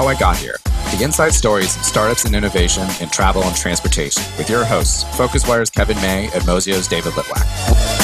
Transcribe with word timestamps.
How 0.00 0.06
I 0.06 0.14
Got 0.14 0.38
Here 0.38 0.56
the 0.96 1.04
inside 1.04 1.34
stories 1.34 1.76
of 1.76 1.84
startups 1.84 2.24
and 2.24 2.34
innovation 2.34 2.88
in 3.02 3.10
travel 3.10 3.42
and 3.44 3.54
transportation 3.54 4.22
with 4.38 4.48
your 4.48 4.64
hosts, 4.64 5.04
PhocusWire's 5.16 5.68
Kevin 5.68 5.96
May 5.98 6.24
and 6.32 6.42
Mozio's 6.44 6.88
David 6.88 7.12
Litwack. 7.12 7.99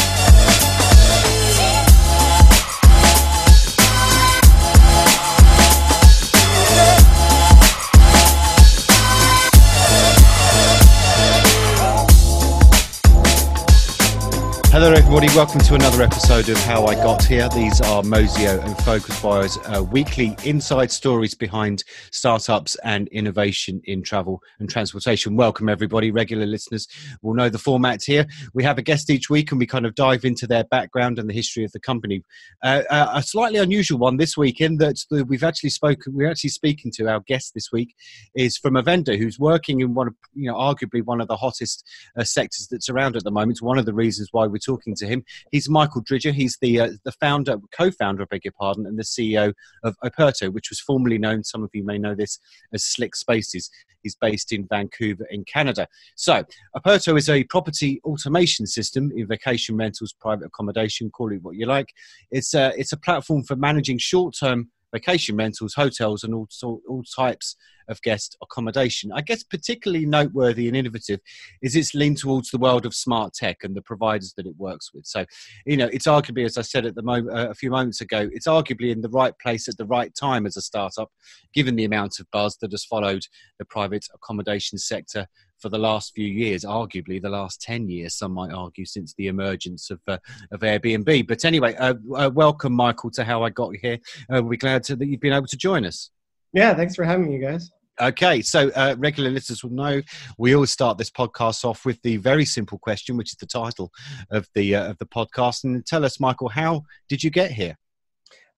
Hello, 14.79 14.93
everybody. 14.93 15.29
Welcome 15.29 15.62
to 15.62 15.75
another 15.75 16.03
episode 16.03 16.50
of 16.50 16.58
How 16.64 16.84
I 16.84 16.96
Got 16.96 17.25
Here. 17.25 17.48
These 17.48 17.80
are 17.80 18.03
Mozio 18.03 18.62
and 18.62 18.76
PhocusWire's 18.76 19.57
uh, 19.64 19.82
weekly 19.82 20.36
inside 20.44 20.93
stories 20.93 21.32
behind 21.32 21.82
startups 22.11 22.76
and 22.84 23.08
innovation 23.08 23.81
in 23.84 24.03
travel 24.03 24.43
and 24.58 24.68
transportation. 24.68 25.34
Welcome, 25.34 25.70
everybody. 25.70 26.11
Regular 26.11 26.44
listeners 26.44 26.89
will 27.22 27.32
know 27.32 27.48
the 27.48 27.57
format 27.57 28.03
here. 28.04 28.26
We 28.53 28.64
have 28.64 28.76
a 28.76 28.82
guest 28.82 29.08
each 29.08 29.31
week 29.31 29.50
and 29.50 29.58
we 29.58 29.67
kind 29.67 29.86
of 29.86 29.94
dive 29.94 30.26
into 30.26 30.46
their 30.46 30.64
background 30.64 31.18
and 31.18 31.31
the 31.31 31.32
history 31.32 31.64
of 31.64 31.72
the 31.72 31.81
company. 31.81 32.22
Uh, 32.62 32.83
uh, 32.91 33.12
a 33.14 33.22
slightly 33.22 33.58
unusual 33.58 33.98
one 33.98 34.19
this 34.19 34.36
week 34.36 34.61
in 34.61 34.77
that 34.77 35.03
we've 35.27 35.42
actually 35.42 35.70
spoken, 35.70 36.14
we're 36.14 36.31
actually 36.31 36.50
speaking 36.50 36.92
to 36.97 37.08
our 37.08 37.20
guest 37.20 37.55
this 37.55 37.72
week 37.72 37.95
is 38.34 38.58
from 38.58 38.77
a 38.77 38.83
vendor 38.83 39.17
who's 39.17 39.39
working 39.39 39.81
in 39.81 39.95
one 39.95 40.08
of, 40.08 40.14
you 40.34 40.50
know, 40.50 40.58
arguably 40.58 41.03
one 41.03 41.22
of 41.22 41.28
the 41.28 41.36
hottest 41.36 41.83
uh, 42.19 42.25
sectors 42.25 42.69
that's 42.70 42.91
around 42.91 43.17
at 43.17 43.25
the 43.25 43.31
moment. 43.31 43.53
It's 43.53 43.62
one 43.62 43.78
of 43.78 43.86
the 43.86 43.95
reasons 43.95 44.28
why 44.33 44.47
we're 44.47 44.66
talking 44.66 44.94
to 44.97 45.06
him. 45.06 45.25
He's 45.53 45.69
Michael 45.69 46.03
Dreger. 46.03 46.33
He's 46.33 46.59
the 46.61 46.81
uh, 46.81 46.91
the 47.05 47.12
founder, 47.12 47.56
co-founder, 47.77 48.22
I 48.22 48.27
beg 48.27 48.45
your 48.45 48.53
pardon, 48.59 48.86
and 48.86 48.98
the 48.98 49.05
CEO 49.05 49.55
of 49.84 49.97
Operto, 50.05 50.53
which 50.53 50.70
was 50.70 50.81
formerly 50.81 51.19
known. 51.19 51.45
Some 51.45 51.62
of 51.62 51.70
you 51.73 51.84
may 51.84 51.98
know 51.98 52.14
this 52.14 52.39
as 52.73 52.84
Slick 52.84 53.14
Spaces. 53.14 53.70
He's 54.03 54.14
based 54.14 54.53
in 54.53 54.69
Vancouver, 54.69 55.27
in 55.31 55.45
Canada. 55.45 55.89
So, 56.14 56.45
Operto 56.77 57.19
is 57.19 57.28
a 57.28 57.42
property 57.45 58.00
automation 58.05 58.67
system 58.67 59.11
in 59.17 59.27
vacation 59.27 59.77
rentals, 59.77 60.14
private 60.20 60.47
accommodation, 60.47 61.11
call 61.11 61.33
it 61.33 61.42
what 61.42 61.56
you 61.56 61.67
like. 61.67 61.92
It's 62.30 62.55
a, 62.55 62.73
it's 62.78 62.92
a 62.92 62.97
platform 62.97 63.42
for 63.42 63.56
managing 63.56 63.98
short-term 63.98 64.70
vacation 64.92 65.36
rentals, 65.36 65.75
hotels, 65.75 66.23
and 66.23 66.34
all, 66.34 66.48
all 66.89 67.03
types 67.03 67.56
of 67.89 68.01
guest 68.03 68.37
accommodation. 68.42 69.11
I 69.12 69.20
guess 69.20 69.42
particularly 69.42 70.06
noteworthy 70.06 70.69
and 70.69 70.77
innovative 70.77 71.20
is 71.62 71.77
its 71.77 71.95
lean 71.95 72.15
towards 72.15 72.51
the 72.51 72.59
world 72.59 72.87
of 72.87 72.95
smart 72.95 73.34
tech 73.34 73.59
and 73.62 73.75
the 73.75 73.83
providers 73.83 74.34
that 74.37 74.47
it 74.47 74.55
works 74.59 74.92
with. 74.92 75.06
So, 75.06 75.25
you 75.65 75.77
know, 75.77 75.89
it's 75.92 76.07
arguably, 76.07 76.45
as 76.45 76.59
I 76.59 76.62
said 76.62 76.87
at 76.87 76.95
the 76.95 77.03
moment 77.03 77.37
uh, 77.37 77.51
a 77.51 77.55
few 77.55 77.70
moments 77.70 78.01
ago, 78.01 78.29
it's 78.33 78.47
arguably 78.47 78.91
in 78.91 79.01
the 79.01 79.09
right 79.11 79.34
place 79.39 79.69
at 79.69 79.77
the 79.77 79.87
right 79.87 80.14
time 80.14 80.47
as 80.47 80.57
a 80.57 80.62
startup, 80.62 81.11
given 81.55 81.77
the 81.77 81.84
amount 81.84 82.20
of 82.20 82.27
buzz 82.33 82.57
that 82.61 82.73
has 82.73 82.84
followed 82.84 83.23
the 83.59 83.64
private 83.64 84.07
accommodation 84.14 84.79
sector 84.79 85.27
for 85.59 85.69
the 85.69 85.79
last 85.79 86.14
few 86.14 86.27
years, 86.27 86.64
arguably 86.64 87.20
the 87.20 87.31
last 87.31 87.62
10 87.62 87.89
years, 87.89 88.14
some 88.14 88.33
might 88.33 88.53
argue, 88.53 88.84
since 88.84 89.14
the 89.14 89.29
emergence 89.29 89.91
of, 89.91 90.01
uh, 90.07 90.19
of 90.53 90.61
Airbnb. 90.61 91.27
But 91.27 91.45
anyway, 91.45 91.75
uh, 91.77 91.95
uh, 92.14 92.31
welcome, 92.33 92.75
Michael, 92.75 93.11
to 93.12 93.25
How 93.25 93.42
I 93.42 93.51
Got 93.51 93.75
Here. 93.77 93.98
Uh, 94.33 94.42
we're 94.42 94.59
glad 94.59 94.83
to, 94.84 94.97
that 94.97 95.07
you've 95.07 95.20
been 95.20 95.33
able 95.33 95.47
to 95.47 95.57
join 95.57 95.84
us. 95.84 96.11
Yeah, 96.53 96.75
thanks 96.75 96.95
for 96.95 97.05
having 97.05 97.29
me, 97.29 97.34
you 97.34 97.41
guys. 97.41 97.70
Okay, 97.98 98.42
so 98.42 98.70
uh, 98.70 98.94
regular 98.98 99.30
listeners 99.30 99.64
will 99.64 99.70
know 99.70 100.02
we 100.36 100.55
always 100.55 100.70
start 100.70 100.98
this 100.98 101.11
podcast 101.11 101.64
off 101.64 101.86
with 101.86 102.00
the 102.02 102.19
very 102.19 102.44
simple 102.44 102.78
question, 102.78 103.16
which 103.16 103.30
is 103.30 103.36
the 103.36 103.47
title 103.47 103.91
of 104.30 104.47
the 104.55 104.75
uh, 104.75 104.91
of 104.91 104.98
the 104.98 105.06
podcast. 105.06 105.64
And 105.64 105.84
tell 105.86 106.05
us, 106.05 106.20
Michael, 106.20 106.50
how 106.50 106.83
did 107.08 107.24
you 107.24 107.30
get 107.30 107.52
here? 107.52 107.78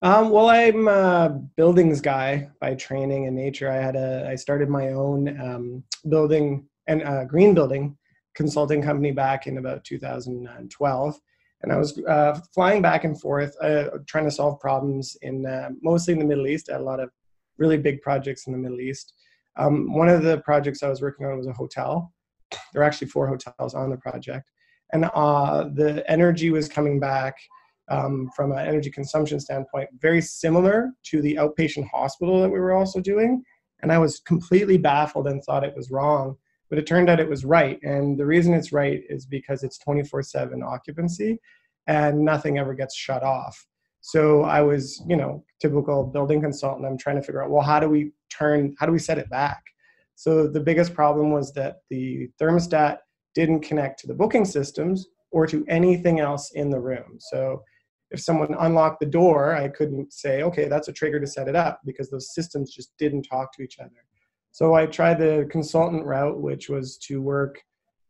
Um, 0.01 0.29
well, 0.29 0.49
I'm 0.49 0.89
a 0.89 1.41
buildings 1.55 2.01
guy 2.01 2.49
by 2.59 2.75
training 2.75 3.27
and 3.27 3.35
nature. 3.35 3.71
I 3.71 3.77
had 3.77 3.95
a 3.95 4.27
I 4.29 4.35
started 4.35 4.67
my 4.67 4.89
own 4.89 5.39
um, 5.41 5.83
building 6.09 6.67
and 6.87 7.01
uh, 7.03 7.23
green 7.23 7.53
building 7.53 7.97
consulting 8.35 8.81
company 8.81 9.11
back 9.11 9.47
in 9.47 9.57
about 9.57 9.85
2012, 9.85 11.19
and 11.61 11.71
I 11.71 11.77
was 11.77 11.97
uh, 12.09 12.39
flying 12.53 12.81
back 12.81 13.05
and 13.05 13.19
forth 13.19 13.55
uh, 13.61 13.85
trying 14.05 14.25
to 14.25 14.31
solve 14.31 14.59
problems 14.59 15.15
in 15.21 15.45
uh, 15.45 15.69
mostly 15.81 16.11
in 16.11 16.19
the 16.19 16.25
Middle 16.25 16.47
East. 16.47 16.69
I 16.69 16.73
had 16.73 16.81
a 16.81 16.83
lot 16.83 16.99
of 16.99 17.09
really 17.57 17.77
big 17.77 18.01
projects 18.01 18.47
in 18.47 18.53
the 18.53 18.59
Middle 18.59 18.81
East. 18.81 19.13
Um, 19.59 19.93
one 19.93 20.07
of 20.07 20.23
the 20.23 20.39
projects 20.39 20.81
I 20.81 20.89
was 20.89 21.01
working 21.01 21.25
on 21.25 21.37
was 21.37 21.47
a 21.47 21.53
hotel. 21.53 22.13
There 22.51 22.81
were 22.81 22.83
actually 22.83 23.07
four 23.07 23.27
hotels 23.27 23.75
on 23.75 23.89
the 23.89 23.97
project, 23.97 24.49
and 24.93 25.05
uh, 25.13 25.65
the 25.73 26.03
energy 26.09 26.49
was 26.49 26.69
coming 26.69 26.99
back 26.99 27.35
um, 27.89 28.29
from 28.35 28.51
an 28.51 28.59
energy 28.59 28.89
consumption 28.89 29.39
standpoint 29.39 29.89
very 29.99 30.21
similar 30.21 30.91
to 31.03 31.21
the 31.21 31.35
outpatient 31.35 31.87
hospital 31.89 32.41
that 32.41 32.49
we 32.49 32.59
were 32.59 32.73
also 32.73 33.01
doing. 33.01 33.43
And 33.81 33.91
I 33.91 33.97
was 33.97 34.19
completely 34.19 34.77
baffled 34.77 35.27
and 35.27 35.43
thought 35.43 35.63
it 35.63 35.75
was 35.75 35.91
wrong, 35.91 36.35
but 36.69 36.79
it 36.79 36.85
turned 36.85 37.09
out 37.09 37.19
it 37.19 37.29
was 37.29 37.45
right. 37.45 37.79
And 37.81 38.17
the 38.17 38.25
reason 38.25 38.53
it's 38.53 38.71
right 38.71 39.01
is 39.09 39.25
because 39.25 39.63
it's 39.63 39.79
24/7 39.79 40.63
occupancy, 40.63 41.39
and 41.87 42.23
nothing 42.23 42.57
ever 42.57 42.73
gets 42.73 42.95
shut 42.95 43.23
off. 43.23 43.67
So 44.01 44.43
I 44.43 44.61
was, 44.61 45.03
you 45.07 45.17
know, 45.17 45.43
typical 45.59 46.05
building 46.05 46.41
consultant. 46.41 46.85
I'm 46.85 46.97
trying 46.97 47.17
to 47.17 47.21
figure 47.21 47.43
out, 47.43 47.49
well, 47.49 47.63
how 47.63 47.79
do 47.79 47.89
we 47.89 48.11
turn, 48.29 48.75
how 48.79 48.85
do 48.85 48.91
we 48.91 48.99
set 48.99 49.17
it 49.17 49.29
back? 49.29 49.63
So 50.15 50.47
the 50.47 50.59
biggest 50.59 50.93
problem 50.93 51.31
was 51.31 51.53
that 51.53 51.77
the 51.89 52.29
thermostat 52.41 52.97
didn't 53.35 53.61
connect 53.61 53.99
to 53.99 54.07
the 54.07 54.13
booking 54.13 54.45
systems 54.45 55.07
or 55.31 55.47
to 55.47 55.65
anything 55.67 56.19
else 56.19 56.51
in 56.51 56.69
the 56.69 56.79
room. 56.79 57.17
So 57.19 57.63
if 58.11 58.19
someone 58.19 58.55
unlocked 58.59 58.99
the 58.99 59.05
door, 59.05 59.55
I 59.55 59.69
couldn't 59.69 60.11
say, 60.11 60.41
okay, 60.43 60.67
that's 60.67 60.87
a 60.87 60.93
trigger 60.93 61.19
to 61.19 61.27
set 61.27 61.47
it 61.47 61.55
up 61.55 61.79
because 61.85 62.09
those 62.09 62.33
systems 62.33 62.73
just 62.73 62.91
didn't 62.97 63.23
talk 63.23 63.53
to 63.53 63.61
each 63.61 63.79
other. 63.79 63.91
So 64.51 64.73
I 64.73 64.87
tried 64.87 65.19
the 65.19 65.47
consultant 65.51 66.05
route, 66.05 66.41
which 66.41 66.69
was 66.69 66.97
to 67.07 67.21
work 67.21 67.61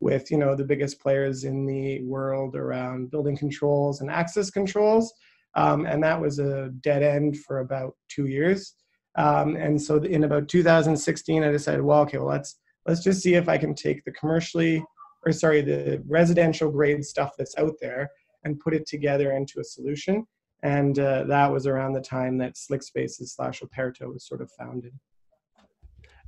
with 0.02 0.32
you 0.32 0.38
know 0.38 0.56
the 0.56 0.64
biggest 0.64 1.02
players 1.02 1.44
in 1.44 1.66
the 1.66 2.02
world 2.04 2.56
around 2.56 3.12
building 3.12 3.36
controls 3.36 4.00
and 4.00 4.10
access 4.10 4.50
controls 4.50 5.14
um, 5.56 5.86
and 5.86 6.04
that 6.04 6.20
was 6.20 6.40
a 6.40 6.70
dead 6.82 7.04
end 7.04 7.38
for 7.40 7.60
about 7.60 7.96
two 8.08 8.28
years. 8.28 8.76
Um, 9.18 9.56
and 9.56 9.82
so 9.82 9.98
in 9.98 10.24
about 10.24 10.48
2016, 10.48 11.44
I 11.44 11.52
decided, 11.52 11.82
well, 11.82 12.02
okay, 12.02 12.18
well 12.18 12.28
let's 12.28 12.60
let's 12.86 13.04
just 13.04 13.22
see 13.22 13.34
if 13.36 13.50
I 13.50 13.58
can 13.58 13.76
take 13.76 14.04
the 14.06 14.12
commercially 14.12 14.84
or 15.26 15.32
sorry, 15.32 15.62
the 15.62 16.02
residential 16.08 16.72
grade 16.72 17.04
stuff 17.04 17.32
that's 17.38 17.58
out 17.58 17.76
there 17.82 18.10
and 18.44 18.60
put 18.60 18.74
it 18.74 18.88
together 18.88 19.32
into 19.32 19.60
a 19.60 19.64
solution. 19.64 20.26
And 20.64 21.00
uh, 21.00 21.24
that 21.26 21.52
was 21.52 21.68
around 21.68 21.94
the 21.94 22.02
time 22.02 22.38
that 22.40 22.58
Slick 22.58 22.84
Spaces 22.84 23.34
slash 23.34 23.62
Operto 23.62 24.12
was 24.14 24.28
sort 24.28 24.42
of 24.42 24.52
founded. 24.52 24.94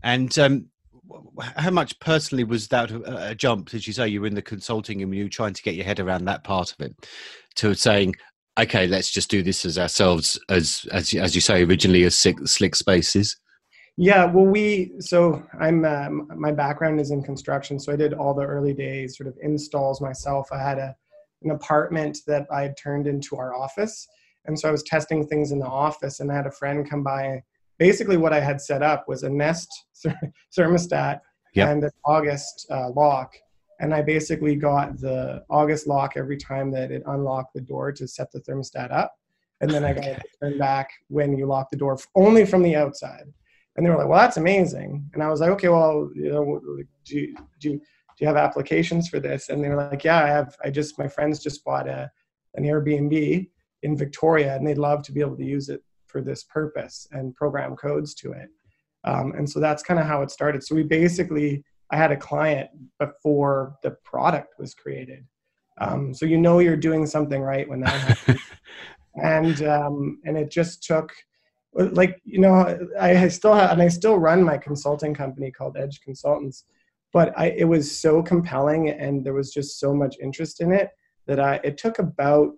And 0.03 0.37
um, 0.39 0.67
how 1.57 1.71
much 1.71 1.99
personally 1.99 2.43
was 2.43 2.67
that 2.69 2.91
a 2.91 3.35
jump? 3.35 3.73
As 3.73 3.87
you 3.87 3.93
say, 3.93 4.07
you 4.07 4.21
were 4.21 4.27
in 4.27 4.35
the 4.35 4.41
consulting 4.41 5.01
and 5.01 5.13
you 5.13 5.25
were 5.25 5.29
trying 5.29 5.53
to 5.53 5.63
get 5.63 5.75
your 5.75 5.85
head 5.85 5.99
around 5.99 6.25
that 6.25 6.43
part 6.43 6.71
of 6.71 6.79
it, 6.81 6.95
to 7.55 7.73
saying, 7.73 8.15
okay, 8.59 8.87
let's 8.87 9.11
just 9.11 9.29
do 9.29 9.43
this 9.43 9.65
as 9.65 9.77
ourselves, 9.77 10.39
as 10.49 10.85
as 10.91 11.13
as 11.13 11.35
you 11.35 11.41
say 11.41 11.63
originally 11.63 12.03
as 12.03 12.15
slick, 12.15 12.47
slick 12.47 12.75
spaces. 12.75 13.37
Yeah, 13.97 14.25
well, 14.25 14.45
we 14.45 14.93
so 14.99 15.43
I'm 15.59 15.85
um, 15.85 16.27
my 16.35 16.51
background 16.51 16.99
is 16.99 17.11
in 17.11 17.23
construction, 17.23 17.79
so 17.79 17.91
I 17.91 17.95
did 17.95 18.13
all 18.13 18.33
the 18.33 18.45
early 18.45 18.73
days 18.73 19.17
sort 19.17 19.27
of 19.27 19.37
installs 19.41 20.01
myself. 20.01 20.47
I 20.51 20.59
had 20.61 20.77
a 20.77 20.95
an 21.43 21.51
apartment 21.51 22.19
that 22.27 22.45
I 22.51 22.61
had 22.61 22.77
turned 22.77 23.07
into 23.07 23.35
our 23.35 23.55
office, 23.55 24.07
and 24.45 24.57
so 24.57 24.69
I 24.69 24.71
was 24.71 24.83
testing 24.83 25.27
things 25.27 25.51
in 25.51 25.59
the 25.59 25.67
office, 25.67 26.19
and 26.19 26.31
I 26.31 26.35
had 26.35 26.47
a 26.47 26.51
friend 26.51 26.89
come 26.89 27.03
by. 27.03 27.43
Basically, 27.79 28.17
what 28.17 28.31
I 28.31 28.39
had 28.39 28.61
set 28.61 28.83
up 28.83 29.05
was 29.07 29.23
a 29.23 29.29
Nest 29.29 29.67
thermostat 30.57 31.19
yep. 31.55 31.69
and 31.69 31.83
an 31.83 31.91
August 32.05 32.67
uh, 32.69 32.89
lock, 32.91 33.33
and 33.81 33.95
I 33.95 34.01
basically 34.03 34.55
got 34.55 34.99
the 34.99 35.43
August 35.49 35.87
lock 35.87 36.13
every 36.15 36.37
time 36.37 36.71
that 36.71 36.91
it 36.91 37.01
unlocked 37.07 37.55
the 37.55 37.61
door 37.61 37.91
to 37.91 38.07
set 38.07 38.31
the 38.31 38.39
thermostat 38.39 38.91
up, 38.91 39.15
and 39.59 39.69
then 39.69 39.83
I 39.83 39.93
got 39.93 40.05
okay. 40.05 40.13
to 40.13 40.21
turn 40.39 40.57
back 40.59 40.91
when 41.07 41.35
you 41.35 41.47
lock 41.47 41.69
the 41.71 41.77
door 41.77 41.97
only 42.15 42.45
from 42.45 42.61
the 42.61 42.75
outside. 42.75 43.25
And 43.75 43.85
they 43.85 43.89
were 43.89 43.97
like, 43.97 44.07
"Well, 44.07 44.19
that's 44.19 44.37
amazing." 44.37 45.09
And 45.13 45.23
I 45.23 45.29
was 45.29 45.41
like, 45.41 45.49
"Okay, 45.51 45.69
well, 45.69 46.11
you 46.13 46.31
know, 46.31 46.61
do 47.05 47.19
you, 47.19 47.35
do 47.59 47.69
you, 47.71 47.77
do 47.79 48.17
you 48.19 48.27
have 48.27 48.37
applications 48.37 49.09
for 49.09 49.19
this?" 49.19 49.49
And 49.49 49.63
they 49.63 49.69
were 49.69 49.75
like, 49.75 50.03
"Yeah, 50.03 50.23
I 50.23 50.27
have. 50.27 50.55
I 50.63 50.69
just 50.69 50.99
my 50.99 51.07
friends 51.07 51.41
just 51.41 51.65
bought 51.65 51.89
a 51.89 52.11
an 52.53 52.63
Airbnb 52.65 53.49
in 53.81 53.97
Victoria, 53.97 54.55
and 54.55 54.65
they'd 54.67 54.77
love 54.77 55.01
to 55.03 55.11
be 55.11 55.21
able 55.21 55.37
to 55.37 55.45
use 55.45 55.69
it 55.69 55.81
for 56.05 56.21
this 56.21 56.43
purpose 56.43 57.07
and 57.11 57.33
program 57.33 57.75
codes 57.75 58.13
to 58.15 58.33
it." 58.33 58.49
Um, 59.03 59.33
and 59.35 59.49
so 59.49 59.59
that's 59.59 59.81
kind 59.81 59.99
of 59.99 60.05
how 60.05 60.21
it 60.21 60.29
started. 60.29 60.63
So 60.63 60.75
we 60.75 60.83
basically 60.83 61.63
I 61.91 61.97
had 61.97 62.11
a 62.11 62.17
client 62.17 62.69
before 62.99 63.77
the 63.83 63.91
product 64.03 64.57
was 64.57 64.73
created. 64.73 65.25
Um, 65.79 66.13
so 66.13 66.25
you 66.25 66.37
know 66.37 66.59
you're 66.59 66.77
doing 66.77 67.05
something 67.05 67.41
right 67.41 67.67
when 67.67 67.81
that 67.81 67.89
happens. 67.89 68.41
and 69.15 69.63
um, 69.63 70.19
and 70.25 70.37
it 70.37 70.51
just 70.51 70.83
took 70.83 71.13
like 71.73 72.21
you 72.23 72.39
know 72.39 72.87
I, 72.99 73.27
still 73.29 73.53
have 73.53 73.71
and 73.71 73.81
I 73.81 73.87
still 73.87 74.17
run 74.17 74.43
my 74.43 74.57
consulting 74.57 75.13
company 75.13 75.51
called 75.51 75.77
Edge 75.77 76.01
Consultants, 76.01 76.65
but 77.13 77.37
I, 77.37 77.47
it 77.51 77.65
was 77.65 77.97
so 77.97 78.21
compelling 78.21 78.89
and 78.89 79.25
there 79.25 79.33
was 79.33 79.51
just 79.51 79.79
so 79.79 79.93
much 79.93 80.15
interest 80.21 80.61
in 80.61 80.71
it 80.71 80.89
that 81.27 81.39
I 81.39 81.59
it 81.63 81.77
took 81.77 81.99
about 81.99 82.51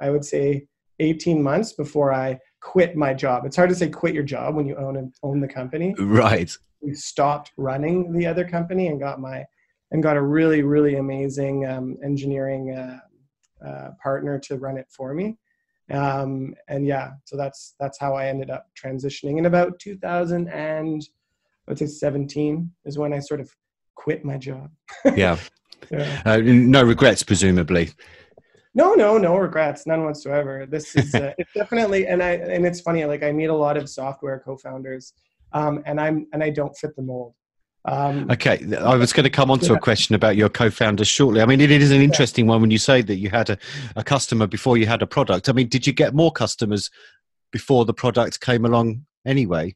I 0.00 0.10
would 0.10 0.24
say 0.24 0.66
18 1.00 1.42
months 1.42 1.72
before 1.72 2.12
I 2.12 2.38
quit 2.60 2.96
my 2.96 3.14
job. 3.14 3.44
It's 3.44 3.56
hard 3.56 3.70
to 3.70 3.74
say 3.74 3.88
quit 3.88 4.14
your 4.14 4.24
job 4.24 4.54
when 4.54 4.66
you 4.66 4.76
own 4.76 5.12
own 5.22 5.40
the 5.40 5.48
company. 5.48 5.94
Right. 5.98 6.56
We 6.80 6.94
stopped 6.94 7.52
running 7.56 8.12
the 8.12 8.26
other 8.26 8.46
company 8.48 8.88
and 8.88 9.00
got 9.00 9.20
my 9.20 9.44
and 9.90 10.02
got 10.02 10.16
a 10.16 10.22
really 10.22 10.62
really 10.62 10.96
amazing 10.96 11.66
um, 11.66 11.96
engineering 12.04 12.74
uh, 12.76 13.66
uh, 13.66 13.90
partner 14.02 14.38
to 14.38 14.56
run 14.56 14.78
it 14.78 14.86
for 14.90 15.14
me. 15.14 15.36
Um, 15.90 16.54
and 16.68 16.86
yeah, 16.86 17.12
so 17.24 17.36
that's 17.36 17.74
that's 17.80 17.98
how 17.98 18.14
I 18.14 18.26
ended 18.26 18.50
up 18.50 18.66
transitioning 18.80 19.38
in 19.38 19.46
about 19.46 19.78
2000 19.78 20.48
and 20.48 21.02
I 21.66 21.72
would 21.72 21.78
say 21.78 21.86
17 21.86 22.70
is 22.86 22.96
when 22.96 23.12
I 23.12 23.18
sort 23.18 23.40
of 23.40 23.54
quit 23.94 24.24
my 24.24 24.38
job. 24.38 24.70
yeah. 25.16 25.38
yeah. 25.90 26.22
Uh, 26.24 26.38
no 26.38 26.82
regrets, 26.82 27.22
presumably. 27.22 27.90
No, 28.74 28.94
no, 28.94 29.18
no 29.18 29.36
regrets, 29.36 29.86
none 29.86 30.04
whatsoever. 30.04 30.64
This 30.64 30.94
is 30.94 31.14
uh, 31.14 31.32
it's 31.36 31.52
definitely, 31.54 32.06
and 32.06 32.22
I 32.22 32.32
and 32.34 32.64
it's 32.64 32.80
funny. 32.80 33.04
Like 33.04 33.22
I 33.22 33.32
meet 33.32 33.46
a 33.46 33.54
lot 33.54 33.76
of 33.76 33.88
software 33.88 34.40
co-founders, 34.44 35.12
um, 35.52 35.82
and 35.86 36.00
I'm 36.00 36.26
and 36.32 36.42
I 36.42 36.50
don't 36.50 36.76
fit 36.76 36.96
the 36.96 37.02
mold. 37.02 37.34
Um, 37.84 38.30
okay, 38.30 38.60
I 38.76 38.96
was 38.96 39.12
going 39.12 39.24
to 39.24 39.30
come 39.30 39.50
on 39.50 39.60
to 39.60 39.72
yeah. 39.72 39.76
a 39.76 39.80
question 39.80 40.14
about 40.14 40.36
your 40.36 40.48
co-founders 40.48 41.08
shortly. 41.08 41.40
I 41.40 41.46
mean, 41.46 41.60
it 41.60 41.70
is 41.70 41.90
an 41.90 42.02
interesting 42.02 42.44
yeah. 42.44 42.50
one 42.50 42.60
when 42.60 42.70
you 42.70 42.78
say 42.78 43.00
that 43.02 43.16
you 43.16 43.30
had 43.30 43.50
a, 43.50 43.58
a 43.96 44.04
customer 44.04 44.46
before 44.46 44.76
you 44.76 44.86
had 44.86 45.00
a 45.00 45.06
product. 45.06 45.48
I 45.48 45.52
mean, 45.52 45.68
did 45.68 45.86
you 45.86 45.92
get 45.92 46.14
more 46.14 46.30
customers 46.30 46.90
before 47.50 47.86
the 47.86 47.94
product 47.94 48.40
came 48.40 48.66
along 48.66 49.06
anyway? 49.24 49.74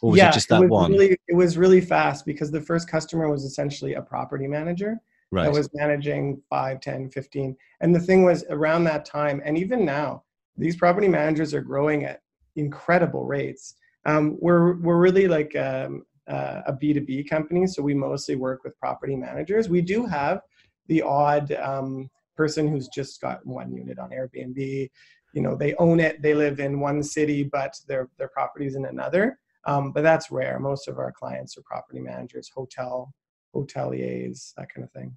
Or 0.00 0.12
was 0.12 0.18
yeah, 0.18 0.30
it 0.30 0.34
just 0.34 0.48
that 0.48 0.62
it 0.62 0.70
one? 0.70 0.92
Really, 0.92 1.18
it 1.28 1.34
was 1.34 1.58
really 1.58 1.80
fast 1.80 2.24
because 2.24 2.50
the 2.50 2.60
first 2.60 2.88
customer 2.88 3.28
was 3.28 3.44
essentially 3.44 3.94
a 3.94 4.02
property 4.02 4.46
manager 4.46 4.98
right. 5.32 5.44
that 5.44 5.52
was 5.52 5.68
managing 5.74 6.40
5 6.48 6.80
10 6.80 7.10
15 7.10 7.56
and 7.80 7.94
the 7.94 8.00
thing 8.00 8.22
was 8.22 8.44
around 8.50 8.84
that 8.84 9.04
time 9.04 9.42
and 9.44 9.58
even 9.58 9.84
now 9.84 10.22
these 10.56 10.76
property 10.76 11.08
managers 11.08 11.52
are 11.54 11.62
growing 11.62 12.04
at 12.04 12.20
incredible 12.54 13.24
rates 13.24 13.74
um, 14.04 14.36
we're, 14.40 14.76
we're 14.78 14.98
really 14.98 15.28
like 15.28 15.54
um, 15.56 16.04
uh, 16.28 16.62
a 16.66 16.72
b2b 16.72 17.28
company 17.28 17.66
so 17.66 17.82
we 17.82 17.94
mostly 17.94 18.36
work 18.36 18.62
with 18.64 18.78
property 18.78 19.16
managers. 19.16 19.68
We 19.68 19.80
do 19.80 20.06
have 20.06 20.40
the 20.88 21.02
odd 21.02 21.52
um, 21.52 22.08
person 22.36 22.68
who's 22.68 22.88
just 22.88 23.20
got 23.20 23.44
one 23.46 23.72
unit 23.72 23.98
on 23.98 24.10
airbnb. 24.10 24.90
You 25.34 25.42
know 25.42 25.56
they 25.56 25.74
own 25.74 25.98
it 26.00 26.22
they 26.22 26.34
live 26.34 26.60
in 26.60 26.80
one 26.80 27.02
city 27.02 27.42
but 27.42 27.74
their 27.88 28.08
their 28.18 28.28
properties 28.28 28.76
in 28.76 28.84
another. 28.84 29.38
Um, 29.64 29.92
but 29.92 30.02
that's 30.02 30.30
rare. 30.30 30.58
Most 30.58 30.88
of 30.88 30.98
our 30.98 31.12
clients 31.12 31.56
are 31.56 31.62
property 31.62 32.00
managers 32.00 32.50
hotel 32.54 33.12
hoteliers 33.54 34.52
that 34.56 34.72
kind 34.72 34.84
of 34.84 34.92
thing. 34.92 35.16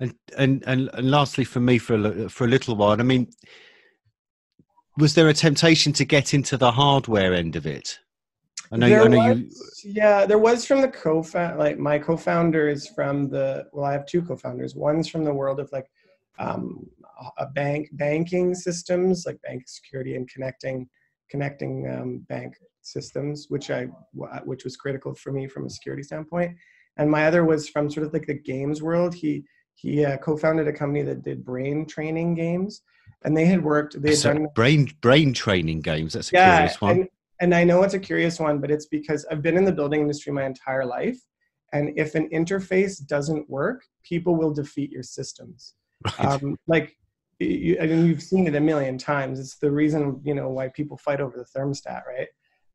And 0.00 0.14
and 0.36 0.64
and, 0.66 0.90
and 0.94 1.10
lastly, 1.10 1.44
for 1.44 1.60
me, 1.60 1.78
for 1.78 1.94
a, 1.94 2.28
for 2.28 2.44
a 2.44 2.48
little 2.48 2.74
while, 2.76 2.98
I 2.98 3.04
mean, 3.04 3.28
was 4.96 5.14
there 5.14 5.28
a 5.28 5.34
temptation 5.34 5.92
to 5.94 6.04
get 6.04 6.34
into 6.34 6.56
the 6.56 6.72
hardware 6.72 7.34
end 7.34 7.56
of 7.56 7.66
it? 7.66 7.98
I 8.70 8.76
know, 8.76 8.88
there 8.88 9.02
I 9.02 9.08
know 9.08 9.28
was, 9.28 9.84
you. 9.84 9.92
Yeah, 9.92 10.24
there 10.24 10.38
was 10.38 10.64
from 10.64 10.80
the 10.80 10.88
co 10.88 11.24
like 11.34 11.78
my 11.78 11.98
co-founder 11.98 12.68
is 12.68 12.88
from 12.88 13.28
the 13.28 13.66
well, 13.72 13.84
I 13.84 13.92
have 13.92 14.06
two 14.06 14.22
co-founders. 14.22 14.74
One's 14.74 15.08
from 15.08 15.24
the 15.24 15.34
world 15.34 15.60
of 15.60 15.70
like 15.72 15.90
um, 16.38 16.86
a 17.38 17.46
bank 17.46 17.88
banking 17.92 18.54
systems, 18.54 19.26
like 19.26 19.40
bank 19.42 19.64
security 19.66 20.16
and 20.16 20.28
connecting 20.28 20.88
connecting 21.28 21.88
um, 21.88 22.18
bank 22.28 22.56
systems, 22.80 23.46
which 23.48 23.70
I 23.70 23.84
which 24.44 24.64
was 24.64 24.76
critical 24.76 25.14
for 25.14 25.32
me 25.32 25.46
from 25.46 25.66
a 25.66 25.70
security 25.70 26.02
standpoint. 26.02 26.56
And 26.96 27.10
my 27.10 27.26
other 27.26 27.44
was 27.44 27.68
from 27.68 27.90
sort 27.90 28.06
of 28.06 28.12
like 28.12 28.26
the 28.26 28.34
games 28.38 28.82
world. 28.82 29.14
He 29.14 29.44
he 29.74 30.04
uh, 30.04 30.16
co-founded 30.18 30.68
a 30.68 30.72
company 30.72 31.02
that 31.02 31.24
did 31.24 31.44
brain 31.44 31.86
training 31.86 32.34
games, 32.34 32.82
and 33.24 33.36
they 33.36 33.44
had 33.44 33.62
worked. 33.62 34.00
They 34.00 34.10
had 34.10 34.18
so 34.18 34.32
done 34.32 34.48
brain 34.54 34.92
brain 35.00 35.32
training 35.32 35.80
games. 35.80 36.14
That's 36.14 36.32
a 36.32 36.36
yeah, 36.36 36.56
curious 36.56 36.80
one. 36.80 36.90
And, 36.90 37.08
and 37.40 37.54
I 37.54 37.64
know 37.64 37.82
it's 37.82 37.94
a 37.94 37.98
curious 37.98 38.38
one, 38.38 38.60
but 38.60 38.70
it's 38.70 38.86
because 38.86 39.26
I've 39.30 39.42
been 39.42 39.56
in 39.56 39.64
the 39.64 39.72
building 39.72 40.00
industry 40.00 40.32
my 40.32 40.44
entire 40.44 40.84
life, 40.84 41.18
and 41.72 41.92
if 41.96 42.14
an 42.14 42.28
interface 42.30 43.04
doesn't 43.04 43.48
work, 43.50 43.82
people 44.04 44.36
will 44.36 44.52
defeat 44.52 44.90
your 44.90 45.02
systems. 45.02 45.74
Right. 46.04 46.26
Um, 46.26 46.56
like 46.66 46.96
you, 47.38 47.78
I 47.80 47.86
mean, 47.86 48.06
you've 48.06 48.22
seen 48.22 48.46
it 48.46 48.54
a 48.54 48.60
million 48.60 48.98
times. 48.98 49.40
It's 49.40 49.58
the 49.58 49.70
reason 49.70 50.20
you 50.24 50.34
know 50.34 50.48
why 50.48 50.68
people 50.68 50.96
fight 50.96 51.20
over 51.20 51.36
the 51.36 51.58
thermostat, 51.58 52.02
right? 52.06 52.28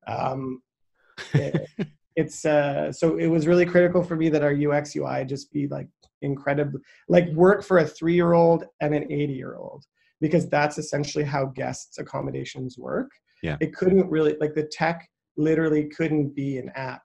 Um, 0.08 0.62
it, 1.34 1.68
it's 2.16 2.46
uh, 2.46 2.92
so 2.92 3.18
it 3.18 3.28
was 3.28 3.48
really 3.48 3.66
critical 3.66 4.04
for 4.04 4.16
me 4.16 4.30
that 4.30 4.44
our 4.44 4.54
UX 4.54 4.96
UI 4.96 5.24
just 5.26 5.52
be 5.52 5.68
like 5.68 5.88
incredible, 6.22 6.80
like 7.08 7.30
work 7.30 7.64
for 7.64 7.80
a 7.80 7.86
three 7.86 8.16
year 8.16 8.34
old 8.34 8.66
and 8.82 8.94
an 8.96 9.12
80 9.12 9.34
year 9.34 9.56
old, 9.56 9.86
because 10.22 10.50
that's 10.50 10.78
essentially 10.78 11.24
how 11.24 11.46
guests 11.46 11.98
accommodations 11.98 12.78
work. 12.78 13.12
Yeah. 13.44 13.58
It 13.60 13.76
couldn't 13.76 14.10
really, 14.10 14.36
like 14.40 14.56
the 14.56 14.64
tech 14.64 15.08
literally 15.36 15.86
couldn't 15.86 16.36
be 16.36 16.58
an 16.58 16.72
app 16.76 17.02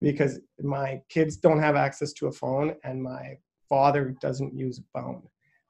because 0.00 0.40
my 0.60 1.00
kids 1.08 1.36
don't 1.36 1.60
have 1.60 1.76
access 1.76 2.12
to 2.14 2.26
a 2.26 2.32
phone 2.32 2.74
and 2.84 3.02
my 3.02 3.36
father 3.68 4.14
doesn't 4.20 4.56
use 4.56 4.78
a 4.78 4.98
phone, 4.98 5.22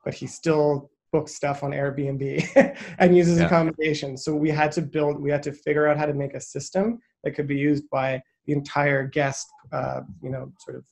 but 0.04 0.14
he 0.14 0.26
still 0.26 0.90
books 1.12 1.34
stuff 1.34 1.62
on 1.62 1.70
Airbnb 1.70 2.76
and 2.98 3.16
uses 3.16 3.38
yeah. 3.38 3.46
accommodations. 3.46 4.24
So 4.24 4.34
we 4.34 4.50
had 4.50 4.72
to 4.72 4.82
build, 4.82 5.20
we 5.20 5.30
had 5.30 5.42
to 5.44 5.52
figure 5.52 5.86
out 5.86 5.96
how 5.96 6.06
to 6.06 6.14
make 6.14 6.34
a 6.34 6.40
system 6.40 6.98
that 7.24 7.32
could 7.32 7.46
be 7.46 7.56
used 7.56 7.84
by 7.90 8.22
the 8.46 8.52
entire 8.52 9.06
guest, 9.06 9.46
uh, 9.72 10.00
you 10.22 10.30
know, 10.30 10.52
sort 10.60 10.78
of 10.78 10.84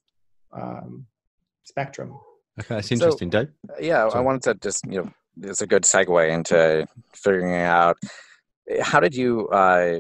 um, 0.52 1.06
spectrum. 1.64 2.18
Okay, 2.60 2.76
that's 2.76 2.92
interesting, 2.92 3.30
so, 3.32 3.44
Dave. 3.44 3.48
Yeah, 3.80 4.06
I 4.06 4.20
wanted 4.20 4.42
to 4.44 4.54
just, 4.54 4.84
you 4.86 5.02
know, 5.02 5.10
it's 5.42 5.60
a 5.60 5.66
good 5.66 5.82
segue 5.82 6.31
into 6.31 6.86
figuring 7.14 7.54
out 7.54 7.96
how 8.81 9.00
did 9.00 9.14
you 9.14 9.48
uh, 9.48 9.98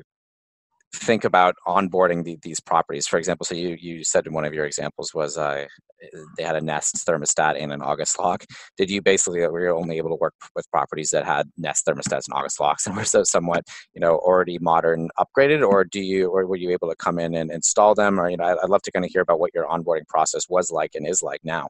think 0.94 1.24
about 1.24 1.54
onboarding 1.66 2.24
the, 2.24 2.38
these 2.42 2.60
properties? 2.60 3.06
For 3.06 3.18
example, 3.18 3.44
so 3.44 3.54
you, 3.54 3.76
you 3.80 4.04
said 4.04 4.26
in 4.26 4.32
one 4.32 4.44
of 4.44 4.54
your 4.54 4.64
examples 4.64 5.12
was 5.12 5.36
uh, 5.36 5.66
they 6.36 6.42
had 6.42 6.56
a 6.56 6.60
Nest 6.60 6.96
thermostat 7.06 7.60
and 7.60 7.72
an 7.72 7.82
August 7.82 8.18
lock. 8.18 8.44
Did 8.76 8.90
you 8.90 9.02
basically 9.02 9.40
were 9.40 9.64
you 9.64 9.76
only 9.76 9.96
able 9.96 10.10
to 10.10 10.16
work 10.16 10.34
with 10.54 10.70
properties 10.70 11.10
that 11.10 11.24
had 11.24 11.48
Nest 11.56 11.86
thermostats 11.86 12.26
and 12.28 12.34
August 12.34 12.60
locks 12.60 12.86
and 12.86 12.96
were 12.96 13.04
so 13.04 13.24
somewhat 13.24 13.64
you 13.94 14.00
know 14.00 14.16
already 14.18 14.58
modern 14.60 15.08
upgraded, 15.18 15.66
or 15.66 15.84
do 15.84 16.00
you 16.00 16.28
or 16.28 16.46
were 16.46 16.56
you 16.56 16.70
able 16.70 16.88
to 16.88 16.96
come 16.96 17.18
in 17.18 17.34
and 17.34 17.50
install 17.50 17.94
them? 17.94 18.20
Or 18.20 18.30
you 18.30 18.36
know, 18.36 18.44
I'd 18.44 18.68
love 18.68 18.82
to 18.82 18.92
kind 18.92 19.04
of 19.04 19.10
hear 19.10 19.22
about 19.22 19.40
what 19.40 19.50
your 19.54 19.66
onboarding 19.66 20.06
process 20.08 20.48
was 20.48 20.70
like 20.70 20.94
and 20.94 21.06
is 21.06 21.22
like 21.22 21.40
now. 21.44 21.68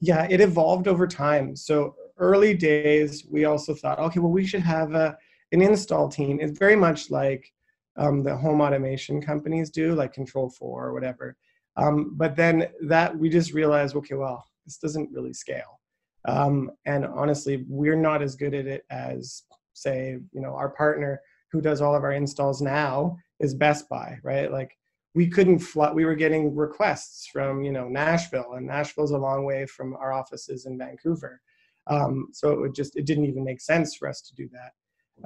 Yeah, 0.00 0.26
it 0.28 0.40
evolved 0.40 0.88
over 0.88 1.06
time. 1.06 1.56
So 1.56 1.94
early 2.18 2.54
days, 2.54 3.24
we 3.28 3.44
also 3.44 3.74
thought, 3.74 3.98
okay, 3.98 4.20
well, 4.20 4.32
we 4.32 4.46
should 4.46 4.62
have 4.62 4.94
a 4.94 5.16
an 5.52 5.62
install 5.62 6.08
team. 6.08 6.40
It's 6.40 6.58
very 6.58 6.76
much 6.76 7.10
like 7.10 7.52
um, 7.96 8.22
the 8.22 8.36
home 8.36 8.60
automation 8.60 9.22
companies 9.22 9.70
do, 9.70 9.94
like 9.94 10.12
Control 10.12 10.50
4 10.50 10.86
or 10.86 10.92
whatever. 10.92 11.36
Um, 11.76 12.14
but 12.16 12.36
then 12.36 12.68
that 12.82 13.16
we 13.16 13.28
just 13.28 13.52
realized, 13.52 13.94
okay, 13.96 14.14
well, 14.14 14.44
this 14.64 14.78
doesn't 14.78 15.12
really 15.12 15.32
scale. 15.32 15.80
Um, 16.26 16.72
and 16.84 17.06
honestly, 17.06 17.64
we're 17.68 17.96
not 17.96 18.22
as 18.22 18.34
good 18.34 18.54
at 18.54 18.66
it 18.66 18.84
as, 18.90 19.44
say, 19.74 20.18
you 20.32 20.40
know, 20.40 20.54
our 20.54 20.70
partner 20.70 21.20
who 21.52 21.60
does 21.60 21.80
all 21.80 21.94
of 21.94 22.02
our 22.02 22.12
installs 22.12 22.60
now 22.60 23.16
is 23.38 23.54
Best 23.54 23.88
Buy, 23.88 24.18
right? 24.24 24.50
Like 24.50 24.76
we 25.14 25.26
couldn't. 25.28 25.62
We 25.94 26.04
were 26.04 26.14
getting 26.14 26.54
requests 26.54 27.26
from 27.26 27.62
you 27.62 27.72
know 27.72 27.88
Nashville, 27.88 28.52
and 28.52 28.66
Nashville's 28.66 29.12
a 29.12 29.18
long 29.18 29.44
way 29.44 29.64
from 29.64 29.94
our 29.96 30.12
offices 30.12 30.66
in 30.66 30.76
Vancouver. 30.76 31.40
Um, 31.88 32.28
so 32.32 32.50
it 32.50 32.60
would 32.60 32.74
just 32.74 32.96
it 32.96 33.06
didn't 33.06 33.26
even 33.26 33.44
make 33.44 33.60
sense 33.60 33.94
for 33.94 34.08
us 34.08 34.20
to 34.22 34.34
do 34.34 34.48
that. 34.52 34.72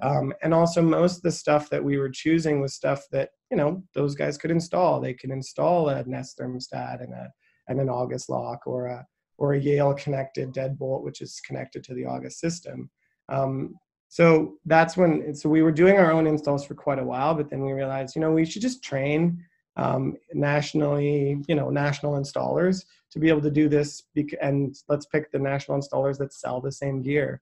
Um, 0.03 0.33
and 0.43 0.55
also, 0.55 0.83
most 0.83 1.17
of 1.17 1.23
the 1.23 1.33
stuff 1.33 1.69
that 1.71 1.83
we 1.83 1.99
were 1.99 2.11
choosing 2.11 2.61
was 2.61 2.75
stuff 2.75 3.07
that 3.11 3.31
you 3.51 3.57
know 3.57 3.83
those 3.95 4.15
guys 4.15 4.39
could 4.39 4.51
install. 4.51 5.01
They 5.01 5.15
can 5.15 5.33
install 5.33 5.89
a 5.89 6.05
Nest 6.05 6.39
thermostat 6.39 7.03
and 7.03 7.13
a 7.13 7.33
and 7.69 7.81
an 7.81 7.89
August 7.89 8.29
lock 8.29 8.67
or 8.67 8.87
a 8.87 9.07
or 9.39 9.55
a 9.55 9.61
Yale 9.61 9.95
connected 9.95 10.53
deadbolt, 10.53 11.03
which 11.03 11.21
is 11.21 11.41
connected 11.45 11.83
to 11.85 11.95
the 11.95 12.05
August 12.05 12.39
system. 12.39 12.91
Um, 13.29 13.75
so 14.09 14.55
that's 14.65 14.97
when. 14.97 15.35
So 15.35 15.49
we 15.49 15.63
were 15.63 15.73
doing 15.73 15.97
our 15.97 16.13
own 16.13 16.27
installs 16.27 16.65
for 16.65 16.75
quite 16.75 16.99
a 16.99 17.05
while, 17.05 17.35
but 17.35 17.51
then 17.51 17.63
we 17.63 17.73
realized, 17.73 18.15
you 18.15 18.21
know, 18.21 18.33
we 18.33 18.45
should 18.45 18.63
just 18.63 18.85
train 18.85 19.43
um, 19.81 20.17
nationally, 20.35 21.43
you 21.49 21.55
know, 21.55 21.71
national 21.71 22.13
installers 22.13 22.85
to 23.11 23.19
be 23.19 23.29
able 23.29 23.41
to 23.41 23.51
do 23.51 23.69
this. 23.69 24.03
And 24.43 24.77
let's 24.89 25.07
pick 25.07 25.33
the 25.33 25.39
national 25.39 25.79
installers 25.79 26.19
that 26.19 26.35
sell 26.35 26.61
the 26.61 26.71
same 26.71 27.03
gear. 27.03 27.41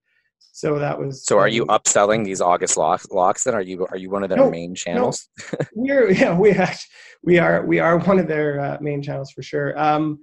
So 0.53 0.79
that 0.79 0.99
was. 0.99 1.25
So, 1.25 1.39
are 1.39 1.49
you 1.49 1.67
upselling 1.67 2.25
these 2.25 2.41
August 2.41 2.77
locks? 2.77 3.09
Locks? 3.11 3.45
Then 3.45 3.55
are 3.55 3.63
you 3.63 3.87
are 3.91 3.97
you 3.97 4.09
one 4.09 4.23
of 4.23 4.29
their 4.29 4.39
no, 4.39 4.51
main 4.51 4.75
channels? 4.75 5.29
No. 5.53 5.59
we're 5.75 6.11
yeah 6.13 6.37
we 6.37 6.53
actually, 6.53 6.91
we 7.25 7.39
are 7.39 7.67
we 7.67 7.81
are 7.81 7.99
one 7.99 8.21
of 8.21 8.29
their 8.29 8.61
uh, 8.61 8.79
main 8.81 9.03
channels 9.03 9.33
for 9.33 9.43
sure. 9.43 9.79
Um, 9.79 10.21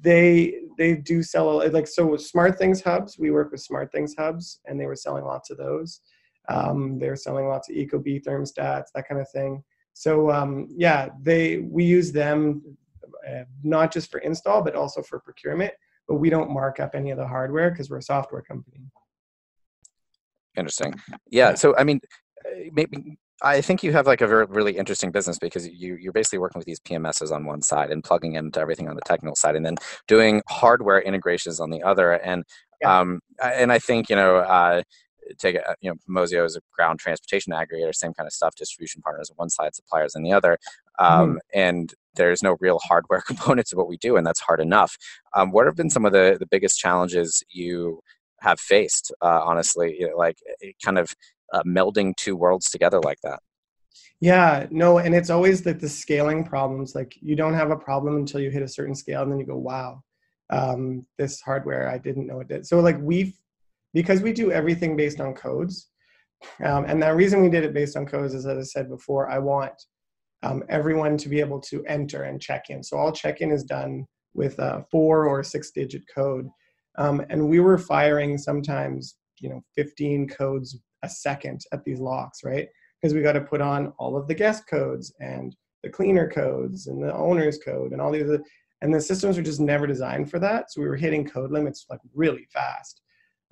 they 0.00 0.54
they 0.78 0.96
do 0.96 1.22
sell 1.22 1.68
like 1.70 1.86
so 1.86 2.16
Smart 2.16 2.58
Things 2.58 2.82
hubs. 2.82 3.18
We 3.18 3.30
work 3.30 3.52
with 3.52 3.60
Smart 3.60 3.92
Things 3.92 4.14
hubs, 4.18 4.60
and 4.66 4.80
they 4.80 4.86
were 4.86 4.96
selling 4.96 5.24
lots 5.24 5.50
of 5.50 5.58
those. 5.58 6.00
Um, 6.48 6.98
they 6.98 7.08
were 7.08 7.16
selling 7.16 7.46
lots 7.46 7.70
of 7.70 7.76
Ecobee 7.76 8.22
thermostats, 8.24 8.86
that 8.94 9.06
kind 9.08 9.20
of 9.20 9.30
thing. 9.30 9.62
So 9.94 10.30
um, 10.30 10.68
yeah, 10.70 11.10
they 11.20 11.58
we 11.58 11.84
use 11.84 12.12
them 12.12 12.62
uh, 13.28 13.44
not 13.62 13.92
just 13.92 14.10
for 14.10 14.20
install, 14.20 14.62
but 14.62 14.74
also 14.74 15.02
for 15.02 15.20
procurement. 15.20 15.72
But 16.08 16.16
we 16.16 16.30
don't 16.30 16.50
mark 16.50 16.80
up 16.80 16.94
any 16.94 17.10
of 17.10 17.18
the 17.18 17.26
hardware 17.26 17.70
because 17.70 17.88
we're 17.88 17.98
a 17.98 18.02
software 18.02 18.42
company. 18.42 18.80
Interesting. 20.56 20.94
Yeah. 21.30 21.54
So, 21.54 21.76
I 21.76 21.84
mean, 21.84 22.00
uh, 22.44 22.70
maybe 22.72 23.16
I 23.42 23.60
think 23.60 23.82
you 23.82 23.92
have 23.92 24.06
like 24.06 24.20
a 24.20 24.26
very, 24.26 24.46
really 24.46 24.76
interesting 24.76 25.10
business 25.10 25.38
because 25.38 25.66
you 25.66 25.96
you're 25.96 26.12
basically 26.12 26.38
working 26.38 26.58
with 26.58 26.66
these 26.66 26.80
PMSs 26.80 27.32
on 27.32 27.44
one 27.44 27.62
side 27.62 27.90
and 27.90 28.02
plugging 28.04 28.34
into 28.34 28.60
everything 28.60 28.88
on 28.88 28.96
the 28.96 29.02
technical 29.02 29.36
side, 29.36 29.56
and 29.56 29.64
then 29.64 29.76
doing 30.08 30.42
hardware 30.48 31.00
integrations 31.00 31.60
on 31.60 31.70
the 31.70 31.82
other. 31.82 32.12
And 32.12 32.44
yeah. 32.80 33.00
um, 33.00 33.20
and 33.42 33.72
I 33.72 33.78
think 33.78 34.10
you 34.10 34.16
know. 34.16 34.36
Uh, 34.36 34.82
take 35.38 35.56
a, 35.56 35.76
you 35.80 35.90
know 35.90 35.96
Mozio 36.08 36.44
is 36.44 36.56
a 36.56 36.60
ground 36.74 36.98
transportation 36.98 37.52
aggregator, 37.52 37.94
same 37.94 38.14
kind 38.14 38.26
of 38.26 38.32
stuff. 38.32 38.54
Distribution 38.54 39.02
partners 39.02 39.30
on 39.30 39.36
one 39.36 39.50
side, 39.50 39.74
suppliers 39.74 40.14
on 40.14 40.22
the 40.22 40.32
other, 40.32 40.58
um, 40.98 41.30
mm-hmm. 41.30 41.36
and 41.54 41.94
there's 42.14 42.42
no 42.42 42.56
real 42.60 42.78
hardware 42.82 43.20
components 43.26 43.72
of 43.72 43.78
what 43.78 43.88
we 43.88 43.96
do, 43.96 44.16
and 44.16 44.26
that's 44.26 44.40
hard 44.40 44.60
enough. 44.60 44.96
Um, 45.34 45.50
what 45.50 45.66
have 45.66 45.76
been 45.76 45.90
some 45.90 46.04
of 46.04 46.12
the 46.12 46.36
the 46.38 46.46
biggest 46.46 46.78
challenges 46.78 47.42
you 47.50 48.00
have 48.40 48.60
faced? 48.60 49.12
Uh, 49.20 49.40
honestly, 49.42 49.96
you 49.98 50.08
know, 50.08 50.16
like 50.16 50.38
kind 50.84 50.98
of 50.98 51.14
uh, 51.52 51.62
melding 51.64 52.14
two 52.16 52.36
worlds 52.36 52.70
together 52.70 53.00
like 53.00 53.18
that. 53.22 53.40
Yeah, 54.20 54.66
no, 54.70 54.98
and 54.98 55.14
it's 55.14 55.30
always 55.30 55.66
like 55.66 55.80
the 55.80 55.88
scaling 55.88 56.44
problems. 56.44 56.94
Like 56.94 57.16
you 57.20 57.34
don't 57.34 57.54
have 57.54 57.72
a 57.72 57.76
problem 57.76 58.16
until 58.16 58.40
you 58.40 58.50
hit 58.50 58.62
a 58.62 58.68
certain 58.68 58.94
scale, 58.94 59.22
and 59.22 59.32
then 59.32 59.40
you 59.40 59.46
go, 59.46 59.56
"Wow, 59.56 60.02
um, 60.50 61.04
this 61.18 61.40
hardware 61.40 61.88
I 61.88 61.98
didn't 61.98 62.28
know 62.28 62.40
it 62.40 62.48
did." 62.48 62.64
So 62.66 62.78
like 62.80 62.98
we've 63.00 63.34
because 63.94 64.20
we 64.22 64.32
do 64.32 64.52
everything 64.52 64.96
based 64.96 65.20
on 65.20 65.34
codes, 65.34 65.88
um, 66.62 66.84
and 66.86 67.02
the 67.02 67.14
reason 67.14 67.42
we 67.42 67.48
did 67.48 67.64
it 67.64 67.74
based 67.74 67.96
on 67.96 68.06
codes 68.06 68.34
is, 68.34 68.46
as 68.46 68.58
I 68.58 68.62
said 68.62 68.88
before, 68.88 69.30
I 69.30 69.38
want 69.38 69.74
um, 70.42 70.64
everyone 70.68 71.16
to 71.18 71.28
be 71.28 71.40
able 71.40 71.60
to 71.60 71.84
enter 71.86 72.24
and 72.24 72.40
check 72.40 72.70
in. 72.70 72.82
So 72.82 72.96
all 72.96 73.12
check 73.12 73.40
in 73.40 73.50
is 73.52 73.64
done 73.64 74.06
with 74.34 74.58
a 74.58 74.84
four 74.90 75.26
or 75.26 75.42
six 75.42 75.70
digit 75.70 76.02
code, 76.12 76.48
um, 76.98 77.24
and 77.30 77.48
we 77.48 77.60
were 77.60 77.78
firing 77.78 78.38
sometimes 78.38 79.16
you 79.40 79.48
know 79.48 79.62
15 79.76 80.28
codes 80.28 80.78
a 81.02 81.08
second 81.08 81.60
at 81.72 81.84
these 81.84 81.98
locks, 81.98 82.44
right? 82.44 82.68
Because 83.00 83.14
we 83.14 83.22
got 83.22 83.32
to 83.32 83.40
put 83.40 83.60
on 83.60 83.92
all 83.98 84.16
of 84.16 84.28
the 84.28 84.34
guest 84.34 84.66
codes 84.68 85.12
and 85.20 85.54
the 85.82 85.90
cleaner 85.90 86.28
codes 86.30 86.86
and 86.86 87.02
the 87.02 87.12
owner's 87.12 87.58
code 87.58 87.92
and 87.92 88.00
all 88.00 88.12
these 88.12 88.22
other, 88.22 88.42
and 88.80 88.94
the 88.94 89.00
systems 89.00 89.36
were 89.36 89.42
just 89.42 89.60
never 89.60 89.86
designed 89.86 90.30
for 90.30 90.38
that. 90.38 90.70
So 90.70 90.80
we 90.80 90.88
were 90.88 90.96
hitting 90.96 91.28
code 91.28 91.50
limits 91.50 91.86
like 91.90 92.00
really 92.14 92.46
fast. 92.52 93.01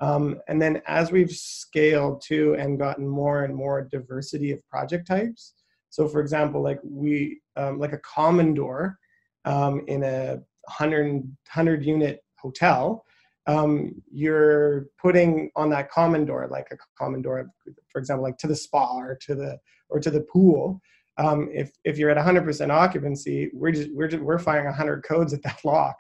Um, 0.00 0.40
and 0.48 0.60
then 0.60 0.80
as 0.86 1.12
we've 1.12 1.30
scaled 1.30 2.22
to 2.22 2.54
and 2.54 2.78
gotten 2.78 3.06
more 3.06 3.44
and 3.44 3.54
more 3.54 3.82
diversity 3.82 4.50
of 4.50 4.66
project 4.68 5.06
types, 5.06 5.54
so 5.90 6.08
for 6.08 6.20
example, 6.20 6.62
like 6.62 6.80
we, 6.82 7.40
um, 7.56 7.78
like 7.78 7.92
a 7.92 7.98
common 7.98 8.54
door 8.54 8.98
um, 9.44 9.84
in 9.88 10.02
a 10.02 10.38
100, 10.64 11.12
100 11.12 11.84
unit 11.84 12.24
hotel, 12.38 13.04
um, 13.46 14.00
you're 14.12 14.86
putting 15.00 15.50
on 15.56 15.70
that 15.70 15.90
common 15.90 16.24
door, 16.24 16.46
like 16.50 16.68
a 16.70 16.76
common 16.98 17.22
door, 17.22 17.50
for 17.90 17.98
example, 17.98 18.22
like 18.22 18.38
to 18.38 18.46
the 18.46 18.56
spa 18.56 18.98
or 18.98 19.16
to 19.22 19.34
the 19.34 19.58
or 19.88 19.98
to 19.98 20.10
the 20.10 20.20
pool. 20.20 20.80
Um, 21.18 21.48
if 21.52 21.72
if 21.84 21.98
you're 21.98 22.10
at 22.10 22.24
100% 22.24 22.70
occupancy, 22.70 23.50
we're 23.52 23.72
just 23.72 23.92
we're 23.92 24.08
just, 24.08 24.22
we're 24.22 24.38
firing 24.38 24.66
100 24.66 25.02
codes 25.02 25.32
at 25.32 25.42
that 25.42 25.60
lock, 25.64 25.96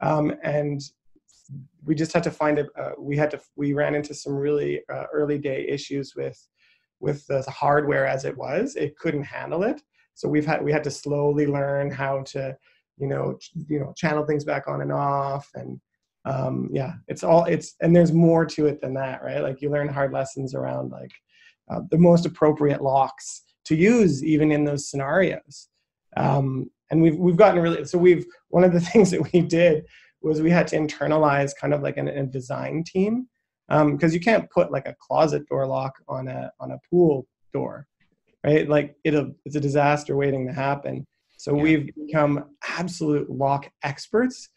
um, 0.00 0.34
and 0.42 0.80
we 1.84 1.94
just 1.94 2.12
had 2.12 2.22
to 2.24 2.30
find 2.30 2.58
it. 2.58 2.66
Uh, 2.78 2.92
we 2.98 3.16
had 3.16 3.30
to 3.30 3.40
we 3.56 3.72
ran 3.72 3.94
into 3.94 4.14
some 4.14 4.34
really 4.34 4.82
uh, 4.92 5.04
early 5.12 5.38
day 5.38 5.66
issues 5.68 6.14
with 6.16 6.38
with 7.00 7.26
the 7.26 7.42
hardware 7.42 8.06
as 8.06 8.24
it 8.24 8.36
was. 8.36 8.76
It 8.76 8.98
couldn't 8.98 9.24
handle 9.24 9.62
it, 9.62 9.82
so 10.14 10.28
we've 10.28 10.46
had 10.46 10.62
we 10.62 10.72
had 10.72 10.84
to 10.84 10.90
slowly 10.90 11.46
learn 11.46 11.90
how 11.90 12.22
to 12.22 12.56
you 12.98 13.06
know 13.06 13.38
you 13.68 13.80
know 13.80 13.92
channel 13.96 14.24
things 14.24 14.44
back 14.44 14.68
on 14.68 14.80
and 14.80 14.92
off 14.92 15.48
and 15.54 15.80
um, 16.26 16.68
yeah, 16.72 16.94
it's 17.06 17.22
all 17.22 17.44
it's 17.44 17.76
and 17.80 17.94
there's 17.94 18.12
more 18.12 18.44
to 18.44 18.66
it 18.66 18.80
than 18.80 18.94
that, 18.94 19.22
right? 19.22 19.40
Like 19.40 19.62
you 19.62 19.70
learn 19.70 19.88
hard 19.88 20.12
lessons 20.12 20.54
around 20.54 20.90
like 20.90 21.12
uh, 21.70 21.80
the 21.90 21.98
most 21.98 22.26
appropriate 22.26 22.82
locks 22.82 23.42
to 23.66 23.76
use 23.76 24.24
even 24.24 24.50
in 24.50 24.64
those 24.64 24.90
scenarios. 24.90 25.68
Um, 26.16 26.68
and 26.90 27.00
we've 27.00 27.16
we've 27.16 27.36
gotten 27.36 27.62
really 27.62 27.84
so 27.84 27.96
we've 27.96 28.26
one 28.48 28.64
of 28.64 28.72
the 28.72 28.80
things 28.92 29.10
that 29.12 29.32
we 29.32 29.40
did 29.40 29.84
was 30.26 30.42
we 30.42 30.50
had 30.50 30.66
to 30.68 30.76
internalize 30.76 31.52
kind 31.58 31.72
of 31.74 31.82
like 31.82 31.96
an, 31.96 32.08
a 32.08 32.26
design 32.26 32.84
team 32.84 33.26
because 33.68 34.12
um, 34.12 34.12
you 34.12 34.20
can't 34.20 34.50
put 34.50 34.70
like 34.70 34.86
a 34.86 34.96
closet 35.00 35.46
door 35.48 35.66
lock 35.66 35.94
on 36.08 36.28
a 36.28 36.50
on 36.60 36.72
a 36.72 36.78
pool 36.88 37.26
door, 37.52 37.86
right? 38.44 38.68
Like 38.68 38.96
it'll 39.04 39.32
it's 39.44 39.56
a 39.56 39.60
disaster 39.60 40.16
waiting 40.16 40.46
to 40.46 40.52
happen. 40.52 41.06
So 41.38 41.54
yeah. 41.54 41.62
we've 41.62 41.90
become 41.94 42.44
absolute 42.66 43.28
lock 43.30 43.70
experts 43.82 44.48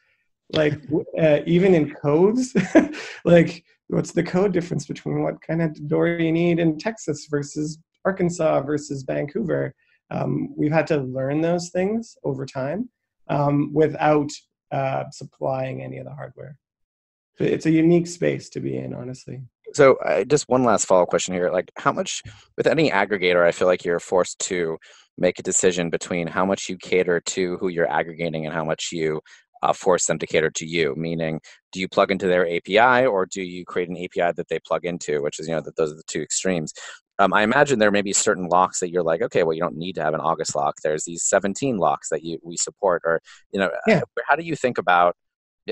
like 0.54 0.82
uh, 1.20 1.40
even 1.46 1.76
in 1.76 1.94
codes 1.94 2.56
like 3.26 3.64
what's 3.88 4.12
the 4.12 4.24
code 4.24 4.52
difference 4.52 4.86
between 4.86 5.22
what 5.24 5.42
kind 5.42 5.62
of 5.62 5.88
door 5.88 6.08
you 6.08 6.32
need 6.32 6.60
in 6.60 6.78
texas 6.78 7.28
versus 7.30 7.78
arkansas 8.06 8.62
versus 8.62 9.04
vancouver 9.04 9.74
um, 10.12 10.50
we've 10.58 10.72
had 10.72 10.88
to 10.88 10.98
learn 10.98 11.42
those 11.42 11.70
things 11.70 12.18
over 12.24 12.46
time 12.46 12.90
um, 13.30 13.72
without 13.74 14.30
uh, 14.72 15.10
supplying 15.12 15.82
any 15.82 15.98
of 15.98 16.06
the 16.06 16.14
hardware. 16.14 16.58
It's 17.40 17.66
a 17.66 17.72
unique 17.72 18.08
space 18.08 18.50
to 18.50 18.60
be 18.60 18.78
in 18.78 18.94
honestly. 18.94 19.42
So 19.74 19.96
uh, 19.96 20.24
just 20.24 20.50
one 20.50 20.64
last 20.64 20.86
follow-up 20.86 21.10
question 21.10 21.34
here 21.34 21.52
like 21.52 21.72
how 21.78 21.92
much 21.92 22.24
with 22.58 22.66
any 22.66 22.90
aggregator 22.90 23.46
i 23.46 23.52
feel 23.52 23.68
like 23.68 23.86
you're 23.86 24.00
forced 24.00 24.40
to 24.40 24.78
make 25.18 25.38
a 25.38 25.44
decision 25.44 25.90
between 25.90 26.28
how 26.28 26.46
much 26.46 26.70
you 26.70 26.78
cater 26.78 27.20
to 27.20 27.58
who 27.58 27.68
you're 27.68 27.90
aggregating 27.90 28.46
and 28.46 28.56
how 28.56 28.66
much 28.66 28.90
you 28.92 29.22
uh, 29.62 29.74
force 29.74 30.06
them 30.06 30.18
to 30.18 30.26
cater 30.26 30.50
to 30.50 30.66
you 30.66 30.96
meaning 30.96 31.40
do 31.72 31.80
you 31.80 31.88
plug 31.88 32.10
into 32.12 32.28
their 32.28 32.48
api 32.50 33.06
or 33.06 33.26
do 33.26 33.44
you 33.44 33.66
create 33.66 33.90
an 33.90 33.98
api 33.98 34.32
that 34.36 34.48
they 34.50 34.60
plug 34.66 34.86
into 34.86 35.22
which 35.22 35.40
is 35.40 35.48
you 35.48 35.54
know 35.54 35.62
that 35.62 35.76
those 35.76 35.92
are 35.92 35.98
the 35.98 36.04
two 36.08 36.22
extremes 36.22 36.74
um, 37.20 37.34
i 37.34 37.44
imagine 37.44 37.78
there 37.78 37.92
may 37.92 38.02
be 38.02 38.14
certain 38.14 38.48
locks 38.48 38.80
that 38.80 38.90
you're 38.90 39.04
like 39.04 39.22
okay 39.22 39.44
well 39.44 39.54
you 39.54 39.62
don't 39.62 39.78
need 39.78 39.94
to 39.94 40.02
have 40.02 40.14
an 40.14 40.22
august 40.22 40.56
lock. 40.56 40.76
There's 40.84 41.06
these 41.06 41.24
17 41.24 41.78
locks 41.78 42.10
that 42.10 42.24
you 42.24 42.40
we 42.44 42.58
support 42.58 43.02
or 43.06 43.22
you 43.52 43.60
know 43.60 43.70
yeah. 43.88 44.02
how 44.28 44.36
do 44.36 44.44
you 44.44 44.56
think 44.56 44.78
about 44.78 45.16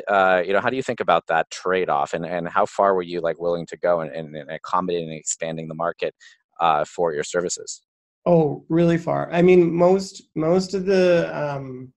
uh, 0.07 0.43
you 0.45 0.53
know 0.53 0.59
how 0.59 0.69
do 0.69 0.75
you 0.75 0.83
think 0.83 0.99
about 0.99 1.25
that 1.27 1.49
trade-off? 1.49 2.13
And, 2.13 2.25
and 2.25 2.47
how 2.47 2.65
far 2.65 2.93
were 2.93 3.01
you 3.01 3.19
like 3.19 3.39
willing 3.39 3.65
to 3.67 3.77
go 3.77 4.01
in, 4.01 4.13
in, 4.13 4.35
in 4.35 4.49
accommodating 4.49 5.09
and 5.09 5.17
expanding 5.17 5.67
the 5.67 5.73
market 5.73 6.13
uh, 6.59 6.85
for 6.85 7.13
your 7.13 7.23
services? 7.23 7.81
Oh 8.25 8.65
really 8.69 8.97
far. 8.97 9.31
I 9.31 9.41
mean 9.41 9.73
most 9.73 10.23
most 10.35 10.73
of 10.73 10.85
the 10.85 11.31
um, 11.33 11.93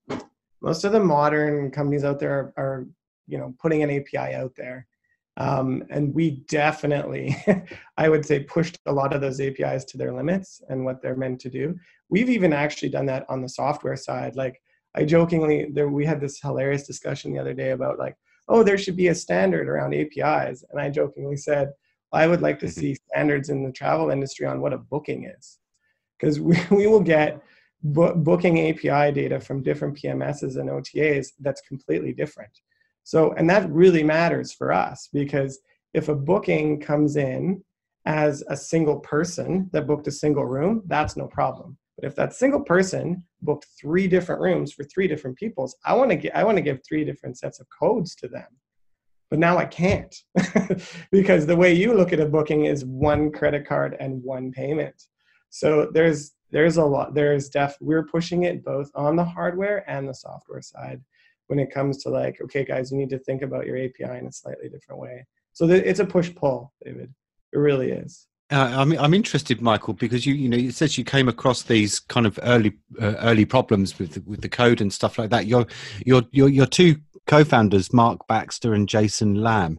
most 0.62 0.84
of 0.84 0.92
the 0.92 1.00
modern 1.00 1.70
companies 1.70 2.04
out 2.04 2.20
there 2.20 2.32
are, 2.32 2.52
are 2.56 2.86
you 3.26 3.38
know 3.38 3.54
putting 3.60 3.82
an 3.82 3.90
api 3.90 4.34
out 4.34 4.54
there 4.56 4.86
um, 5.36 5.82
and 5.90 6.14
we 6.14 6.42
definitely 6.48 7.36
i 7.96 8.08
would 8.08 8.24
say 8.24 8.40
pushed 8.44 8.78
a 8.86 8.92
lot 8.92 9.14
of 9.14 9.20
those 9.20 9.40
apis 9.40 9.84
to 9.84 9.96
their 9.96 10.12
limits 10.12 10.62
and 10.68 10.84
what 10.84 11.00
they're 11.00 11.16
meant 11.16 11.40
to 11.40 11.50
do 11.50 11.74
we've 12.08 12.30
even 12.30 12.52
actually 12.52 12.88
done 12.88 13.06
that 13.06 13.24
on 13.28 13.40
the 13.40 13.48
software 13.48 13.96
side 13.96 14.34
like 14.36 14.60
i 14.94 15.04
jokingly 15.04 15.68
there 15.72 15.88
we 15.88 16.04
had 16.04 16.20
this 16.20 16.40
hilarious 16.40 16.86
discussion 16.86 17.32
the 17.32 17.38
other 17.38 17.54
day 17.54 17.70
about 17.70 17.98
like 17.98 18.16
oh 18.48 18.62
there 18.62 18.78
should 18.78 18.96
be 18.96 19.08
a 19.08 19.14
standard 19.14 19.68
around 19.68 19.94
apis 19.94 20.64
and 20.70 20.80
i 20.80 20.90
jokingly 20.90 21.36
said 21.36 21.70
i 22.12 22.26
would 22.26 22.42
like 22.42 22.58
to 22.58 22.66
mm-hmm. 22.66 22.80
see 22.80 22.94
standards 22.94 23.50
in 23.50 23.62
the 23.62 23.72
travel 23.72 24.10
industry 24.10 24.46
on 24.46 24.60
what 24.60 24.72
a 24.72 24.78
booking 24.78 25.24
is 25.38 25.58
because 26.18 26.40
we, 26.40 26.56
we 26.70 26.86
will 26.86 27.00
get 27.00 27.42
bo- 27.82 28.14
booking 28.14 28.70
API 28.70 29.12
data 29.12 29.40
from 29.40 29.62
different 29.62 29.96
PMSs 29.96 30.58
and 30.58 30.68
OTAs 30.68 31.32
that's 31.40 31.60
completely 31.62 32.12
different. 32.12 32.50
So, 33.10 33.32
and 33.32 33.50
that 33.50 33.68
really 33.72 34.04
matters 34.04 34.52
for 34.52 34.72
us 34.72 35.08
because 35.12 35.58
if 35.94 36.08
a 36.08 36.14
booking 36.14 36.78
comes 36.78 37.16
in 37.16 37.60
as 38.06 38.44
a 38.48 38.56
single 38.56 39.00
person 39.00 39.68
that 39.72 39.88
booked 39.88 40.06
a 40.06 40.12
single 40.12 40.44
room, 40.44 40.84
that's 40.86 41.16
no 41.16 41.26
problem. 41.26 41.76
But 41.96 42.06
if 42.06 42.14
that 42.14 42.34
single 42.34 42.60
person 42.60 43.24
booked 43.42 43.66
three 43.80 44.06
different 44.06 44.40
rooms 44.40 44.72
for 44.72 44.84
three 44.84 45.08
different 45.08 45.36
peoples, 45.36 45.74
I 45.84 45.94
want 45.94 46.10
to 46.10 46.16
get 46.16 46.36
I 46.36 46.44
want 46.44 46.58
to 46.58 46.62
give 46.62 46.82
three 46.88 47.04
different 47.04 47.36
sets 47.36 47.58
of 47.58 47.66
codes 47.76 48.14
to 48.14 48.28
them. 48.28 48.46
But 49.28 49.40
now 49.40 49.58
I 49.58 49.64
can't 49.64 50.14
because 51.10 51.46
the 51.46 51.56
way 51.56 51.72
you 51.72 51.94
look 51.94 52.12
at 52.12 52.20
a 52.20 52.26
booking 52.26 52.66
is 52.66 52.84
one 52.84 53.32
credit 53.32 53.66
card 53.66 53.96
and 53.98 54.22
one 54.22 54.52
payment. 54.52 55.02
So 55.48 55.90
there's 55.92 56.30
there's 56.52 56.76
a 56.76 56.84
lot 56.84 57.14
there's 57.14 57.48
def 57.48 57.76
we're 57.80 58.06
pushing 58.06 58.44
it 58.44 58.64
both 58.64 58.88
on 58.94 59.16
the 59.16 59.24
hardware 59.24 59.82
and 59.90 60.08
the 60.08 60.14
software 60.14 60.62
side 60.62 61.00
when 61.50 61.58
it 61.58 61.74
comes 61.74 61.98
to 61.98 62.08
like 62.08 62.40
okay 62.40 62.64
guys 62.64 62.92
you 62.92 62.96
need 62.96 63.10
to 63.10 63.18
think 63.18 63.42
about 63.42 63.66
your 63.66 63.76
api 63.76 64.04
in 64.04 64.26
a 64.26 64.32
slightly 64.32 64.68
different 64.68 65.00
way 65.00 65.26
so 65.52 65.66
th- 65.66 65.82
it's 65.84 65.98
a 65.98 66.06
push 66.06 66.32
pull 66.34 66.72
david 66.84 67.12
it 67.52 67.58
really 67.58 67.90
is 67.90 68.28
uh, 68.52 68.74
I'm 68.78 68.98
I'm 68.98 69.14
interested, 69.14 69.62
Michael, 69.62 69.94
because 69.94 70.26
you 70.26 70.34
you 70.34 70.48
know 70.48 70.56
it 70.56 70.74
says 70.74 70.98
you 70.98 71.04
came 71.04 71.28
across 71.28 71.62
these 71.62 72.00
kind 72.00 72.26
of 72.26 72.36
early 72.42 72.72
uh, 73.00 73.14
early 73.20 73.44
problems 73.44 73.96
with 73.96 74.14
the, 74.14 74.20
with 74.22 74.40
the 74.40 74.48
code 74.48 74.80
and 74.80 74.92
stuff 74.92 75.20
like 75.20 75.30
that. 75.30 75.46
Your 75.46 75.66
your 76.04 76.24
your 76.32 76.48
your 76.48 76.66
two 76.66 76.96
co-founders, 77.28 77.92
Mark 77.92 78.26
Baxter 78.26 78.74
and 78.74 78.88
Jason 78.88 79.36
Lamb. 79.36 79.78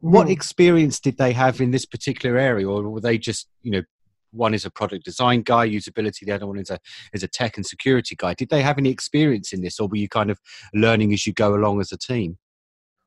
What 0.00 0.26
mm. 0.26 0.32
experience 0.32 0.98
did 0.98 1.16
they 1.16 1.32
have 1.32 1.60
in 1.60 1.70
this 1.70 1.86
particular 1.86 2.36
area, 2.38 2.68
or 2.68 2.90
were 2.90 3.00
they 3.00 3.18
just 3.18 3.46
you 3.62 3.70
know 3.70 3.82
one 4.30 4.54
is 4.54 4.64
a 4.64 4.70
product 4.70 5.04
design 5.04 5.42
guy, 5.42 5.68
usability. 5.68 6.20
The 6.26 6.32
other 6.32 6.46
one 6.46 6.58
is 6.58 6.70
a 6.70 6.78
is 7.12 7.22
a 7.22 7.28
tech 7.28 7.56
and 7.56 7.66
security 7.66 8.14
guy. 8.16 8.34
Did 8.34 8.50
they 8.50 8.62
have 8.62 8.78
any 8.78 8.90
experience 8.90 9.52
in 9.52 9.62
this, 9.62 9.80
or 9.80 9.88
were 9.88 9.96
you 9.96 10.08
kind 10.08 10.30
of 10.30 10.38
learning 10.74 11.12
as 11.12 11.26
you 11.26 11.32
go 11.32 11.54
along 11.54 11.80
as 11.80 11.92
a 11.92 11.98
team? 11.98 12.38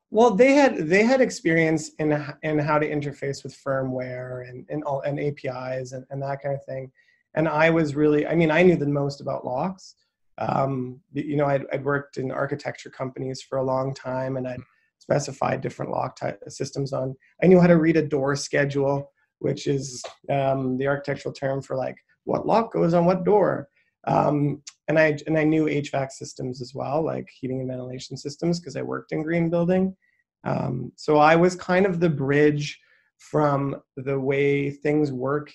Well, 0.09 0.31
they 0.35 0.53
had 0.53 0.77
they 0.89 1.03
had 1.03 1.21
experience 1.21 1.91
in 1.99 2.11
in 2.43 2.59
how 2.59 2.79
to 2.79 2.89
interface 2.89 3.43
with 3.43 3.57
firmware 3.57 4.49
and 4.49 4.65
and 4.69 4.83
all 4.83 5.01
and 5.01 5.19
APIs 5.19 5.93
and, 5.93 6.05
and 6.09 6.21
that 6.21 6.41
kind 6.41 6.55
of 6.55 6.63
thing. 6.65 6.91
and 7.33 7.47
I 7.47 7.69
was 7.69 7.95
really, 7.95 8.27
I 8.27 8.35
mean, 8.35 8.51
I 8.51 8.61
knew 8.61 8.75
the 8.75 8.87
most 8.87 9.21
about 9.21 9.45
locks. 9.45 9.95
Um, 10.37 10.99
you 11.13 11.37
know, 11.37 11.45
I'd, 11.45 11.65
I'd, 11.71 11.85
worked 11.85 12.17
in 12.17 12.31
architecture 12.31 12.89
companies 12.89 13.41
for 13.41 13.59
a 13.59 13.63
long 13.63 13.93
time, 13.93 14.37
and 14.37 14.47
I'd 14.47 14.61
specified 14.97 15.61
different 15.61 15.91
lock 15.91 16.15
type 16.15 16.41
systems 16.47 16.93
on. 16.93 17.15
I 17.43 17.47
knew 17.47 17.59
how 17.59 17.67
to 17.67 17.77
read 17.77 17.97
a 17.97 18.07
door 18.07 18.35
schedule, 18.35 19.11
which 19.41 19.67
is 19.67 20.03
um, 20.29 20.77
the 20.77 20.87
architectural 20.87 21.33
term 21.33 21.61
for 21.61 21.75
like 21.75 21.97
what 22.25 22.45
lock 22.45 22.71
goes 22.71 22.93
on 22.93 23.05
what 23.05 23.25
door. 23.25 23.67
Um, 24.07 24.61
and 24.87 24.97
I 24.97 25.17
and 25.27 25.37
I 25.37 25.43
knew 25.43 25.65
HVAC 25.65 26.11
systems 26.11 26.61
as 26.61 26.73
well, 26.73 27.03
like 27.03 27.27
heating 27.39 27.59
and 27.59 27.69
ventilation 27.69 28.17
systems, 28.17 28.59
because 28.59 28.75
I 28.75 28.81
worked 28.81 29.11
in 29.11 29.23
green 29.23 29.49
building. 29.49 29.95
Um, 30.43 30.91
so 30.95 31.17
I 31.17 31.35
was 31.35 31.55
kind 31.55 31.85
of 31.85 31.99
the 31.99 32.09
bridge 32.09 32.79
from 33.17 33.75
the 33.97 34.19
way 34.19 34.71
things 34.71 35.11
work 35.11 35.51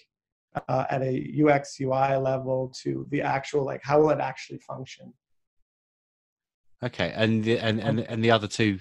uh, 0.69 0.85
at 0.91 1.03
a 1.03 1.45
UX 1.45 1.81
UI 1.81 2.17
level 2.17 2.73
to 2.83 3.07
the 3.11 3.23
actual 3.23 3.65
like 3.65 3.83
how 3.83 4.01
will 4.01 4.11
it 4.11 4.21
actually 4.21 4.59
function. 4.59 5.13
Okay, 6.83 7.13
and 7.15 7.43
the, 7.45 7.59
and 7.59 7.81
and 7.81 8.01
and 8.01 8.25
the 8.25 8.31
other 8.31 8.49
two 8.49 8.79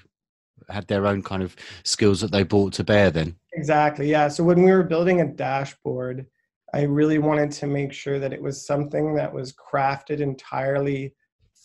had 0.69 0.87
their 0.87 1.05
own 1.05 1.21
kind 1.21 1.43
of 1.43 1.55
skills 1.83 2.21
that 2.21 2.31
they 2.31 2.43
brought 2.43 2.73
to 2.73 2.83
bear 2.83 3.11
then. 3.11 3.35
Exactly. 3.65 4.11
Yeah. 4.11 4.27
So 4.27 4.43
when 4.43 4.61
we 4.61 4.71
were 4.71 4.83
building 4.83 5.21
a 5.21 5.25
dashboard, 5.25 6.27
I 6.71 6.83
really 6.83 7.17
wanted 7.17 7.49
to 7.53 7.65
make 7.65 7.91
sure 7.93 8.19
that 8.19 8.31
it 8.31 8.39
was 8.39 8.67
something 8.67 9.15
that 9.15 9.33
was 9.33 9.53
crafted 9.53 10.19
entirely 10.19 11.15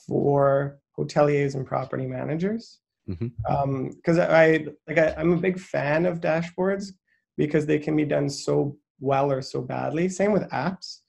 for 0.07 0.79
hoteliers 0.99 1.57
and 1.57 1.67
property 1.67 2.07
managers. 2.07 2.79
Because 3.07 3.29
mm-hmm. 3.29 3.53
um, 3.53 4.31
I 4.31 4.67
like 4.89 4.97
I, 4.97 5.15
I'm 5.19 5.35
a 5.35 5.37
big 5.37 5.61
fan 5.61 6.07
of 6.07 6.23
dashboards 6.23 6.93
because 7.37 7.67
they 7.67 7.79
can 7.79 7.95
be 7.97 8.07
done 8.07 8.31
so 8.31 8.79
well 8.99 9.31
or 9.31 9.43
so 9.43 9.61
badly. 9.61 10.09
Same 10.09 10.33
with 10.33 10.49
apps. 10.53 11.01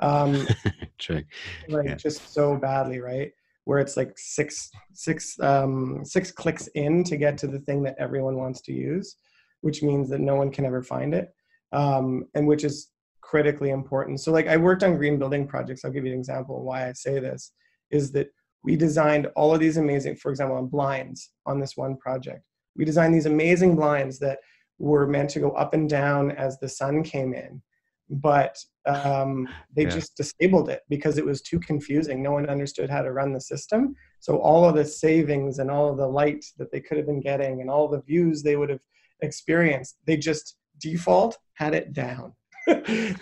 Um, 0.00 0.48
True. 0.98 1.22
Like 1.68 1.86
yeah. 1.86 1.94
just 1.94 2.34
so 2.34 2.56
badly, 2.56 2.98
right? 2.98 3.30
Where 3.64 3.78
it's 3.78 3.96
like 3.96 4.14
six 4.16 4.72
six 4.92 5.38
um, 5.38 6.04
six 6.04 6.32
clicks 6.32 6.66
in 6.74 7.04
to 7.04 7.16
get 7.16 7.38
to 7.38 7.46
the 7.46 7.60
thing 7.60 7.84
that 7.84 7.94
everyone 7.96 8.36
wants 8.38 8.60
to 8.62 8.72
use, 8.72 9.14
which 9.62 9.82
means 9.82 10.10
that 10.10 10.20
no 10.20 10.36
one 10.36 10.50
can 10.50 10.66
ever 10.66 10.82
find 10.82 11.14
it, 11.14 11.34
um, 11.72 12.26
and 12.34 12.46
which 12.46 12.62
is 12.62 12.90
critically 13.20 13.70
important. 13.70 14.20
So 14.20 14.30
like 14.30 14.46
I 14.46 14.58
worked 14.58 14.82
on 14.82 14.98
green 14.98 15.18
building 15.18 15.46
projects. 15.46 15.84
I'll 15.84 15.90
give 15.90 16.04
you 16.04 16.12
an 16.12 16.18
example 16.18 16.62
why 16.62 16.88
I 16.88 16.92
say 16.92 17.18
this 17.18 17.52
is 17.90 18.12
that 18.12 18.28
we 18.62 18.76
designed 18.76 19.26
all 19.36 19.54
of 19.54 19.60
these 19.60 19.76
amazing, 19.76 20.16
for 20.16 20.30
example, 20.30 20.56
on 20.56 20.66
blinds 20.66 21.30
on 21.46 21.58
this 21.58 21.76
one 21.76 21.96
project. 21.96 22.42
We 22.76 22.84
designed 22.84 23.14
these 23.14 23.26
amazing 23.26 23.76
blinds 23.76 24.18
that 24.20 24.38
were 24.78 25.06
meant 25.06 25.30
to 25.30 25.40
go 25.40 25.50
up 25.52 25.74
and 25.74 25.88
down 25.88 26.32
as 26.32 26.58
the 26.58 26.68
sun 26.68 27.02
came 27.02 27.34
in, 27.34 27.62
but 28.08 28.56
um, 28.86 29.48
they 29.74 29.84
yeah. 29.84 29.90
just 29.90 30.16
disabled 30.16 30.68
it 30.68 30.82
because 30.88 31.18
it 31.18 31.24
was 31.24 31.42
too 31.42 31.60
confusing. 31.60 32.22
No 32.22 32.32
one 32.32 32.48
understood 32.48 32.90
how 32.90 33.02
to 33.02 33.12
run 33.12 33.32
the 33.32 33.40
system. 33.40 33.94
So 34.20 34.38
all 34.38 34.68
of 34.68 34.74
the 34.74 34.84
savings 34.84 35.58
and 35.58 35.70
all 35.70 35.90
of 35.90 35.96
the 35.96 36.06
light 36.06 36.44
that 36.58 36.70
they 36.72 36.80
could 36.80 36.96
have 36.96 37.06
been 37.06 37.20
getting 37.20 37.60
and 37.60 37.70
all 37.70 37.88
the 37.88 38.02
views 38.02 38.42
they 38.42 38.56
would 38.56 38.70
have 38.70 38.80
experienced, 39.22 39.96
they 40.06 40.16
just 40.16 40.56
default 40.78 41.38
had 41.54 41.74
it 41.74 41.92
down 41.92 42.34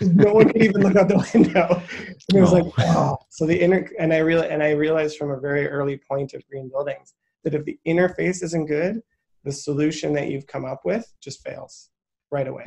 no 0.01 0.33
one 0.33 0.47
could 0.47 0.61
even 0.61 0.81
look 0.81 0.95
out 0.95 1.07
the 1.07 1.27
window. 1.33 1.81
And 2.29 2.37
it 2.37 2.41
was 2.41 2.53
oh. 2.53 2.57
like, 2.57 2.77
wow. 2.77 3.17
So 3.29 3.45
the 3.45 3.59
inner 3.59 3.89
and 3.99 4.13
I 4.13 4.17
really 4.17 4.47
and 4.47 4.61
I 4.61 4.71
realized 4.71 5.17
from 5.17 5.31
a 5.31 5.39
very 5.39 5.67
early 5.67 5.97
point 5.97 6.33
of 6.33 6.47
green 6.47 6.69
buildings 6.69 7.13
that 7.43 7.55
if 7.55 7.65
the 7.65 7.79
interface 7.87 8.43
isn't 8.43 8.67
good, 8.67 9.01
the 9.43 9.51
solution 9.51 10.13
that 10.13 10.27
you've 10.27 10.45
come 10.45 10.65
up 10.65 10.81
with 10.85 11.11
just 11.21 11.43
fails 11.43 11.89
right 12.29 12.47
away. 12.47 12.63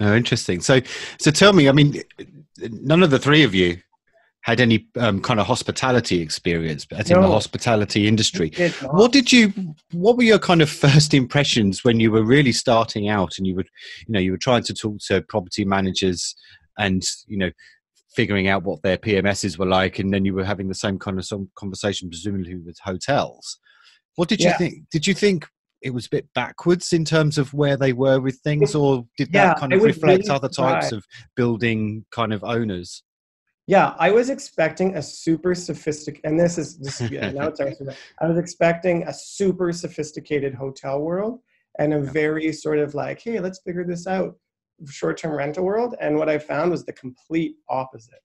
Oh, 0.00 0.14
interesting. 0.14 0.60
So, 0.60 0.80
so 1.18 1.30
tell 1.30 1.54
me. 1.54 1.68
I 1.68 1.72
mean, 1.72 2.02
none 2.58 3.02
of 3.02 3.10
the 3.10 3.18
three 3.18 3.42
of 3.42 3.54
you 3.54 3.78
had 4.48 4.60
any 4.60 4.88
um, 4.96 5.20
kind 5.20 5.38
of 5.38 5.46
hospitality 5.46 6.22
experience, 6.22 6.86
but 6.86 7.10
in 7.10 7.20
the 7.20 7.28
hospitality 7.28 8.08
industry. 8.08 8.48
Did 8.48 8.72
what 8.72 9.12
did 9.12 9.30
you? 9.30 9.52
What 9.92 10.16
were 10.16 10.22
your 10.22 10.38
kind 10.38 10.62
of 10.62 10.70
first 10.70 11.12
impressions 11.12 11.84
when 11.84 12.00
you 12.00 12.10
were 12.10 12.24
really 12.24 12.52
starting 12.52 13.10
out, 13.10 13.36
and 13.36 13.46
you 13.46 13.54
were, 13.56 13.66
you 14.06 14.12
know, 14.12 14.20
you 14.20 14.30
were 14.30 14.38
trying 14.38 14.62
to 14.62 14.72
talk 14.72 15.00
to 15.08 15.20
property 15.20 15.66
managers, 15.66 16.34
and 16.78 17.02
you 17.26 17.36
know, 17.36 17.50
figuring 18.14 18.48
out 18.48 18.62
what 18.64 18.80
their 18.82 18.96
PMSs 18.96 19.58
were 19.58 19.66
like, 19.66 19.98
and 19.98 20.14
then 20.14 20.24
you 20.24 20.32
were 20.32 20.44
having 20.44 20.68
the 20.68 20.74
same 20.74 20.98
kind 20.98 21.18
of 21.18 21.26
some 21.26 21.50
conversation, 21.54 22.08
presumably 22.08 22.56
with 22.56 22.78
hotels. 22.82 23.58
What 24.16 24.30
did 24.30 24.40
you 24.40 24.48
yeah. 24.48 24.56
think? 24.56 24.88
Did 24.90 25.06
you 25.06 25.12
think 25.12 25.46
it 25.82 25.90
was 25.90 26.06
a 26.06 26.10
bit 26.10 26.26
backwards 26.34 26.94
in 26.94 27.04
terms 27.04 27.36
of 27.36 27.52
where 27.52 27.76
they 27.76 27.92
were 27.92 28.18
with 28.18 28.38
things, 28.38 28.74
or 28.74 29.06
did 29.18 29.28
yeah, 29.30 29.48
that 29.48 29.58
kind 29.58 29.74
of 29.74 29.82
reflect 29.82 30.20
really 30.20 30.30
other 30.30 30.48
types 30.48 30.90
of 30.90 31.04
building 31.36 32.06
kind 32.10 32.32
of 32.32 32.42
owners? 32.42 33.02
Yeah, 33.68 33.94
I 33.98 34.10
was 34.10 34.30
expecting 34.30 34.96
a 34.96 35.02
super 35.02 35.54
sophisticated, 35.54 36.24
and 36.24 36.40
this 36.40 36.56
is 36.56 36.78
this. 36.78 37.02
Yeah, 37.02 37.30
now 37.32 37.48
it's 37.48 37.60
I 38.20 38.26
was 38.26 38.38
expecting 38.38 39.02
a 39.06 39.12
super 39.12 39.74
sophisticated 39.74 40.54
hotel 40.54 41.02
world 41.02 41.40
and 41.78 41.92
a 41.92 42.00
very 42.00 42.50
sort 42.50 42.78
of 42.78 42.94
like, 42.94 43.20
hey, 43.20 43.40
let's 43.40 43.60
figure 43.60 43.84
this 43.84 44.06
out, 44.06 44.36
short-term 44.86 45.36
rental 45.36 45.66
world. 45.66 45.96
And 46.00 46.16
what 46.16 46.30
I 46.30 46.38
found 46.38 46.70
was 46.70 46.86
the 46.86 46.94
complete 46.94 47.56
opposite. 47.68 48.22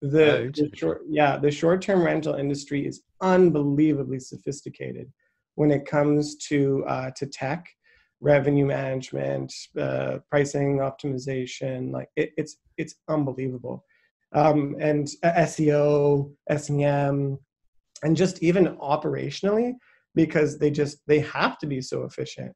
The, 0.00 0.38
oh, 0.38 0.50
the 0.54 0.70
short, 0.74 1.02
yeah, 1.06 1.36
the 1.36 1.50
short-term 1.50 2.02
rental 2.02 2.36
industry 2.36 2.86
is 2.86 3.02
unbelievably 3.20 4.20
sophisticated 4.20 5.12
when 5.56 5.70
it 5.70 5.84
comes 5.84 6.36
to 6.48 6.82
uh, 6.88 7.10
to 7.10 7.26
tech, 7.26 7.68
revenue 8.22 8.64
management, 8.64 9.52
uh, 9.78 10.20
pricing 10.30 10.78
optimization. 10.78 11.92
Like 11.92 12.08
it, 12.16 12.30
it's 12.38 12.56
it's 12.78 12.94
unbelievable 13.06 13.84
um, 14.32 14.76
and 14.80 15.08
SEO, 15.24 16.32
SEM, 16.56 17.38
and 18.02 18.16
just 18.16 18.42
even 18.42 18.76
operationally 18.76 19.72
because 20.14 20.58
they 20.58 20.70
just 20.70 20.98
they 21.06 21.20
have 21.20 21.58
to 21.58 21.66
be 21.66 21.80
so 21.80 22.04
efficient. 22.04 22.52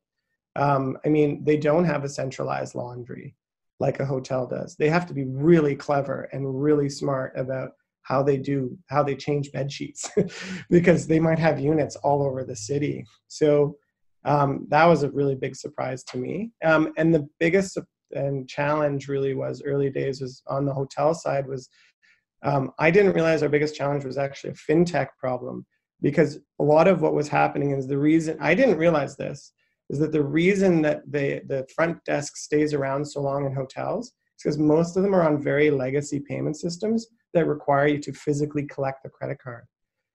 Um, 0.56 0.98
I 1.04 1.08
mean, 1.08 1.44
they 1.44 1.56
don't 1.56 1.84
have 1.84 2.04
a 2.04 2.08
centralized 2.08 2.74
laundry 2.74 3.34
like 3.82 3.98
a 4.00 4.06
hotel 4.06 4.46
does. 4.46 4.76
They 4.76 4.88
have 4.88 5.06
to 5.06 5.14
be 5.14 5.24
really 5.24 5.74
clever 5.74 6.28
and 6.32 6.62
really 6.62 6.88
smart 6.88 7.32
about 7.36 7.70
how 8.02 8.22
they 8.22 8.36
do 8.36 8.76
how 8.88 9.02
they 9.02 9.14
change 9.14 9.52
bed 9.52 9.70
sheets 9.70 10.10
because 10.70 11.06
they 11.06 11.20
might 11.20 11.38
have 11.38 11.60
units 11.60 11.96
all 11.96 12.22
over 12.22 12.44
the 12.44 12.56
city. 12.56 13.04
So 13.28 13.76
um, 14.24 14.66
that 14.70 14.86
was 14.86 15.02
a 15.02 15.10
really 15.10 15.34
big 15.34 15.56
surprise 15.56 16.04
to 16.04 16.16
me. 16.16 16.52
Um, 16.64 16.92
and 16.96 17.12
the 17.12 17.28
biggest 17.40 17.76
and 18.12 18.48
challenge 18.48 19.08
really 19.08 19.34
was 19.34 19.62
early 19.64 19.90
days 19.90 20.20
was 20.20 20.42
on 20.46 20.64
the 20.64 20.72
hotel 20.72 21.14
side 21.14 21.46
was 21.46 21.68
um, 22.44 22.72
I 22.78 22.90
didn't 22.90 23.12
realize 23.12 23.42
our 23.42 23.48
biggest 23.48 23.76
challenge 23.76 24.04
was 24.04 24.18
actually 24.18 24.50
a 24.50 24.54
fintech 24.54 25.08
problem 25.18 25.64
because 26.00 26.40
a 26.58 26.64
lot 26.64 26.88
of 26.88 27.00
what 27.00 27.14
was 27.14 27.28
happening 27.28 27.70
is 27.70 27.86
the 27.86 27.98
reason 27.98 28.36
I 28.40 28.54
didn't 28.54 28.78
realize 28.78 29.16
this 29.16 29.52
is 29.90 29.98
that 30.00 30.12
the 30.12 30.22
reason 30.22 30.82
that 30.82 31.02
the 31.10 31.42
the 31.46 31.66
front 31.74 32.04
desk 32.04 32.36
stays 32.36 32.74
around 32.74 33.04
so 33.04 33.20
long 33.20 33.46
in 33.46 33.54
hotels 33.54 34.08
is 34.08 34.42
because 34.42 34.58
most 34.58 34.96
of 34.96 35.02
them 35.02 35.14
are 35.14 35.22
on 35.22 35.42
very 35.42 35.70
legacy 35.70 36.20
payment 36.20 36.56
systems 36.56 37.06
that 37.34 37.46
require 37.46 37.86
you 37.86 37.98
to 37.98 38.12
physically 38.12 38.64
collect 38.66 39.02
the 39.02 39.08
credit 39.08 39.38
card. 39.38 39.64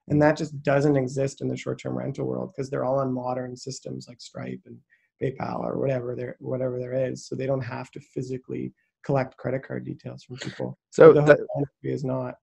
And 0.08 0.20
that 0.22 0.36
just 0.36 0.62
doesn't 0.62 0.96
exist 0.96 1.42
in 1.42 1.48
the 1.48 1.56
short-term 1.56 1.96
rental 1.96 2.26
world 2.26 2.52
because 2.54 2.70
they're 2.70 2.84
all 2.84 3.00
on 3.00 3.12
modern 3.12 3.56
systems 3.56 4.06
like 4.08 4.20
stripe 4.20 4.60
and 4.64 4.78
PayPal 5.22 5.60
or 5.60 5.78
whatever 5.78 6.14
there 6.14 6.36
whatever 6.40 6.78
there 6.78 6.94
is, 7.10 7.26
so 7.26 7.34
they 7.34 7.46
don't 7.46 7.60
have 7.60 7.90
to 7.92 8.00
physically 8.00 8.72
collect 9.04 9.36
credit 9.36 9.66
card 9.66 9.84
details 9.84 10.24
from 10.24 10.36
people. 10.36 10.78
So 10.90 11.12
the 11.12 11.22
that, 11.22 11.38
is 11.82 12.04
not. 12.04 12.34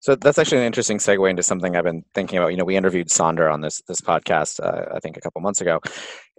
So 0.00 0.14
that's 0.14 0.38
actually 0.38 0.58
an 0.58 0.64
interesting 0.64 0.98
segue 0.98 1.28
into 1.28 1.42
something 1.42 1.74
I've 1.74 1.82
been 1.82 2.04
thinking 2.14 2.38
about. 2.38 2.48
You 2.48 2.56
know, 2.56 2.64
we 2.64 2.76
interviewed 2.76 3.08
Sonder 3.08 3.52
on 3.52 3.60
this 3.60 3.82
this 3.88 4.00
podcast, 4.00 4.60
uh, 4.60 4.94
I 4.94 5.00
think, 5.00 5.16
a 5.16 5.20
couple 5.20 5.40
months 5.40 5.60
ago, 5.60 5.80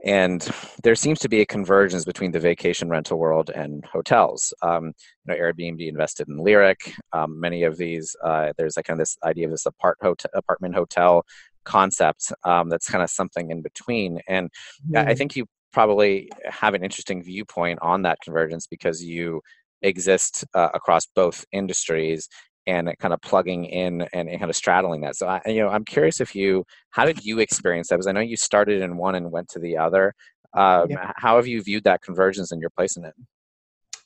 and 0.05 0.41
there 0.83 0.95
seems 0.95 1.19
to 1.19 1.29
be 1.29 1.41
a 1.41 1.45
convergence 1.45 2.05
between 2.05 2.31
the 2.31 2.39
vacation 2.39 2.89
rental 2.89 3.19
world 3.19 3.49
and 3.49 3.83
hotels. 3.85 4.53
Um, 4.61 4.93
you 5.25 5.33
know, 5.33 5.35
Airbnb 5.35 5.87
invested 5.87 6.29
in 6.29 6.37
Lyric. 6.37 6.93
Um, 7.11 7.37
many 7.37 7.63
of 7.63 7.75
these, 7.75 8.15
uh, 8.23 8.53
there's 8.57 8.77
like 8.77 8.85
kind 8.85 8.99
of 8.99 9.01
this 9.01 9.17
idea 9.25 9.45
of 9.45 9.51
this 9.51 9.65
apart 9.65 9.97
hotel, 10.01 10.31
apartment 10.33 10.75
hotel 10.75 11.25
concept 11.65 12.31
um, 12.45 12.69
that's 12.69 12.89
kind 12.89 13.03
of 13.03 13.09
something 13.09 13.51
in 13.51 13.61
between. 13.61 14.21
And 14.27 14.49
I 14.95 15.13
think 15.13 15.35
you 15.35 15.45
probably 15.71 16.29
have 16.45 16.73
an 16.73 16.83
interesting 16.83 17.23
viewpoint 17.23 17.79
on 17.81 18.01
that 18.03 18.19
convergence 18.23 18.67
because 18.67 19.03
you 19.03 19.41
exist 19.81 20.45
uh, 20.53 20.69
across 20.73 21.05
both 21.15 21.45
industries 21.51 22.27
and 22.67 22.93
kind 22.99 23.13
of 23.13 23.21
plugging 23.21 23.65
in 23.65 24.01
and, 24.13 24.29
and, 24.29 24.39
kind 24.39 24.49
of 24.49 24.55
straddling 24.55 25.01
that. 25.01 25.15
So 25.15 25.27
I, 25.27 25.41
you 25.47 25.61
know, 25.61 25.69
I'm 25.69 25.85
curious 25.85 26.21
if 26.21 26.35
you, 26.35 26.65
how 26.91 27.05
did 27.05 27.23
you 27.25 27.39
experience 27.39 27.87
that? 27.87 27.95
Because 27.95 28.07
I 28.07 28.11
know 28.11 28.19
you 28.19 28.37
started 28.37 28.81
in 28.81 28.97
one 28.97 29.15
and 29.15 29.31
went 29.31 29.49
to 29.49 29.59
the 29.59 29.77
other. 29.77 30.13
Um, 30.53 30.89
yeah. 30.89 31.11
How 31.15 31.37
have 31.37 31.47
you 31.47 31.61
viewed 31.61 31.83
that 31.85 32.01
convergence 32.01 32.51
and 32.51 32.61
your 32.61 32.69
place 32.71 32.95
in 32.97 33.05
it? 33.05 33.13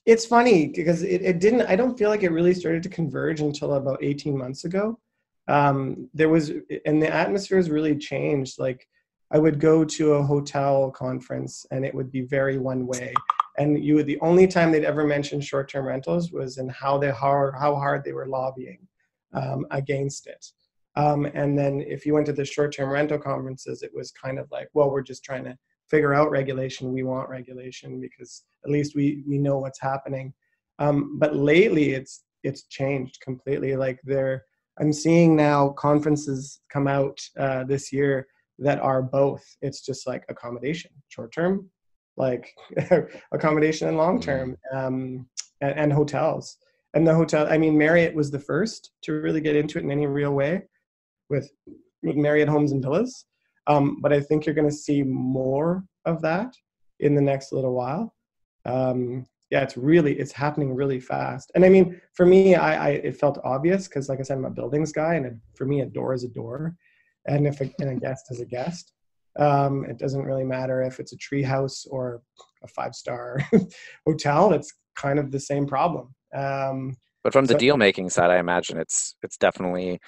It's 0.06 0.26
funny 0.26 0.68
because 0.68 1.02
it, 1.02 1.22
it 1.22 1.40
didn't. 1.40 1.62
I 1.62 1.76
don't 1.76 1.98
feel 1.98 2.10
like 2.10 2.24
it 2.24 2.32
really 2.32 2.54
started 2.54 2.84
to 2.84 2.90
converge 2.90 3.40
until 3.40 3.76
about 3.76 4.04
18 4.04 4.38
months 4.38 4.66
ago. 4.66 5.00
Um, 5.48 6.10
there 6.14 6.30
was, 6.30 6.52
and 6.86 7.02
the 7.02 7.14
atmosphere 7.14 7.58
has 7.58 7.70
really 7.70 7.98
changed. 7.98 8.60
Like 8.60 8.86
I 9.32 9.40
would 9.40 9.60
go 9.60 9.84
to 9.84 10.14
a 10.14 10.24
hotel 10.24 10.92
conference 10.92 11.66
and 11.72 11.86
it 11.86 11.94
would 11.94 12.12
be 12.12 12.22
very 12.22 12.58
one 12.58 12.86
way. 12.86 13.14
and 13.58 13.84
you 13.84 13.96
would, 13.96 14.08
the 14.08 14.20
only 14.22 14.48
time 14.48 14.72
they'd 14.72 14.84
ever 14.84 15.06
mentioned 15.06 15.44
short-term 15.44 15.86
rentals 15.86 16.32
was 16.32 16.58
in 16.58 16.70
how 16.70 16.98
they 16.98 17.12
hard 17.12 17.54
how 17.56 17.76
hard 17.76 18.04
they 18.04 18.14
were 18.14 18.28
lobbying 18.28 18.88
um, 19.34 19.66
against 19.72 20.28
it. 20.28 20.46
Um, 20.96 21.26
and 21.26 21.58
then 21.58 21.82
if 21.82 22.06
you 22.06 22.14
went 22.14 22.28
to 22.28 22.34
the 22.34 22.46
short-term 22.46 22.90
rental 22.90 23.18
conferences, 23.18 23.82
it 23.82 23.92
was 23.94 24.12
kind 24.12 24.38
of 24.38 24.50
like, 24.52 24.70
well, 24.74 24.92
we're 24.92 25.02
just 25.02 25.24
trying 25.24 25.44
to 25.46 25.58
figure 25.90 26.14
out 26.14 26.32
regulation. 26.32 26.94
We 26.94 27.04
want 27.04 27.30
regulation 27.30 28.00
because 28.00 28.44
at 28.64 28.72
least 28.72 28.96
we 28.96 29.24
we 29.28 29.38
know 29.38 29.58
what's 29.58 29.80
happening. 29.80 30.34
Um, 30.80 31.18
but 31.20 31.36
lately, 31.36 31.94
it's 31.94 32.24
it's 32.44 32.64
changed 32.68 33.20
completely. 33.22 33.76
Like 33.76 34.00
there, 34.04 34.44
I'm 34.80 34.94
seeing 34.94 35.36
now 35.36 35.70
conferences 35.70 36.62
come 36.70 36.88
out 36.88 37.20
uh, 37.40 37.64
this 37.66 37.92
year 37.92 38.28
that 38.60 38.80
are 38.80 39.02
both. 39.02 39.44
It's 39.62 39.82
just 39.82 40.08
like 40.08 40.24
accommodation, 40.30 40.92
short 41.10 41.34
term, 41.34 41.70
like 42.18 42.54
accommodation 43.32 43.88
and 43.88 43.98
long 43.98 44.20
term, 44.20 44.58
um, 44.72 45.28
and, 45.62 45.78
and 45.78 45.94
hotels. 45.94 46.58
And 46.94 47.08
the 47.08 47.16
hotel, 47.16 47.48
I 47.50 47.58
mean, 47.58 47.78
Marriott 47.78 48.14
was 48.14 48.30
the 48.30 48.40
first 48.40 48.92
to 49.04 49.14
really 49.14 49.42
get 49.42 49.56
into 49.56 49.80
it 49.80 49.84
in 49.84 49.92
any 49.92 50.06
real 50.06 50.32
way 50.32 50.64
with, 51.30 51.50
with 52.04 52.16
Marriott 52.16 52.50
Homes 52.50 52.72
and 52.72 52.84
Villas. 52.84 53.26
Um, 53.66 54.00
but 54.02 54.14
I 54.14 54.20
think 54.20 54.46
you're 54.46 54.56
going 54.56 54.70
to 54.70 54.76
see 54.76 55.02
more 55.02 55.84
of 56.06 56.22
that 56.22 56.54
in 57.00 57.16
the 57.16 57.22
next 57.22 57.52
little 57.52 57.74
while. 57.74 58.14
Um, 58.66 59.26
yeah, 59.50 59.62
it's 59.62 59.78
really 59.78 60.18
it's 60.18 60.32
happening 60.32 60.74
really 60.74 61.00
fast. 61.00 61.52
And 61.54 61.64
I 61.64 61.70
mean, 61.70 62.02
for 62.16 62.26
me, 62.26 62.56
I, 62.56 62.88
I 62.88 62.90
it 62.90 63.18
felt 63.18 63.40
obvious 63.44 63.88
because, 63.88 64.10
like 64.10 64.20
I 64.20 64.24
said, 64.24 64.38
I'm 64.38 64.46
a 64.46 64.50
buildings 64.50 64.92
guy, 64.92 65.14
and 65.14 65.40
for 65.54 65.66
me, 65.66 65.82
a 65.82 65.86
door 65.86 66.16
is 66.16 66.24
a 66.24 66.28
door, 66.30 66.76
and 67.26 67.48
if 67.48 67.62
a, 67.62 67.70
and 67.80 67.90
a 67.90 67.96
guest 67.96 68.28
is 68.32 68.40
a 68.40 68.46
guest. 68.46 68.94
Um, 69.40 69.86
it 69.86 69.98
doesn't 69.98 70.24
really 70.24 70.44
matter 70.44 70.84
if 70.84 71.00
it's 71.00 71.14
a 71.14 71.18
tree 71.18 71.42
house 71.42 71.86
or 71.90 72.22
a 72.64 72.68
five 72.68 72.94
star 72.94 73.40
hotel. 74.06 74.54
It's 74.54 74.74
kind 74.96 75.18
of 75.18 75.32
the 75.32 75.40
same 75.40 75.66
problem. 75.66 76.14
Um, 76.36 76.98
but 77.24 77.34
from 77.34 77.46
the 77.46 77.54
so, 77.54 77.60
deal 77.60 77.78
making 77.78 78.10
side, 78.10 78.30
I 78.30 78.38
imagine 78.38 78.78
it's 78.78 79.16
it's 79.24 79.38
definitely 79.38 80.00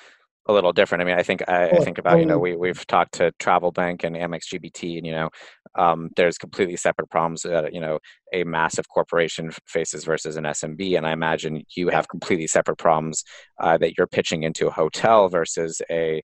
a 0.47 0.53
little 0.53 0.73
different. 0.73 1.01
I 1.01 1.05
mean, 1.05 1.17
I 1.17 1.23
think 1.23 1.43
I, 1.47 1.69
I, 1.69 1.77
think 1.77 1.97
about 1.97 2.19
you 2.19 2.25
know 2.25 2.37
we 2.37 2.55
we've 2.55 2.85
talked 2.87 3.13
to 3.15 3.31
Travel 3.39 3.71
Bank 3.71 4.03
and 4.03 4.15
Amex 4.15 4.41
GBT, 4.53 4.97
and 4.97 5.05
you 5.05 5.11
know 5.11 5.29
um, 5.75 6.09
there's 6.15 6.37
completely 6.37 6.75
separate 6.75 7.09
problems 7.09 7.41
that 7.41 7.73
you 7.73 7.81
know 7.81 7.99
a 8.33 8.43
massive 8.43 8.87
corporation 8.89 9.51
faces 9.65 10.03
versus 10.03 10.37
an 10.37 10.43
SMB, 10.43 10.97
and 10.97 11.07
I 11.07 11.13
imagine 11.13 11.63
you 11.75 11.89
have 11.89 12.07
completely 12.07 12.47
separate 12.47 12.77
problems 12.77 13.23
uh, 13.59 13.77
that 13.77 13.97
you're 13.97 14.07
pitching 14.07 14.43
into 14.43 14.67
a 14.67 14.71
hotel 14.71 15.29
versus 15.29 15.81
a 15.89 16.21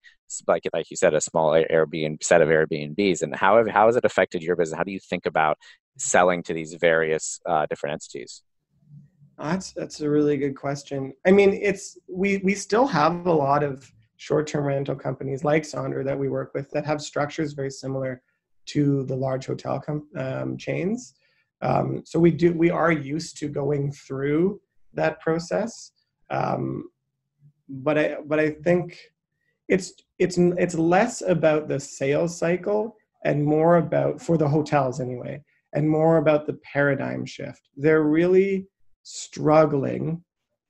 like 0.48 0.64
like 0.74 0.90
you 0.90 0.98
said 0.98 1.14
a 1.14 1.22
small 1.22 1.52
Airbnb 1.52 2.24
set 2.24 2.42
of 2.42 2.50
Airbnbs. 2.50 3.22
And 3.22 3.36
how 3.36 3.58
have, 3.58 3.68
how 3.68 3.88
has 3.88 3.96
it 3.96 4.06
affected 4.06 4.42
your 4.42 4.56
business? 4.56 4.78
How 4.78 4.84
do 4.84 4.92
you 4.92 5.00
think 5.00 5.26
about 5.26 5.58
selling 5.98 6.44
to 6.44 6.54
these 6.54 6.74
various 6.76 7.40
uh, 7.48 7.66
different 7.70 7.94
entities? 7.94 8.44
That's 9.38 9.74
that's 9.74 10.02
a 10.02 10.10
really 10.10 10.38
good 10.38 10.56
question. 10.56 11.14
I 11.26 11.32
mean, 11.32 11.54
it's 11.54 11.98
we 12.08 12.38
we 12.38 12.54
still 12.54 12.88
have 12.88 13.26
a 13.26 13.34
lot 13.34 13.64
of 13.64 13.92
short-term 14.18 14.66
rental 14.66 14.96
companies 14.96 15.44
like 15.44 15.64
Sonder 15.64 16.06
that 16.06 16.18
we 16.18 16.30
work 16.30 16.54
with 16.54 16.70
that 16.72 16.86
have 16.86 17.02
structures 17.02 17.54
very 17.54 17.72
similar 17.72 18.22
to 18.68 19.04
the 19.06 19.16
large 19.16 19.48
hotel 19.48 19.80
com- 19.80 20.08
um, 20.16 20.58
chains. 20.58 21.16
Um, 21.62 22.04
so 22.06 22.20
we 22.20 22.30
do 22.32 22.54
we 22.54 22.70
are 22.70 22.92
used 22.92 23.38
to 23.38 23.48
going 23.48 23.92
through 23.92 24.62
that 24.94 25.20
process, 25.22 25.92
um, 26.30 26.90
but 27.68 27.98
I 27.98 28.18
but 28.26 28.40
I 28.40 28.52
think 28.52 29.00
it's 29.68 29.94
it's 30.22 30.38
it's 30.38 30.76
less 30.76 31.22
about 31.22 31.68
the 31.68 31.80
sales 31.80 32.38
cycle 32.38 32.96
and 33.26 33.44
more 33.44 33.78
about 33.78 34.22
for 34.22 34.38
the 34.38 34.48
hotels 34.48 35.00
anyway, 35.00 35.42
and 35.74 35.90
more 35.90 36.18
about 36.18 36.46
the 36.46 36.60
paradigm 36.74 37.26
shift. 37.26 37.70
They're 37.76 38.04
really 38.04 38.68
struggling 39.04 40.24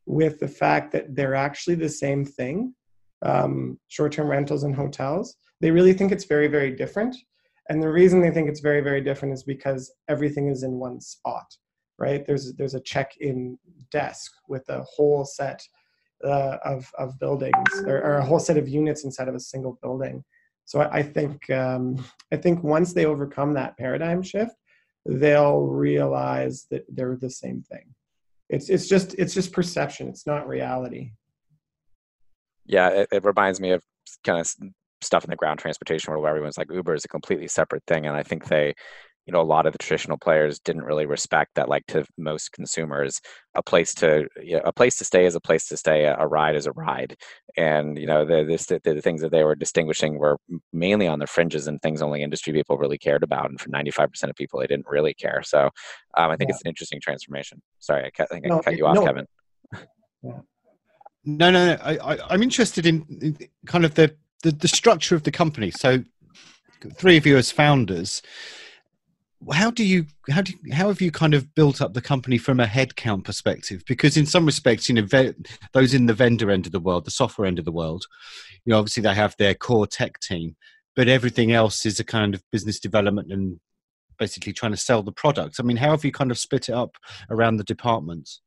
with 0.05 0.39
the 0.39 0.47
fact 0.47 0.91
that 0.93 1.15
they're 1.15 1.35
actually 1.35 1.75
the 1.75 1.89
same 1.89 2.25
thing 2.25 2.73
um, 3.23 3.77
short-term 3.87 4.27
rentals 4.27 4.63
and 4.63 4.75
hotels. 4.75 5.35
They 5.59 5.69
really 5.69 5.93
think 5.93 6.11
it's 6.11 6.25
very 6.25 6.47
very 6.47 6.71
different. 6.71 7.15
And 7.69 7.81
the 7.81 7.91
reason 7.91 8.21
they 8.21 8.31
think 8.31 8.49
it's 8.49 8.61
very 8.61 8.81
very 8.81 9.01
different 9.01 9.33
is 9.33 9.43
because 9.43 9.93
everything 10.07 10.47
is 10.47 10.63
in 10.63 10.73
one 10.79 10.99
spot 11.01 11.45
right? 12.01 12.25
There's 12.25 12.53
there's 12.53 12.73
a 12.73 12.81
check-in 12.81 13.57
desk 13.91 14.31
with 14.47 14.67
a 14.69 14.83
whole 14.83 15.23
set 15.23 15.61
uh, 16.23 16.57
of 16.63 16.89
of 16.97 17.19
buildings 17.19 17.69
or, 17.85 17.97
or, 17.97 18.17
a 18.17 18.25
whole 18.25 18.39
set 18.39 18.57
of 18.57 18.67
units 18.67 19.03
inside 19.03 19.27
of 19.27 19.35
a 19.35 19.39
single 19.39 19.79
building. 19.81 20.23
So 20.65 20.81
i, 20.81 20.99
I 20.99 21.03
think 21.03 21.49
um, 21.49 22.03
i 22.31 22.37
think 22.37 22.63
once 22.63 22.93
they 22.93 23.05
overcome 23.05 23.53
that 23.53 23.77
paradigm 23.77 24.21
shift 24.21 24.55
they'll 25.05 25.61
realize 25.61 26.67
that 26.71 26.85
they're 26.89 27.17
the 27.17 27.29
same 27.29 27.63
thing. 27.63 27.93
It's 28.49 28.69
it's 28.69 28.87
just 28.87 29.15
it's 29.15 29.33
just 29.33 29.53
perception. 29.53 30.07
It's 30.09 30.27
not 30.27 30.47
reality. 30.47 31.13
Yeah, 32.65 32.89
it, 32.89 33.07
it 33.11 33.23
reminds 33.23 33.59
me 33.59 33.71
of 33.71 33.83
kind 34.23 34.39
of 34.39 34.53
stuff 35.01 35.23
in 35.23 35.29
the 35.29 35.35
ground 35.35 35.59
transportation 35.59 36.11
world 36.11 36.21
where 36.21 36.29
everyone's 36.29 36.57
like 36.57 36.71
Uber 36.71 36.93
is 36.93 37.05
a 37.05 37.07
completely 37.07 37.47
separate 37.47 37.83
thing, 37.87 38.05
and 38.05 38.15
I 38.15 38.23
think 38.23 38.47
they 38.47 38.75
you 39.25 39.33
know 39.33 39.41
a 39.41 39.43
lot 39.43 39.65
of 39.65 39.73
the 39.73 39.77
traditional 39.77 40.17
players 40.17 40.59
didn't 40.59 40.83
really 40.83 41.05
respect 41.05 41.51
that 41.55 41.69
like 41.69 41.85
to 41.87 42.05
most 42.17 42.51
consumers 42.51 43.21
a 43.55 43.63
place 43.63 43.93
to 43.93 44.27
you 44.41 44.55
know, 44.55 44.61
a 44.65 44.73
place 44.73 44.97
to 44.97 45.05
stay 45.05 45.25
is 45.25 45.35
a 45.35 45.39
place 45.39 45.67
to 45.67 45.77
stay 45.77 46.05
a, 46.05 46.27
ride 46.27 46.55
is 46.55 46.65
a 46.65 46.71
ride 46.71 47.15
and 47.57 47.97
you 47.97 48.07
know 48.07 48.25
the, 48.25 48.43
the, 48.43 48.93
the 48.93 49.01
things 49.01 49.21
that 49.21 49.31
they 49.31 49.43
were 49.43 49.55
distinguishing 49.55 50.17
were 50.17 50.37
mainly 50.73 51.07
on 51.07 51.19
the 51.19 51.27
fringes 51.27 51.67
and 51.67 51.81
things 51.81 52.01
only 52.01 52.23
industry 52.23 52.53
people 52.53 52.77
really 52.77 52.97
cared 52.97 53.23
about 53.23 53.49
and 53.49 53.59
for 53.59 53.69
95% 53.69 54.23
of 54.23 54.35
people 54.35 54.59
they 54.59 54.67
didn't 54.67 54.87
really 54.87 55.13
care 55.13 55.41
so 55.43 55.69
um, 56.17 56.31
i 56.31 56.35
think 56.35 56.49
yeah. 56.49 56.55
it's 56.55 56.63
an 56.63 56.69
interesting 56.69 56.99
transformation 57.01 57.61
sorry 57.79 58.05
i, 58.05 58.09
cut, 58.09 58.27
I 58.31 58.35
think 58.35 58.45
no, 58.45 58.59
i 58.59 58.61
cut 58.61 58.77
you 58.77 58.85
off 58.85 58.95
no. 58.95 59.05
kevin 59.05 59.25
yeah. 60.23 60.39
No, 61.23 61.51
no, 61.51 61.67
no. 61.67 61.77
I, 61.83 62.33
am 62.33 62.41
interested 62.41 62.85
in, 62.87 63.05
in, 63.21 63.37
kind 63.67 63.85
of 63.85 63.93
the, 63.93 64.15
the, 64.41 64.51
the 64.51 64.67
structure 64.67 65.15
of 65.15 65.21
the 65.21 65.31
company. 65.31 65.69
So, 65.69 66.03
three 66.95 67.17
of 67.17 67.27
you 67.27 67.37
as 67.37 67.51
founders, 67.51 68.23
how 69.51 69.71
do 69.71 69.83
you 69.83 70.05
how 70.29 70.41
do 70.41 70.53
how 70.71 70.87
have 70.87 71.01
you 71.01 71.11
kind 71.11 71.33
of 71.33 71.53
built 71.55 71.81
up 71.81 71.93
the 71.93 72.01
company 72.01 72.37
from 72.37 72.59
a 72.59 72.65
headcount 72.65 73.23
perspective? 73.23 73.83
Because 73.87 74.17
in 74.17 74.25
some 74.25 74.45
respects, 74.45 74.87
you 74.87 74.95
know, 74.95 75.05
ve- 75.05 75.33
those 75.73 75.93
in 75.93 76.05
the 76.05 76.13
vendor 76.13 76.51
end 76.51 76.65
of 76.65 76.71
the 76.71 76.79
world, 76.79 77.05
the 77.05 77.11
software 77.11 77.47
end 77.47 77.57
of 77.57 77.65
the 77.65 77.71
world, 77.71 78.05
you 78.65 78.71
know, 78.71 78.77
obviously 78.77 79.01
they 79.01 79.15
have 79.15 79.35
their 79.37 79.55
core 79.55 79.87
tech 79.87 80.19
team, 80.19 80.55
but 80.95 81.07
everything 81.07 81.51
else 81.51 81.85
is 81.85 81.99
a 81.99 82.03
kind 82.03 82.35
of 82.35 82.43
business 82.51 82.79
development 82.79 83.31
and 83.31 83.59
basically 84.19 84.53
trying 84.53 84.73
to 84.73 84.77
sell 84.77 85.01
the 85.01 85.11
products. 85.11 85.59
I 85.59 85.63
mean, 85.63 85.77
how 85.77 85.91
have 85.91 86.05
you 86.05 86.11
kind 86.11 86.29
of 86.29 86.37
split 86.37 86.69
it 86.69 86.73
up 86.73 86.95
around 87.29 87.57
the 87.57 87.63
departments? 87.63 88.41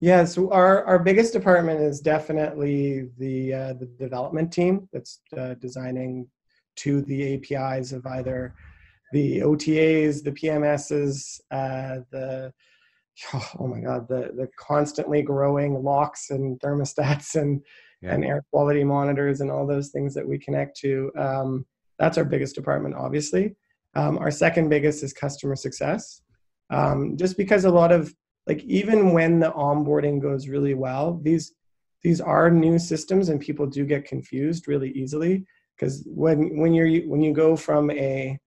Yeah, 0.00 0.24
so 0.24 0.50
our, 0.50 0.84
our 0.84 0.98
biggest 0.98 1.32
department 1.32 1.80
is 1.80 2.00
definitely 2.00 3.08
the 3.18 3.54
uh, 3.54 3.72
the 3.74 3.86
development 3.86 4.52
team 4.52 4.88
that's 4.92 5.20
uh, 5.38 5.54
designing 5.54 6.28
to 6.76 7.02
the 7.02 7.34
APIs 7.34 7.92
of 7.92 8.04
either 8.06 8.54
the 9.12 9.40
OTAs, 9.40 10.22
the 10.22 10.32
PMSs, 10.32 11.40
uh, 11.50 12.00
the 12.10 12.52
oh 13.58 13.66
my 13.66 13.80
god, 13.80 14.08
the 14.08 14.32
the 14.34 14.48
constantly 14.58 15.22
growing 15.22 15.82
locks 15.82 16.30
and 16.30 16.58
thermostats 16.60 17.34
and 17.40 17.62
yeah. 18.00 18.14
and 18.14 18.24
air 18.24 18.44
quality 18.50 18.84
monitors 18.84 19.40
and 19.40 19.50
all 19.50 19.66
those 19.66 19.90
things 19.90 20.14
that 20.14 20.26
we 20.26 20.38
connect 20.38 20.76
to. 20.78 21.10
Um, 21.16 21.66
that's 21.98 22.18
our 22.18 22.24
biggest 22.24 22.54
department, 22.54 22.96
obviously. 22.96 23.54
Um, 23.94 24.18
our 24.18 24.30
second 24.30 24.70
biggest 24.70 25.04
is 25.04 25.12
customer 25.12 25.54
success, 25.54 26.22
um, 26.70 27.16
just 27.16 27.36
because 27.36 27.64
a 27.64 27.70
lot 27.70 27.92
of 27.92 28.12
like 28.46 28.62
even 28.64 29.12
when 29.12 29.38
the 29.38 29.52
onboarding 29.52 30.20
goes 30.20 30.48
really 30.48 30.74
well 30.74 31.20
these 31.22 31.54
these 32.02 32.20
are 32.20 32.50
new 32.50 32.78
systems 32.78 33.28
and 33.28 33.40
people 33.40 33.66
do 33.66 33.84
get 33.84 34.04
confused 34.04 34.66
really 34.68 34.90
easily 34.92 35.44
because 35.76 36.02
when 36.06 36.58
when 36.58 36.72
you're 36.72 37.02
when 37.08 37.20
you 37.20 37.32
go 37.32 37.56
from 37.56 37.90
a 37.90 38.38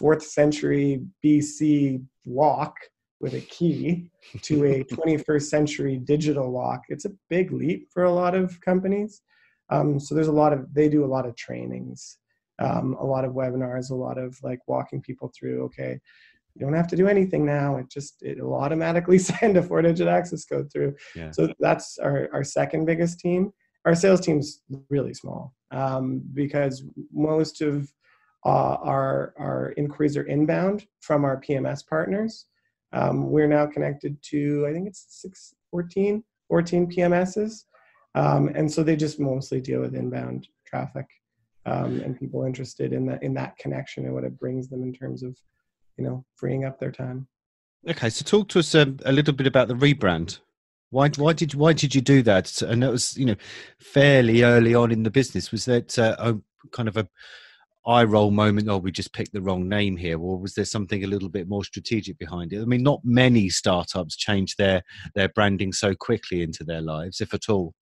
fourth 0.00 0.22
century 0.22 1.02
bc 1.24 2.02
lock 2.24 2.74
with 3.20 3.34
a 3.34 3.40
key 3.42 4.10
to 4.40 4.64
a 4.64 4.84
21st 4.94 5.42
century 5.42 5.96
digital 5.98 6.50
lock 6.50 6.80
it's 6.88 7.04
a 7.04 7.12
big 7.28 7.52
leap 7.52 7.88
for 7.92 8.04
a 8.04 8.12
lot 8.12 8.34
of 8.34 8.58
companies 8.62 9.22
um, 9.68 10.00
so 10.00 10.14
there's 10.14 10.28
a 10.34 10.40
lot 10.42 10.52
of 10.52 10.66
they 10.72 10.88
do 10.88 11.04
a 11.04 11.12
lot 11.14 11.26
of 11.26 11.36
trainings 11.36 12.18
um, 12.60 12.96
a 12.98 13.04
lot 13.04 13.24
of 13.26 13.32
webinars 13.32 13.90
a 13.90 13.94
lot 13.94 14.16
of 14.16 14.36
like 14.42 14.60
walking 14.66 15.02
people 15.02 15.30
through 15.38 15.64
okay 15.64 16.00
you 16.54 16.66
don't 16.66 16.74
have 16.74 16.88
to 16.88 16.96
do 16.96 17.08
anything 17.08 17.44
now. 17.44 17.76
It 17.76 17.90
just 17.90 18.22
it'll 18.22 18.54
automatically 18.54 19.18
send 19.30 19.56
a 19.56 19.62
four-digit 19.62 20.08
access 20.08 20.44
code 20.44 20.70
through. 20.72 20.94
Yeah. 21.14 21.30
So 21.30 21.52
that's 21.60 21.98
our, 21.98 22.28
our 22.32 22.44
second 22.44 22.86
biggest 22.86 23.20
team. 23.20 23.52
Our 23.86 23.94
sales 23.94 24.20
team's 24.20 24.62
really 24.90 25.14
small 25.14 25.54
um, 25.70 26.22
because 26.34 26.84
most 27.12 27.62
of 27.62 27.90
uh, 28.44 28.76
our 28.82 29.34
our 29.38 29.72
inquiries 29.76 30.16
are 30.16 30.24
inbound 30.24 30.86
from 31.00 31.24
our 31.24 31.40
PMS 31.40 31.86
partners. 31.86 32.46
Um, 32.92 33.30
we're 33.30 33.48
now 33.48 33.66
connected 33.66 34.20
to 34.30 34.66
I 34.68 34.72
think 34.72 34.88
it's 34.88 35.06
six, 35.08 35.54
14, 35.70 36.24
14 36.48 36.90
PMSs, 36.90 37.64
um, 38.14 38.48
and 38.54 38.70
so 38.70 38.82
they 38.82 38.96
just 38.96 39.20
mostly 39.20 39.60
deal 39.60 39.80
with 39.80 39.94
inbound 39.94 40.48
traffic 40.66 41.06
um, 41.66 42.00
and 42.00 42.18
people 42.18 42.44
interested 42.44 42.92
in 42.92 43.06
that 43.06 43.22
in 43.22 43.34
that 43.34 43.56
connection 43.58 44.04
and 44.04 44.14
what 44.14 44.24
it 44.24 44.38
brings 44.38 44.68
them 44.68 44.82
in 44.82 44.92
terms 44.92 45.22
of 45.22 45.36
you 45.96 46.04
know 46.04 46.24
freeing 46.36 46.64
up 46.64 46.78
their 46.78 46.92
time 46.92 47.28
Okay, 47.88 48.10
so 48.10 48.24
talk 48.24 48.48
to 48.48 48.58
us 48.58 48.74
um, 48.74 48.98
a 49.06 49.12
little 49.12 49.32
bit 49.32 49.46
about 49.46 49.68
the 49.68 49.74
rebrand. 49.74 50.40
Why, 50.90 51.08
why 51.16 51.32
did 51.32 51.54
why 51.54 51.72
did 51.72 51.94
you 51.94 52.00
do 52.00 52.22
that? 52.22 52.60
And 52.62 52.82
that 52.82 52.90
was 52.90 53.16
you 53.16 53.24
know 53.24 53.36
fairly 53.78 54.42
early 54.42 54.74
on 54.74 54.92
in 54.92 55.02
the 55.02 55.10
business. 55.10 55.50
Was 55.50 55.64
that 55.64 55.98
uh, 55.98 56.16
a 56.18 56.36
kind 56.72 56.88
of 56.88 56.96
a 56.96 57.08
eye 57.86 58.04
roll 58.04 58.30
moment? 58.30 58.68
Oh, 58.68 58.78
we 58.78 58.92
just 58.92 59.12
picked 59.12 59.32
the 59.32 59.40
wrong 59.40 59.68
name 59.68 59.96
here, 59.96 60.18
or 60.18 60.38
was 60.38 60.54
there 60.54 60.64
something 60.64 61.04
a 61.04 61.06
little 61.06 61.28
bit 61.28 61.48
more 61.48 61.64
strategic 61.64 62.18
behind 62.18 62.52
it? 62.52 62.60
I 62.60 62.64
mean, 62.64 62.82
not 62.82 63.00
many 63.04 63.48
startups 63.48 64.16
change 64.16 64.56
their 64.56 64.82
their 65.14 65.28
branding 65.30 65.72
so 65.72 65.94
quickly 65.94 66.42
into 66.42 66.64
their 66.64 66.82
lives, 66.82 67.20
if 67.20 67.34
at 67.34 67.48
all. 67.48 67.74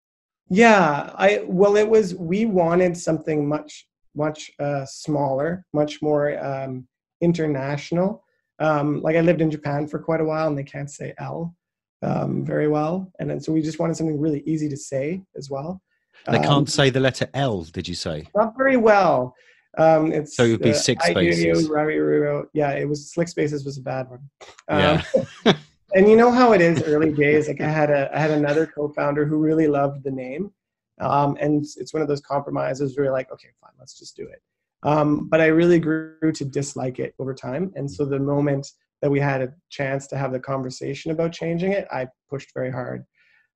Yeah, 0.50 1.12
I 1.14 1.44
well, 1.46 1.76
it 1.76 1.88
was 1.88 2.14
we 2.14 2.46
wanted 2.46 2.96
something 2.96 3.48
much 3.48 3.86
much 4.14 4.50
uh, 4.58 4.84
smaller, 4.86 5.64
much 5.72 6.00
more 6.02 6.38
um, 6.44 6.86
international. 7.20 8.24
Um, 8.60 9.00
like 9.02 9.16
I 9.16 9.20
lived 9.20 9.40
in 9.40 9.50
Japan 9.50 9.86
for 9.86 9.98
quite 9.98 10.20
a 10.20 10.24
while, 10.24 10.48
and 10.48 10.58
they 10.58 10.64
can't 10.64 10.90
say 10.90 11.14
L 11.18 11.54
um, 12.02 12.44
very 12.44 12.68
well, 12.68 13.10
and 13.18 13.28
then 13.28 13.40
so 13.40 13.52
we 13.52 13.62
just 13.62 13.78
wanted 13.78 13.96
something 13.96 14.20
really 14.20 14.42
easy 14.46 14.68
to 14.68 14.76
say 14.76 15.22
as 15.36 15.50
well. 15.50 15.80
They 16.26 16.38
can't 16.38 16.48
um, 16.48 16.66
say 16.66 16.90
the 16.90 17.00
letter 17.00 17.28
L. 17.34 17.62
Did 17.62 17.88
you 17.88 17.94
say? 17.94 18.28
Not 18.34 18.54
very 18.56 18.76
well. 18.76 19.34
Um, 19.76 20.12
it's 20.12 20.34
so 20.36 20.44
it 20.44 20.52
would 20.52 20.62
be 20.62 20.70
uh, 20.70 20.74
six 20.74 21.04
spaces. 21.04 21.68
yeah, 22.52 22.70
it 22.72 22.88
was 22.88 23.12
slick 23.12 23.28
spaces 23.28 23.64
was 23.64 23.78
a 23.78 23.82
bad 23.82 24.08
one. 24.08 24.20
Um, 24.68 25.02
yeah. 25.44 25.52
and 25.94 26.08
you 26.08 26.16
know 26.16 26.30
how 26.30 26.52
it 26.52 26.60
is 26.60 26.82
early 26.82 27.12
days. 27.12 27.48
Like 27.48 27.60
I 27.60 27.68
had 27.68 27.90
a 27.90 28.10
I 28.14 28.18
had 28.18 28.30
another 28.30 28.66
co-founder 28.66 29.26
who 29.26 29.36
really 29.36 29.68
loved 29.68 30.04
the 30.04 30.10
name, 30.10 30.52
um, 31.00 31.36
and 31.40 31.64
it's 31.76 31.92
one 31.92 32.02
of 32.02 32.08
those 32.08 32.20
compromises 32.20 32.96
where 32.96 33.04
you're 33.04 33.12
like, 33.12 33.30
okay, 33.30 33.48
fine, 33.60 33.72
let's 33.78 33.98
just 33.98 34.16
do 34.16 34.24
it. 34.24 34.42
Um, 34.84 35.28
but 35.28 35.40
I 35.40 35.46
really 35.46 35.78
grew 35.78 36.32
to 36.32 36.44
dislike 36.44 36.98
it 36.98 37.14
over 37.18 37.34
time. 37.34 37.72
And 37.74 37.90
so 37.90 38.04
the 38.04 38.18
moment 38.18 38.70
that 39.02 39.10
we 39.10 39.20
had 39.20 39.42
a 39.42 39.52
chance 39.70 40.06
to 40.08 40.16
have 40.16 40.32
the 40.32 40.40
conversation 40.40 41.10
about 41.10 41.32
changing 41.32 41.72
it, 41.72 41.86
I 41.90 42.08
pushed 42.28 42.52
very 42.54 42.70
hard 42.70 43.04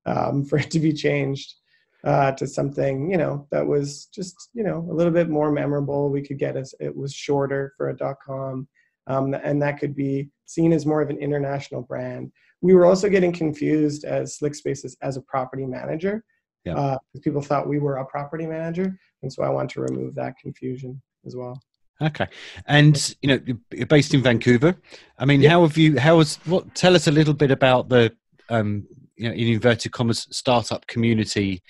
um, 0.07 0.45
for 0.49 0.59
it 0.59 0.71
to 0.73 0.81
be 0.81 0.93
changed 0.93 1.55
uh, 2.05 2.33
to 2.33 2.47
something, 2.47 3.11
you 3.11 3.17
know, 3.17 3.47
that 3.51 3.67
was 3.67 4.07
just, 4.07 4.51
you 4.55 4.65
know, 4.65 4.87
a 4.91 4.95
little 4.95 5.13
bit 5.13 5.29
more 5.29 5.53
memorable. 5.53 6.11
We 6.11 6.23
could 6.23 6.39
get 6.39 6.57
as 6.57 6.75
it 6.81 6.95
was 6.95 7.15
shorter 7.15 7.75
for 7.77 7.91
a 7.91 7.97
dot 7.97 8.17
com. 8.25 8.69
Um, 9.07 9.35
and 9.35 9.61
that 9.63 9.79
could 9.79 9.97
be 9.97 10.31
seen 10.47 10.73
as 10.73 10.87
more 10.87 11.03
of 11.03 11.11
an 11.11 11.19
international 11.19 11.83
brand. 11.83 12.31
We 12.61 12.75
were 12.75 12.87
also 12.87 13.09
getting 13.09 13.33
confused 13.33 14.05
as 14.05 14.37
Slick 14.37 14.55
Spaces 14.55 14.97
as 15.03 15.17
a 15.17 15.23
property 15.23 15.67
manager 15.67 16.25
yeah. 16.65 16.75
Uh, 16.75 16.99
people 17.23 17.43
thought 17.43 17.69
we 17.69 17.79
were 17.79 17.97
a 17.97 18.07
property 18.07 18.47
manager, 18.47 18.97
and 19.23 19.33
so 19.33 19.43
I 19.43 19.49
want 19.49 19.71
to 19.71 19.81
remove 19.81 20.15
that 20.15 20.39
confusion 20.39 21.01
as 21.27 21.35
well. 21.35 21.61
Okay, 22.01 22.29
and 22.67 23.17
you 23.21 23.29
know 23.29 23.57
you're 23.73 23.87
based 23.87 24.15
in 24.15 24.23
Vancouver. 24.23 24.77
I 25.19 25.25
mean, 25.25 25.41
yeah. 25.41 25.51
how 25.51 25.63
have 25.63 25.77
you? 25.77 25.99
How 25.99 26.19
was? 26.19 26.37
what? 26.45 26.75
Tell 26.75 26.95
us 26.95 27.09
a 27.09 27.13
little 27.13 27.35
bit 27.35 27.51
about 27.51 27.89
the 27.89 28.15
um, 28.49 28.87
you 29.17 29.29
know 29.29 29.35
in 29.35 29.49
inverted 29.49 29.93
commas 29.93 30.27
startup 30.31 30.87
community 30.87 31.63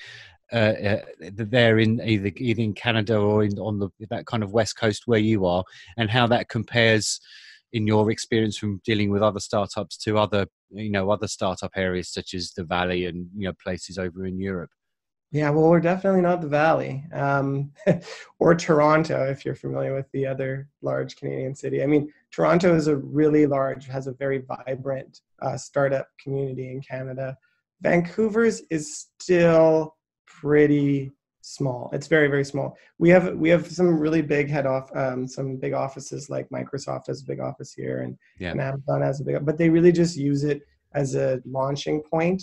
uh, 0.53 0.75
uh, 0.85 1.01
there 1.35 1.79
in 1.79 2.01
either 2.03 2.31
either 2.37 2.61
in 2.61 2.75
Canada 2.75 3.17
or 3.17 3.43
in 3.43 3.59
on 3.59 3.79
the 3.79 3.89
that 4.11 4.27
kind 4.27 4.43
of 4.43 4.53
west 4.53 4.77
coast 4.77 5.05
where 5.07 5.19
you 5.19 5.47
are, 5.47 5.65
and 5.97 6.11
how 6.11 6.27
that 6.27 6.49
compares 6.49 7.21
in 7.73 7.87
your 7.87 8.11
experience 8.11 8.59
from 8.59 8.81
dealing 8.85 9.11
with 9.11 9.23
other 9.23 9.41
startups 9.41 9.97
to 9.97 10.19
other 10.19 10.47
you 10.71 10.91
know 10.91 11.11
other 11.11 11.27
startup 11.27 11.71
areas 11.75 12.13
such 12.13 12.35
as 12.35 12.53
the 12.53 12.65
Valley 12.65 13.07
and 13.07 13.29
you 13.35 13.47
know 13.49 13.55
places 13.63 13.97
over 13.97 14.27
in 14.27 14.39
Europe. 14.39 14.71
Yeah, 15.33 15.49
well, 15.49 15.71
we're 15.71 15.81
definitely 15.81 16.21
not 16.21 16.43
the 16.43 16.47
Valley 16.47 17.05
um, 17.15 17.73
or 18.39 18.55
Toronto, 18.55 19.25
if 19.25 19.47
you're 19.47 19.55
familiar 19.55 19.95
with 19.95 20.11
the 20.13 20.27
other 20.27 20.69
large 20.83 21.17
Canadian 21.17 21.55
city. 21.55 21.83
I 21.83 21.87
mean, 21.87 22.13
Toronto 22.31 22.75
is 22.75 22.87
a 22.87 22.97
really 22.97 23.47
large, 23.47 23.87
has 23.89 24.07
a 24.07 24.13
very 24.13 24.45
vibrant 24.47 25.23
uh, 25.41 25.57
startup 25.57 26.09
community 26.23 26.71
in 26.71 26.83
Canada. 26.83 27.37
Vancouver's 27.81 28.63
is 28.71 29.07
still 29.19 29.97
pretty 30.27 31.11
small. 31.41 31.89
It's 31.95 32.09
very, 32.09 32.29
very 32.29 32.45
small. 32.45 32.77
We 32.99 33.09
have 33.09 33.35
we 33.35 33.49
have 33.49 33.67
some 33.73 33.99
really 33.99 34.21
big 34.23 34.51
head 34.51 34.67
off, 34.67 34.95
um, 34.95 35.27
some 35.27 35.57
big 35.57 35.73
offices 35.73 36.29
like 36.29 36.47
Microsoft 36.51 37.07
has 37.07 37.23
a 37.23 37.27
big 37.27 37.41
office 37.41 37.73
here, 37.73 38.03
and, 38.03 38.19
yeah. 38.39 38.51
and 38.51 38.61
Amazon 38.61 39.01
has 39.01 39.21
a 39.21 39.25
big, 39.25 39.45
but 39.47 39.57
they 39.57 39.71
really 39.71 39.93
just 39.93 40.15
use 40.15 40.45
it 40.45 40.61
as 40.95 41.15
a 41.15 41.41
launching 41.47 42.03
point 42.03 42.43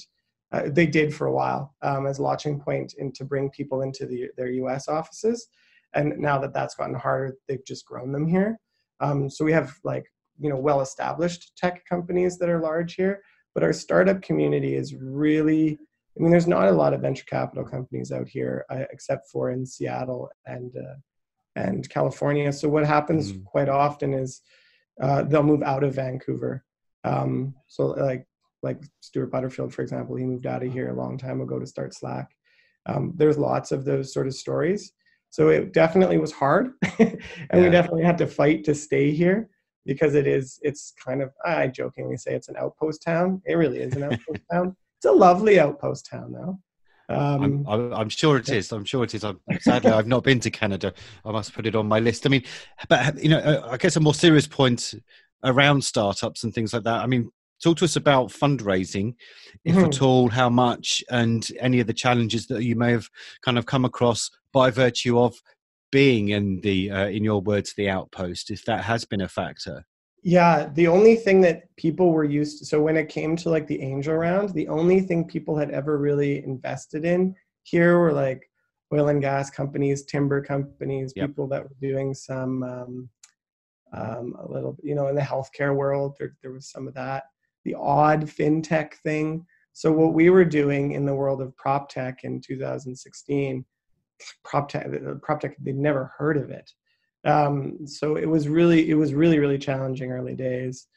uh, 0.52 0.64
they 0.68 0.88
did 0.88 1.14
for 1.14 1.28
a 1.28 1.34
while 1.34 1.76
um, 1.82 2.08
as 2.08 2.20
a 2.20 2.24
launching 2.24 2.60
point 2.60 2.96
and 2.98 3.14
to 3.16 3.24
bring 3.24 3.50
people 3.50 3.82
into 3.82 4.06
the, 4.06 4.30
their 4.36 4.50
US 4.50 4.88
offices. 4.88 5.48
And 5.94 6.18
now 6.18 6.38
that 6.40 6.54
that's 6.54 6.76
gotten 6.76 6.96
harder, 6.96 7.36
they've 7.48 7.66
just 7.66 7.86
grown 7.86 8.12
them 8.12 8.28
here. 8.28 8.60
Um, 9.00 9.30
so 9.30 9.46
we 9.46 9.54
have 9.54 9.74
like, 9.84 10.06
you 10.40 10.50
know, 10.50 10.58
well-established 10.58 11.54
tech 11.58 11.86
companies 11.86 12.38
that 12.38 12.50
are 12.50 12.60
large 12.60 12.96
here, 12.96 13.22
but 13.54 13.64
our 13.64 13.74
startup 13.74 14.22
community 14.22 14.76
is 14.76 14.96
really, 14.96 15.78
I 16.18 16.22
mean, 16.22 16.32
there's 16.32 16.48
not 16.48 16.68
a 16.68 16.72
lot 16.72 16.94
of 16.94 17.02
venture 17.02 17.26
capital 17.26 17.64
companies 17.64 18.12
out 18.12 18.28
here 18.28 18.66
uh, 18.70 18.86
except 18.92 19.30
for 19.30 19.52
in 19.52 19.66
Seattle 19.66 20.30
and, 20.46 20.76
uh, 20.76 20.96
and 21.56 21.90
California. 21.90 22.52
So 22.52 22.70
what 22.70 22.86
happens 22.86 23.32
mm-hmm. 23.32 23.44
quite 23.44 23.70
often 23.70 24.14
is 24.14 24.42
uh, 25.02 25.24
they'll 25.24 25.44
move 25.44 25.64
out 25.64 25.84
of 25.84 25.96
Vancouver. 25.96 26.64
Um, 27.04 27.56
so 27.68 27.88
like 27.88 28.28
like 28.62 28.84
Stuart 29.00 29.32
Butterfield, 29.32 29.74
for 29.74 29.82
example, 29.82 30.16
he 30.16 30.26
moved 30.26 30.46
out 30.46 30.64
of 30.64 30.72
here 30.72 30.90
a 30.90 30.96
long 30.96 31.18
time 31.18 31.42
ago 31.42 31.60
to 31.60 31.66
start 31.66 31.94
Slack. 31.94 32.32
Um, 32.86 33.14
there's 33.16 33.38
lots 33.38 33.72
of 33.72 33.86
those 33.86 34.14
sort 34.14 34.28
of 34.28 34.34
stories. 34.34 34.94
So 35.32 35.50
it 35.50 35.74
definitely 35.74 36.18
was 36.18 36.32
hard, 36.32 36.72
and 37.00 37.20
yeah. 37.54 37.62
we 37.62 37.70
definitely 37.70 38.04
had 38.04 38.18
to 38.18 38.28
fight 38.28 38.64
to 38.64 38.74
stay 38.74 39.12
here 39.12 39.48
because 39.86 40.16
it 40.16 40.26
is. 40.26 40.60
It's 40.64 40.94
kind 41.04 41.22
of 41.22 41.32
I 41.46 41.68
jokingly 41.68 42.18
say 42.18 42.34
it's 42.34 42.50
an 42.50 42.56
outpost 42.58 43.04
town. 43.04 43.42
It 43.46 43.54
really 43.54 43.80
is 43.80 43.96
an 43.96 44.04
outpost 44.04 44.42
town. 44.52 44.76
It's 44.98 45.06
a 45.06 45.12
lovely 45.12 45.60
outpost 45.60 46.08
town, 46.08 46.32
though. 46.32 46.60
Um, 47.10 47.66
I'm, 47.68 47.94
I'm, 47.94 48.10
sure 48.10 48.38
it 48.38 48.50
is. 48.50 48.72
I'm 48.72 48.86
sure 48.86 49.04
it 49.04 49.16
is. 49.16 49.24
I'm, 49.24 49.40
sadly, 49.62 49.92
I've 49.92 50.08
not 50.08 50.24
been 50.24 50.40
to 50.42 50.52
Canada. 50.52 50.94
I 51.26 51.32
must 51.32 51.54
put 51.54 51.66
it 51.66 51.76
on 51.76 51.88
my 51.88 52.00
list. 52.00 52.26
I 52.26 52.30
mean, 52.30 52.44
but 52.88 53.22
you 53.22 53.30
know, 53.30 53.68
I 53.68 53.78
guess 53.78 53.96
a 53.96 54.00
more 54.00 54.14
serious 54.14 54.46
point 54.46 54.94
around 55.44 55.84
startups 55.84 56.44
and 56.44 56.54
things 56.54 56.74
like 56.74 56.84
that. 56.84 57.02
I 57.02 57.08
mean, 57.08 57.32
talk 57.62 57.78
to 57.78 57.86
us 57.86 57.96
about 57.96 58.30
fundraising 58.30 59.14
if 59.66 59.76
mm-hmm. 59.76 59.86
at 59.86 60.02
all 60.02 60.30
how 60.30 60.50
much 60.50 61.04
and 61.10 61.48
any 61.60 61.80
of 61.80 61.88
the 61.88 61.94
challenges 61.94 62.48
that 62.48 62.64
you 62.64 62.76
may 62.76 62.92
have 62.92 63.08
kind 63.44 63.58
of 63.58 63.66
come 63.66 63.86
across 63.86 64.30
by 64.54 64.70
virtue 64.70 65.20
of 65.20 65.36
being 65.92 66.30
in 66.30 66.60
the 66.62 66.92
uh, 66.92 67.08
in 67.08 67.24
your 67.24 67.42
words 67.42 67.74
the 67.76 67.90
outpost 67.90 68.52
if 68.52 68.64
that 68.66 68.84
has 68.84 69.06
been 69.06 69.22
a 69.22 69.28
factor 69.28 69.86
yeah 70.24 70.70
the 70.74 70.88
only 70.88 71.16
thing 71.16 71.42
that 71.42 71.64
people 71.78 72.12
were 72.12 72.26
used 72.26 72.60
to 72.60 72.66
so 72.66 72.82
when 72.82 72.98
it 72.98 73.10
came 73.10 73.36
to 73.36 73.50
like 73.50 73.68
the 73.68 73.82
angel 73.82 74.16
round 74.16 74.50
the 74.54 74.68
only 74.68 75.02
thing 75.02 75.26
people 75.26 75.58
had 75.58 75.72
ever 75.72 75.98
really 75.98 76.44
invested 76.44 77.06
in 77.06 77.34
here 77.64 78.00
were 78.00 78.14
like 78.14 78.50
oil 78.94 79.10
and 79.10 79.22
gas 79.22 79.50
companies 79.50 80.04
timber 80.04 80.42
companies 80.42 81.14
yep. 81.16 81.28
people 81.28 81.48
that 81.48 81.64
were 81.64 81.76
doing 81.82 82.14
some 82.14 82.64
um, 82.64 83.10
um, 83.94 84.36
a 84.40 84.52
little 84.52 84.78
you 84.84 84.94
know 84.94 85.08
in 85.08 85.16
the 85.16 85.22
healthcare 85.22 85.76
world 85.76 86.16
there, 86.20 86.36
there 86.42 86.52
was 86.52 86.70
some 86.70 86.88
of 86.88 86.94
that 86.94 87.24
the 87.66 87.76
odd 87.76 88.22
fintech 88.24 88.94
thing. 89.04 89.46
So 89.74 89.92
what 89.92 90.14
we 90.14 90.30
were 90.30 90.46
doing 90.46 90.94
in 90.94 91.06
the 91.06 91.16
world 91.16 91.42
of 91.42 91.56
prop 91.56 91.90
tech 91.90 92.24
in 92.24 92.42
2016, 92.42 93.66
prop 94.44 94.70
tech, 94.70 94.88
prop 95.22 95.40
tech, 95.40 95.56
they'd 95.60 95.76
never 95.76 96.12
heard 96.18 96.38
of 96.38 96.50
it. 96.50 96.70
Um, 97.26 97.86
so 97.86 98.16
it 98.16 98.26
was 98.28 98.48
really, 98.48 98.90
it 98.90 98.96
was 98.96 99.14
really, 99.14 99.40
really 99.40 99.58
challenging 99.58 100.12
early 100.12 100.36
days. 100.36 100.88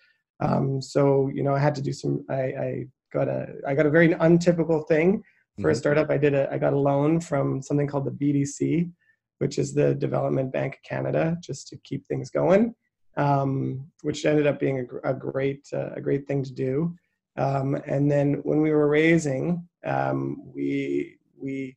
Um, 0.41 0.81
so 0.81 1.31
you 1.33 1.43
know, 1.43 1.55
I 1.55 1.59
had 1.59 1.75
to 1.77 1.83
do 1.83 1.93
some. 1.93 2.25
I, 2.29 2.35
I, 2.35 2.87
got 3.13 3.29
a, 3.29 3.47
I 3.67 3.75
got 3.75 3.87
a 3.87 3.91
very 3.91 4.15
untypical 4.15 4.83
thing 4.83 5.23
for 5.61 5.69
a 5.69 5.73
mm-hmm. 5.73 5.79
startup. 5.79 6.11
I 6.11 6.17
did 6.17 6.35
a, 6.35 6.51
I 6.51 6.59
got 6.59 6.73
a 6.73 6.79
loan 6.79 7.21
from 7.21 7.61
something 7.61 7.87
called 7.87 8.07
the 8.07 8.11
BDC, 8.11 8.91
which 9.39 9.59
is 9.59 9.75
the 9.75 9.95
Development 9.95 10.51
Bank 10.51 10.77
of 10.77 10.83
Canada, 10.83 11.37
just 11.43 11.69
to 11.69 11.77
keep 11.85 12.07
things 12.07 12.31
going 12.31 12.75
um, 13.17 13.91
which 14.03 14.25
ended 14.25 14.47
up 14.47 14.59
being 14.59 14.89
a, 15.05 15.11
a 15.11 15.15
great 15.15 15.67
uh, 15.73 15.91
a 15.95 16.01
great 16.01 16.27
thing 16.27 16.43
to 16.43 16.53
do. 16.53 16.95
Um, 17.37 17.75
and 17.87 18.11
then 18.11 18.35
when 18.43 18.61
we 18.61 18.71
were 18.71 18.89
raising, 18.89 19.67
um, 19.85 20.43
we 20.55 21.17
we 21.39 21.77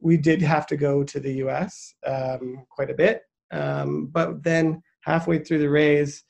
we 0.00 0.16
did 0.16 0.42
have 0.42 0.66
to 0.68 0.76
go 0.76 1.04
to 1.04 1.20
the 1.20 1.34
U.S. 1.34 1.94
Um, 2.06 2.64
quite 2.70 2.90
a 2.90 2.94
bit, 2.94 3.22
um, 3.50 4.06
but 4.06 4.42
then 4.42 4.82
halfway 5.02 5.38
through 5.38 5.58
the 5.58 5.70
raise, 5.70 6.22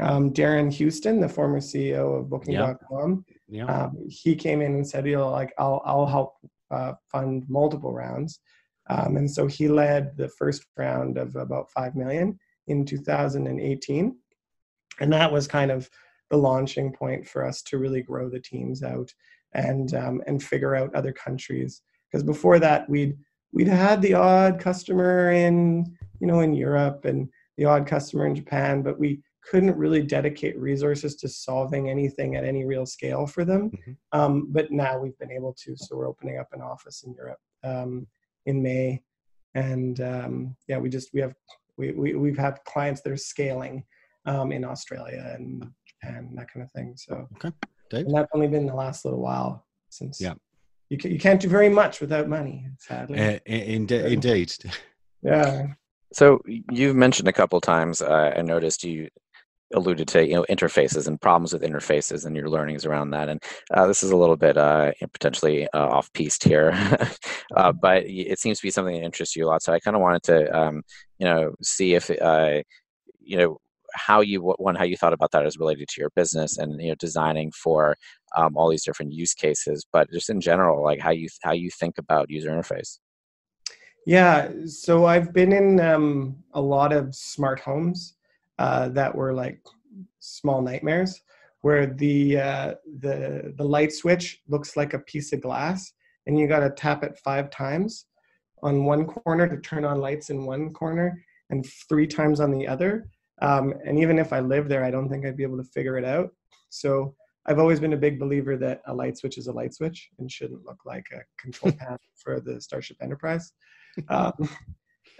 um, 0.00 0.32
Darren 0.32 0.70
Huston, 0.76 1.20
the 1.20 1.28
former 1.28 1.60
CEO 1.60 2.20
of 2.20 2.28
Booking.com, 2.28 3.24
yeah. 3.48 3.64
yeah. 3.64 3.88
he 4.08 4.34
came 4.34 4.60
in 4.60 4.74
and 4.74 4.86
said, 4.86 5.06
"You 5.06 5.16
know, 5.16 5.30
like 5.30 5.52
I'll 5.58 5.82
I'll 5.84 6.06
help 6.06 6.34
uh, 6.70 6.94
fund 7.10 7.44
multiple 7.48 7.92
rounds." 7.92 8.40
and 8.88 9.30
so 9.30 9.46
he 9.46 9.68
led 9.68 10.16
the 10.16 10.28
first 10.30 10.66
round 10.76 11.16
of 11.16 11.36
about 11.36 11.70
five 11.70 11.94
million 11.94 12.36
in 12.66 12.84
2018. 12.84 14.16
And 15.00 15.12
that 15.12 15.32
was 15.32 15.46
kind 15.46 15.70
of 15.70 15.88
the 16.30 16.36
launching 16.36 16.92
point 16.92 17.26
for 17.26 17.44
us 17.44 17.62
to 17.62 17.78
really 17.78 18.02
grow 18.02 18.28
the 18.28 18.40
teams 18.40 18.82
out 18.82 19.12
and 19.52 19.94
um, 19.94 20.22
and 20.26 20.42
figure 20.42 20.76
out 20.76 20.94
other 20.94 21.12
countries. 21.12 21.82
Because 22.10 22.22
before 22.22 22.58
that, 22.60 22.88
we'd 22.88 23.16
we'd 23.52 23.68
had 23.68 24.00
the 24.00 24.14
odd 24.14 24.60
customer 24.60 25.32
in 25.32 25.96
you 26.20 26.26
know 26.26 26.40
in 26.40 26.54
Europe 26.54 27.04
and 27.04 27.28
the 27.56 27.64
odd 27.64 27.86
customer 27.86 28.26
in 28.26 28.34
Japan, 28.34 28.82
but 28.82 28.98
we 28.98 29.22
couldn't 29.42 29.76
really 29.76 30.02
dedicate 30.02 30.58
resources 30.58 31.16
to 31.16 31.28
solving 31.28 31.88
anything 31.88 32.36
at 32.36 32.44
any 32.44 32.64
real 32.64 32.86
scale 32.86 33.26
for 33.26 33.44
them. 33.44 33.70
Mhm. 33.70 33.96
Um, 34.12 34.52
but 34.52 34.70
now 34.70 34.98
we've 34.98 35.18
been 35.18 35.32
able 35.32 35.54
to, 35.64 35.74
so 35.76 35.96
we're 35.96 36.08
opening 36.08 36.38
up 36.38 36.48
an 36.52 36.60
office 36.60 37.02
in 37.04 37.14
Europe 37.14 37.40
um, 37.64 38.06
in 38.46 38.62
May, 38.62 39.02
and 39.54 40.00
um, 40.00 40.56
yeah, 40.68 40.78
we 40.78 40.88
just 40.88 41.12
we 41.12 41.20
have 41.20 41.34
we, 41.80 41.92
we 41.92 42.14
we've 42.14 42.38
had 42.38 42.58
clients 42.72 43.00
that 43.02 43.12
are 43.12 43.16
scaling 43.32 43.84
um, 44.26 44.52
in 44.52 44.64
Australia 44.64 45.34
and 45.36 45.66
and 46.02 46.36
that 46.38 46.48
kind 46.52 46.62
of 46.64 46.70
thing. 46.72 46.94
So 46.96 47.26
Okay. 47.36 47.52
Dave? 47.90 48.06
and 48.06 48.14
that's 48.14 48.30
only 48.34 48.48
been 48.48 48.66
the 48.66 48.74
last 48.84 49.04
little 49.04 49.20
while 49.20 49.66
since 49.90 50.20
Yeah. 50.20 50.34
you 50.90 50.96
can, 50.98 51.10
you 51.10 51.18
can't 51.18 51.40
do 51.40 51.48
very 51.48 51.68
much 51.68 52.00
without 52.00 52.28
money, 52.28 52.66
sadly. 52.78 53.18
Uh, 53.18 53.38
in, 53.46 53.90
indeed. 53.92 54.52
yeah. 55.22 55.66
So 56.12 56.40
you've 56.46 56.96
mentioned 56.96 57.28
a 57.28 57.32
couple 57.32 57.60
times. 57.60 58.00
Uh, 58.02 58.32
I 58.36 58.42
noticed 58.42 58.84
you 58.84 59.08
alluded 59.74 60.08
to 60.08 60.26
you 60.26 60.34
know 60.34 60.46
interfaces 60.50 61.06
and 61.06 61.20
problems 61.20 61.52
with 61.52 61.62
interfaces 61.62 62.26
and 62.26 62.36
your 62.36 62.48
learnings 62.48 62.84
around 62.84 63.10
that. 63.10 63.28
And 63.28 63.42
uh, 63.72 63.86
this 63.86 64.02
is 64.02 64.10
a 64.10 64.16
little 64.16 64.36
bit 64.36 64.56
uh, 64.56 64.92
potentially 65.12 65.68
uh, 65.72 65.88
off 65.88 66.12
piste 66.12 66.44
here, 66.44 66.72
uh, 67.56 67.72
but 67.72 68.04
it 68.06 68.38
seems 68.38 68.58
to 68.58 68.66
be 68.66 68.70
something 68.70 68.94
that 68.94 69.04
interests 69.04 69.36
you 69.36 69.46
a 69.46 69.48
lot. 69.48 69.62
So 69.62 69.72
I 69.72 69.80
kind 69.80 69.96
of 69.96 70.02
wanted 70.02 70.22
to 70.24 70.58
um, 70.58 70.82
you 71.18 71.26
know 71.26 71.54
see 71.62 71.94
if 71.94 72.10
uh, 72.10 72.62
you 73.20 73.38
know 73.38 73.58
how 73.94 74.20
you 74.20 74.40
one 74.40 74.74
how 74.74 74.84
you 74.84 74.96
thought 74.96 75.12
about 75.12 75.30
that 75.32 75.46
as 75.46 75.58
related 75.58 75.88
to 75.88 76.00
your 76.00 76.10
business 76.10 76.58
and 76.58 76.80
you 76.80 76.88
know 76.88 76.94
designing 76.96 77.50
for 77.52 77.96
um, 78.36 78.56
all 78.56 78.70
these 78.70 78.84
different 78.84 79.12
use 79.12 79.34
cases, 79.34 79.84
but 79.92 80.10
just 80.10 80.30
in 80.30 80.40
general, 80.40 80.82
like 80.82 81.00
how 81.00 81.10
you 81.10 81.28
how 81.42 81.52
you 81.52 81.70
think 81.70 81.98
about 81.98 82.30
user 82.30 82.50
interface. 82.50 82.98
Yeah, 84.06 84.50
so 84.64 85.04
I've 85.04 85.32
been 85.32 85.52
in 85.52 85.78
um, 85.78 86.36
a 86.54 86.60
lot 86.60 86.92
of 86.92 87.14
smart 87.14 87.60
homes 87.60 88.14
uh, 88.60 88.88
that 88.90 89.14
were 89.14 89.32
like 89.32 89.60
small 90.20 90.60
nightmares, 90.60 91.20
where 91.62 91.86
the 91.86 92.38
uh, 92.38 92.74
the 93.00 93.54
the 93.56 93.64
light 93.64 93.92
switch 93.92 94.40
looks 94.48 94.76
like 94.76 94.94
a 94.94 94.98
piece 94.98 95.32
of 95.32 95.40
glass, 95.40 95.92
and 96.26 96.38
you 96.38 96.46
got 96.46 96.60
to 96.60 96.70
tap 96.70 97.02
it 97.02 97.18
five 97.24 97.50
times 97.50 98.06
on 98.62 98.84
one 98.84 99.06
corner 99.06 99.48
to 99.48 99.56
turn 99.56 99.84
on 99.84 100.00
lights 100.00 100.28
in 100.30 100.44
one 100.44 100.72
corner, 100.72 101.20
and 101.48 101.66
three 101.88 102.06
times 102.06 102.38
on 102.40 102.50
the 102.50 102.68
other. 102.68 103.08
Um, 103.42 103.72
and 103.86 103.98
even 103.98 104.18
if 104.18 104.32
I 104.32 104.40
live 104.40 104.68
there, 104.68 104.84
I 104.84 104.90
don't 104.90 105.08
think 105.08 105.24
I'd 105.24 105.36
be 105.36 105.42
able 105.42 105.56
to 105.56 105.70
figure 105.72 105.96
it 105.96 106.04
out. 106.04 106.28
So 106.68 107.14
I've 107.46 107.58
always 107.58 107.80
been 107.80 107.94
a 107.94 108.04
big 108.06 108.20
believer 108.20 108.58
that 108.58 108.82
a 108.86 108.92
light 108.92 109.16
switch 109.16 109.38
is 109.38 109.46
a 109.46 109.52
light 109.52 109.72
switch 109.72 110.10
and 110.18 110.30
shouldn't 110.30 110.66
look 110.66 110.80
like 110.84 111.06
a 111.14 111.20
control 111.40 111.72
panel 111.78 111.98
for 112.22 112.40
the 112.40 112.60
Starship 112.60 112.98
Enterprise 113.00 113.50
um, 114.08 114.48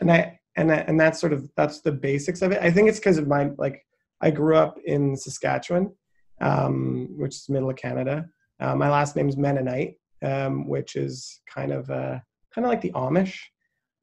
and 0.01 0.11
I 0.11 0.40
and 0.57 0.73
I, 0.73 0.77
and 0.77 0.99
that's 0.99 1.21
sort 1.21 1.33
of 1.33 1.49
that's 1.57 1.81
the 1.81 1.93
basics 1.93 2.43
of 2.43 2.53
it. 2.53 2.61
I 2.63 2.71
think 2.71 2.89
it's 2.89 2.99
because 2.99 3.19
of 3.19 3.29
my 3.29 3.51
like 3.59 3.85
I 4.21 4.31
grew 4.31 4.57
up 4.57 4.79
in 4.85 5.17
Saskatchewan, 5.17 5.93
um, 6.41 7.09
which 7.17 7.37
is 7.37 7.49
middle 7.49 7.71
of 7.71 7.77
Canada. 7.77 8.27
Uh, 8.61 8.75
my 8.77 8.91
last 8.91 9.17
name 9.17 9.29
is 9.29 9.37
Mennonite, 9.37 9.95
um, 10.23 10.69
which 10.69 10.97
is 10.97 11.41
kind 11.53 11.73
of 11.73 11.89
uh, 11.91 12.19
kind 12.55 12.65
of 12.65 12.71
like 12.71 12.81
the 12.81 12.93
Amish, 12.93 13.39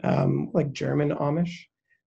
um, 0.03 0.49
like 0.53 0.71
German 0.71 1.11
Amish. 1.11 1.53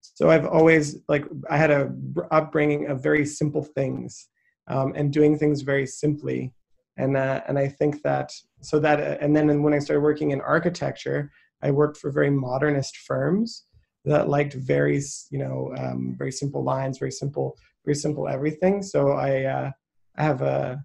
So 0.01 0.31
I've 0.31 0.47
always 0.47 0.97
like 1.09 1.27
I 1.49 1.57
had 1.57 1.71
a 1.71 1.93
upbringing 2.31 2.89
of 2.89 3.03
very 3.03 3.27
simple 3.27 3.63
things 3.63 4.29
um, 4.69 4.93
and 4.97 5.13
doing 5.13 5.39
things 5.39 5.61
very 5.61 5.87
simply, 5.87 6.53
and 6.97 7.17
uh, 7.17 7.43
and 7.47 7.59
I 7.59 7.69
think 7.69 8.03
that 8.03 8.33
so 8.63 8.81
that 8.81 9.01
uh, 9.01 9.19
and 9.21 9.37
then 9.37 9.63
when 9.63 9.75
I 9.75 9.79
started 9.79 10.01
working 10.01 10.31
in 10.31 10.41
architecture, 10.41 11.31
I 11.63 11.71
worked 11.71 11.99
for 11.99 12.11
very 12.11 12.31
modernist 12.31 12.97
firms 12.97 13.65
that 14.05 14.29
liked 14.29 14.55
very, 14.55 15.01
you 15.31 15.39
know, 15.39 15.75
um, 15.77 16.15
very 16.19 16.33
simple 16.33 16.65
lines, 16.65 16.99
very 16.99 17.13
simple, 17.13 17.57
very 17.85 17.95
simple 17.95 18.29
everything. 18.29 18.83
So 18.83 19.13
I, 19.13 19.45
uh, 19.45 19.71
I 20.17 20.23
have 20.23 20.43
a 20.43 20.85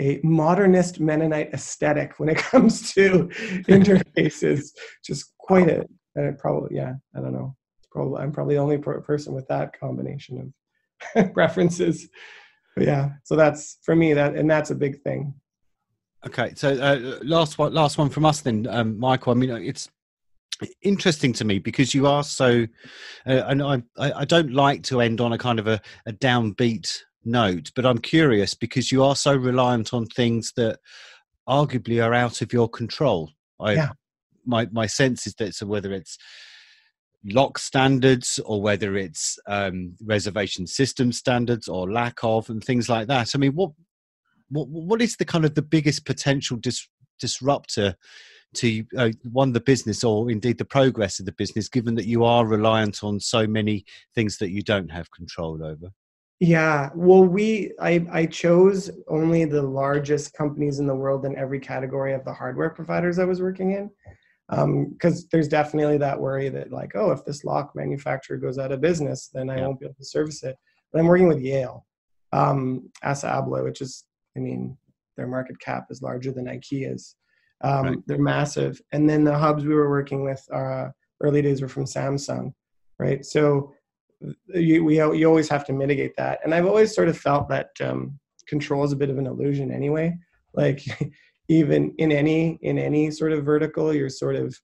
a 0.00 0.18
modernist 0.24 0.98
Mennonite 0.98 1.52
aesthetic 1.52 2.18
when 2.18 2.30
it 2.30 2.38
comes 2.52 2.92
to 2.94 3.28
interfaces. 3.68 4.70
Just 5.04 5.34
quite 5.38 5.68
a, 5.68 5.84
uh, 6.18 6.32
probably, 6.38 6.76
yeah, 6.76 6.94
I 7.14 7.20
don't 7.20 7.32
know. 7.32 7.54
Probably, 7.92 8.22
I'm 8.22 8.32
probably 8.32 8.54
the 8.54 8.60
only 8.60 8.78
per- 8.78 9.00
person 9.02 9.34
with 9.34 9.46
that 9.48 9.78
combination 9.78 10.52
of 11.16 11.32
preferences. 11.34 12.08
But 12.76 12.86
yeah, 12.86 13.10
so 13.24 13.36
that's 13.36 13.78
for 13.82 13.94
me 13.94 14.14
that, 14.14 14.36
and 14.36 14.50
that's 14.50 14.70
a 14.70 14.74
big 14.74 15.02
thing. 15.02 15.34
Okay, 16.26 16.52
so 16.54 16.70
uh, 16.70 17.18
last 17.22 17.58
one, 17.58 17.72
last 17.72 17.98
one 17.98 18.10
from 18.10 18.26
us 18.26 18.40
then, 18.42 18.66
um, 18.68 18.98
Michael. 18.98 19.32
I 19.32 19.36
mean, 19.36 19.50
it's 19.50 19.88
interesting 20.82 21.32
to 21.34 21.44
me 21.44 21.58
because 21.58 21.94
you 21.94 22.06
are 22.06 22.24
so, 22.24 22.66
uh, 23.26 23.42
and 23.46 23.62
I, 23.62 23.82
I 23.98 24.24
don't 24.24 24.52
like 24.52 24.82
to 24.84 25.00
end 25.00 25.20
on 25.20 25.32
a 25.32 25.38
kind 25.38 25.58
of 25.58 25.66
a, 25.66 25.80
a 26.06 26.12
downbeat 26.12 26.98
note, 27.24 27.70
but 27.74 27.86
I'm 27.86 27.98
curious 27.98 28.54
because 28.54 28.90
you 28.90 29.04
are 29.04 29.16
so 29.16 29.34
reliant 29.34 29.92
on 29.92 30.06
things 30.06 30.52
that 30.56 30.78
arguably 31.48 32.04
are 32.04 32.14
out 32.14 32.42
of 32.42 32.52
your 32.52 32.68
control. 32.68 33.30
I, 33.58 33.72
Yeah. 33.74 33.90
my 34.46 34.68
my 34.72 34.86
sense 34.86 35.26
is 35.26 35.34
that 35.34 35.54
so 35.54 35.66
whether 35.66 35.92
it's 35.92 36.16
lock 37.24 37.58
standards 37.58 38.40
or 38.46 38.62
whether 38.62 38.96
it's 38.96 39.38
um, 39.46 39.94
reservation 40.02 40.66
system 40.66 41.12
standards 41.12 41.68
or 41.68 41.90
lack 41.90 42.18
of 42.22 42.48
and 42.48 42.64
things 42.64 42.88
like 42.88 43.08
that. 43.08 43.34
I 43.34 43.38
mean, 43.38 43.52
what 43.52 43.72
what 44.48 44.68
what 44.68 45.02
is 45.02 45.16
the 45.16 45.24
kind 45.24 45.44
of 45.44 45.54
the 45.54 45.62
biggest 45.62 46.06
potential 46.06 46.56
dis- 46.56 46.88
disruptor 47.18 47.96
to 48.54 48.84
uh, 48.96 49.10
one 49.30 49.52
the 49.52 49.60
business 49.60 50.02
or 50.04 50.30
indeed 50.30 50.58
the 50.58 50.64
progress 50.64 51.20
of 51.20 51.26
the 51.26 51.32
business, 51.32 51.68
given 51.68 51.94
that 51.94 52.06
you 52.06 52.24
are 52.24 52.46
reliant 52.46 53.02
on 53.04 53.20
so 53.20 53.46
many 53.46 53.84
things 54.14 54.38
that 54.38 54.50
you 54.50 54.62
don't 54.62 54.90
have 54.90 55.10
control 55.12 55.62
over? 55.64 55.90
Yeah, 56.40 56.88
well, 56.94 57.24
we 57.24 57.72
I 57.80 58.06
I 58.10 58.26
chose 58.26 58.90
only 59.08 59.44
the 59.44 59.62
largest 59.62 60.32
companies 60.32 60.78
in 60.78 60.86
the 60.86 60.94
world 60.94 61.26
in 61.26 61.36
every 61.36 61.60
category 61.60 62.14
of 62.14 62.24
the 62.24 62.32
hardware 62.32 62.70
providers 62.70 63.18
I 63.18 63.24
was 63.24 63.42
working 63.42 63.72
in, 63.72 63.90
because 64.48 65.28
there's 65.28 65.48
definitely 65.48 65.98
that 65.98 66.18
worry 66.18 66.48
that 66.48 66.72
like, 66.72 66.92
oh, 66.96 67.10
if 67.12 67.24
this 67.24 67.44
lock 67.44 67.72
manufacturer 67.76 68.38
goes 68.38 68.58
out 68.58 68.72
of 68.72 68.80
business, 68.80 69.28
then 69.32 69.50
I 69.50 69.58
Yeah. 69.58 69.66
won't 69.66 69.80
be 69.80 69.86
able 69.86 69.96
to 69.96 70.04
service 70.04 70.42
it. 70.42 70.56
But 70.92 71.00
I'm 71.00 71.06
working 71.06 71.28
with 71.28 71.40
Yale, 71.40 71.86
um, 72.32 72.90
Assa 73.02 73.28
Abloy, 73.28 73.62
which 73.62 73.80
is, 73.80 74.04
I 74.36 74.40
mean, 74.40 74.76
their 75.16 75.28
market 75.28 75.60
cap 75.60 75.86
is 75.90 76.02
larger 76.02 76.32
than 76.32 76.46
IKEA's. 76.46 77.14
Um, 77.62 77.86
Right. 77.86 77.98
They're 78.06 78.18
massive, 78.18 78.80
and 78.92 79.08
then 79.08 79.24
the 79.24 79.36
hubs 79.36 79.64
we 79.64 79.74
were 79.74 79.90
working 79.90 80.24
with, 80.24 80.42
uh, 80.52 80.88
early 81.20 81.42
days 81.42 81.60
were 81.60 81.68
from 81.68 81.84
Samsung, 81.84 82.52
right? 82.98 83.24
So 83.24 83.72
you 84.54 84.84
we 84.84 84.96
you 84.96 85.26
always 85.26 85.48
have 85.48 85.64
to 85.66 85.72
mitigate 85.72 86.16
that. 86.16 86.40
And 86.44 86.54
i've 86.54 86.66
always 86.66 86.94
sort 86.94 87.08
of 87.08 87.16
felt 87.16 87.48
that 87.48 87.70
um, 87.80 88.18
control 88.46 88.84
is 88.84 88.92
a 88.92 88.96
bit 88.96 89.10
of 89.10 89.18
an 89.18 89.26
illusion 89.26 89.70
anyway. 89.72 90.16
Like 90.54 90.82
even 91.48 91.94
in 91.98 92.12
any 92.12 92.58
in 92.62 92.78
any 92.78 93.10
sort 93.10 93.32
of 93.32 93.44
vertical 93.44 93.94
you're 93.94 94.08
sort 94.08 94.36
of 94.36 94.58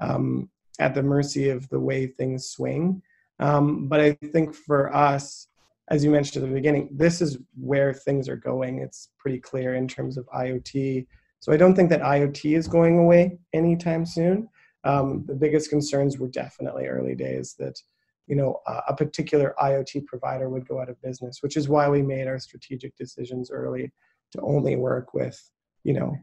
um, 0.00 0.50
at 0.78 0.94
the 0.94 1.02
mercy 1.02 1.50
of 1.50 1.68
the 1.68 1.80
way 1.80 2.06
things 2.06 2.48
swing. 2.48 3.02
Um, 3.40 3.88
but 3.88 4.00
i 4.00 4.12
think 4.32 4.54
for 4.54 4.94
us 4.94 5.48
as 5.88 6.04
you 6.04 6.10
mentioned 6.10 6.44
at 6.44 6.48
the 6.48 6.54
beginning 6.54 6.88
this 6.92 7.20
is 7.20 7.38
where 7.60 7.92
things 7.92 8.28
are 8.28 8.36
going. 8.36 8.78
It's 8.78 9.10
pretty 9.18 9.38
clear 9.38 9.74
in 9.74 9.88
terms 9.88 10.16
of 10.16 10.26
iot 10.34 11.06
so 11.42 11.52
i 11.52 11.56
don't 11.56 11.74
think 11.74 11.90
that 11.90 12.00
iot 12.00 12.56
is 12.56 12.66
going 12.66 12.98
away 12.98 13.38
anytime 13.52 14.06
soon 14.06 14.48
um, 14.84 15.24
the 15.26 15.34
biggest 15.34 15.70
concerns 15.70 16.18
were 16.18 16.28
definitely 16.28 16.86
early 16.86 17.14
days 17.14 17.54
that 17.58 17.78
you 18.26 18.36
know 18.36 18.60
a 18.88 18.94
particular 18.94 19.54
IoT 19.60 20.06
provider 20.06 20.48
would 20.48 20.66
go 20.66 20.80
out 20.80 20.88
of 20.88 21.00
business, 21.02 21.38
which 21.40 21.56
is 21.56 21.68
why 21.68 21.88
we 21.88 22.02
made 22.02 22.26
our 22.26 22.38
strategic 22.38 22.96
decisions 22.96 23.50
early 23.50 23.92
to 24.32 24.40
only 24.40 24.76
work 24.76 25.14
with 25.14 25.38
you 25.84 25.94
know 25.94 26.16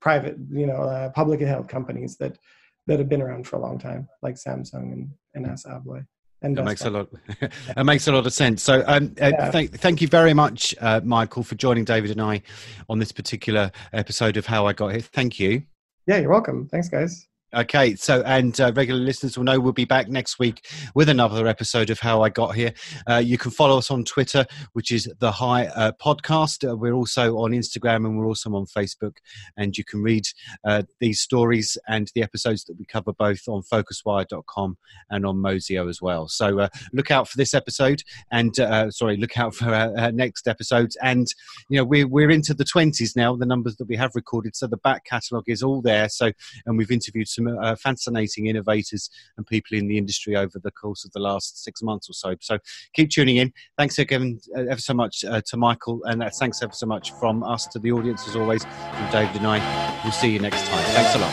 private 0.00 0.36
you 0.50 0.66
know 0.66 0.82
uh, 0.82 1.10
publicly 1.10 1.46
held 1.46 1.68
companies 1.68 2.16
that 2.18 2.38
that 2.86 2.98
have 2.98 3.08
been 3.08 3.22
around 3.22 3.46
for 3.46 3.56
a 3.56 3.60
long 3.60 3.78
time, 3.78 4.08
like 4.22 4.34
Samsung 4.34 4.92
and 4.92 5.10
and 5.34 5.46
Assa 5.46 5.68
Abloy. 5.68 6.04
And 6.42 6.56
That 6.56 6.64
makes 6.64 6.84
a 6.84 6.90
lot. 6.90 7.08
That 7.76 7.84
makes 7.84 8.06
a 8.08 8.12
lot 8.12 8.26
of 8.26 8.32
sense. 8.32 8.62
So, 8.62 8.82
um, 8.86 9.14
uh, 9.20 9.28
Yeah. 9.28 9.50
thank, 9.50 9.78
thank 9.78 10.00
you 10.00 10.08
very 10.08 10.34
much, 10.34 10.74
uh, 10.80 11.00
Michael, 11.04 11.42
for 11.42 11.54
joining 11.54 11.84
David 11.84 12.10
and 12.10 12.20
I 12.20 12.42
on 12.88 12.98
this 12.98 13.12
particular 13.12 13.70
episode 13.92 14.36
of 14.36 14.46
How 14.46 14.66
I 14.66 14.72
Got 14.72 14.88
Here. 14.88 15.00
Thank 15.00 15.38
you. 15.38 15.62
Yeah, 16.06 16.18
you're 16.18 16.30
welcome. 16.30 16.68
Thanks, 16.68 16.88
guys. 16.88 17.28
Okay, 17.54 17.96
so 17.96 18.22
and 18.22 18.58
uh, 18.62 18.72
regular 18.74 18.98
listeners 18.98 19.36
will 19.36 19.44
know 19.44 19.60
we'll 19.60 19.74
be 19.74 19.84
back 19.84 20.08
next 20.08 20.38
week 20.38 20.66
with 20.94 21.10
another 21.10 21.46
episode 21.46 21.90
of 21.90 22.00
How 22.00 22.22
I 22.22 22.30
Got 22.30 22.54
Here. 22.54 22.72
Uh, 23.06 23.18
you 23.18 23.36
can 23.36 23.50
follow 23.50 23.76
us 23.76 23.90
on 23.90 24.04
Twitter, 24.04 24.46
which 24.72 24.90
is 24.90 25.12
the 25.18 25.32
High 25.32 25.66
uh, 25.66 25.92
Podcast. 26.02 26.66
Uh, 26.66 26.74
we're 26.74 26.94
also 26.94 27.36
on 27.36 27.50
Instagram 27.50 28.06
and 28.06 28.18
we're 28.18 28.26
also 28.26 28.48
on 28.54 28.64
Facebook. 28.64 29.18
And 29.58 29.76
you 29.76 29.84
can 29.84 30.02
read 30.02 30.24
uh, 30.64 30.84
these 30.98 31.20
stories 31.20 31.76
and 31.86 32.10
the 32.14 32.22
episodes 32.22 32.64
that 32.64 32.78
we 32.78 32.86
cover 32.86 33.12
both 33.12 33.42
on 33.46 33.60
PhocusWire.com 33.70 34.78
and 35.10 35.26
on 35.26 35.36
Mozio 35.36 35.90
as 35.90 36.00
well. 36.00 36.28
So 36.28 36.58
uh, 36.58 36.68
look 36.94 37.10
out 37.10 37.28
for 37.28 37.36
this 37.36 37.52
episode, 37.52 38.02
and 38.30 38.56
sorry, 38.94 39.18
look 39.18 39.38
out 39.38 39.54
for 39.54 39.74
our, 39.74 39.94
our 39.98 40.10
next 40.10 40.48
episodes. 40.48 40.96
And 41.02 41.26
you 41.68 41.76
know 41.76 41.84
we're 41.84 42.08
we're 42.08 42.30
into 42.30 42.54
the 42.54 42.64
twenties 42.64 43.14
now. 43.14 43.36
The 43.36 43.44
numbers 43.44 43.76
that 43.76 43.88
we 43.88 43.96
have 43.96 44.12
recorded, 44.14 44.56
so 44.56 44.66
the 44.66 44.78
back 44.78 45.04
catalogue 45.04 45.48
is 45.48 45.62
all 45.62 45.82
there. 45.82 46.08
So 46.08 46.32
and 46.64 46.78
we've 46.78 46.90
interviewed 46.90 47.28
some 47.28 47.41
some 47.42 47.58
uh, 47.58 47.76
fascinating 47.76 48.46
innovators 48.46 49.10
and 49.36 49.46
people 49.46 49.76
in 49.76 49.88
the 49.88 49.98
industry 49.98 50.36
over 50.36 50.58
the 50.62 50.70
course 50.70 51.04
of 51.04 51.12
the 51.12 51.20
last 51.20 51.62
six 51.62 51.82
months 51.82 52.08
or 52.08 52.12
so. 52.12 52.34
So 52.40 52.58
keep 52.94 53.10
tuning 53.10 53.36
in. 53.36 53.52
Thanks 53.78 53.98
again 53.98 54.38
uh, 54.56 54.62
ever 54.62 54.80
so 54.80 54.94
much 54.94 55.24
uh, 55.24 55.40
to 55.46 55.56
Michael, 55.56 56.00
and 56.04 56.22
uh, 56.22 56.30
thanks 56.30 56.62
ever 56.62 56.72
so 56.72 56.86
much 56.86 57.12
from 57.12 57.42
us 57.42 57.66
to 57.68 57.78
the 57.78 57.92
audience 57.92 58.26
as 58.28 58.36
always, 58.36 58.64
from 58.64 59.10
David 59.10 59.36
and 59.36 59.46
I. 59.46 60.00
We'll 60.04 60.12
see 60.12 60.32
you 60.32 60.38
next 60.38 60.64
time. 60.66 60.84
Thanks 60.94 61.14
a 61.14 61.18
lot. 61.18 61.32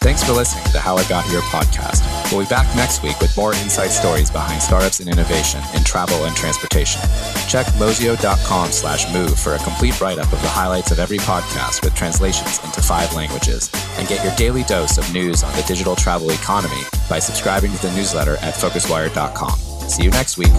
Thanks 0.00 0.24
for 0.24 0.32
listening 0.32 0.64
to 0.72 0.80
How 0.80 0.96
I 0.96 1.08
Got 1.08 1.24
Here 1.26 1.40
podcast. 1.42 2.11
We'll 2.32 2.40
be 2.40 2.48
back 2.48 2.74
next 2.74 3.02
week 3.02 3.20
with 3.20 3.36
more 3.36 3.52
inside 3.52 3.88
stories 3.88 4.30
behind 4.30 4.62
startups 4.62 5.00
and 5.00 5.08
innovation 5.08 5.60
in 5.74 5.84
travel 5.84 6.24
and 6.24 6.34
transportation. 6.34 7.02
Check 7.46 7.66
mozio.com 7.76 8.72
slash 8.72 9.12
move 9.12 9.38
for 9.38 9.54
a 9.54 9.58
complete 9.58 10.00
write-up 10.00 10.32
of 10.32 10.40
the 10.40 10.48
highlights 10.48 10.90
of 10.92 10.98
every 10.98 11.18
podcast 11.18 11.84
with 11.84 11.94
translations 11.94 12.58
into 12.64 12.80
five 12.80 13.14
languages. 13.14 13.70
And 13.98 14.08
get 14.08 14.24
your 14.24 14.34
daily 14.36 14.62
dose 14.62 14.96
of 14.96 15.12
news 15.12 15.42
on 15.42 15.54
the 15.56 15.62
digital 15.64 15.94
travel 15.94 16.30
economy 16.30 16.82
by 17.06 17.18
subscribing 17.18 17.70
to 17.72 17.82
the 17.82 17.92
newsletter 17.94 18.36
at 18.36 18.54
phocuswire.com. 18.54 19.58
See 19.90 20.04
you 20.04 20.10
next 20.10 20.38
week. 20.38 20.52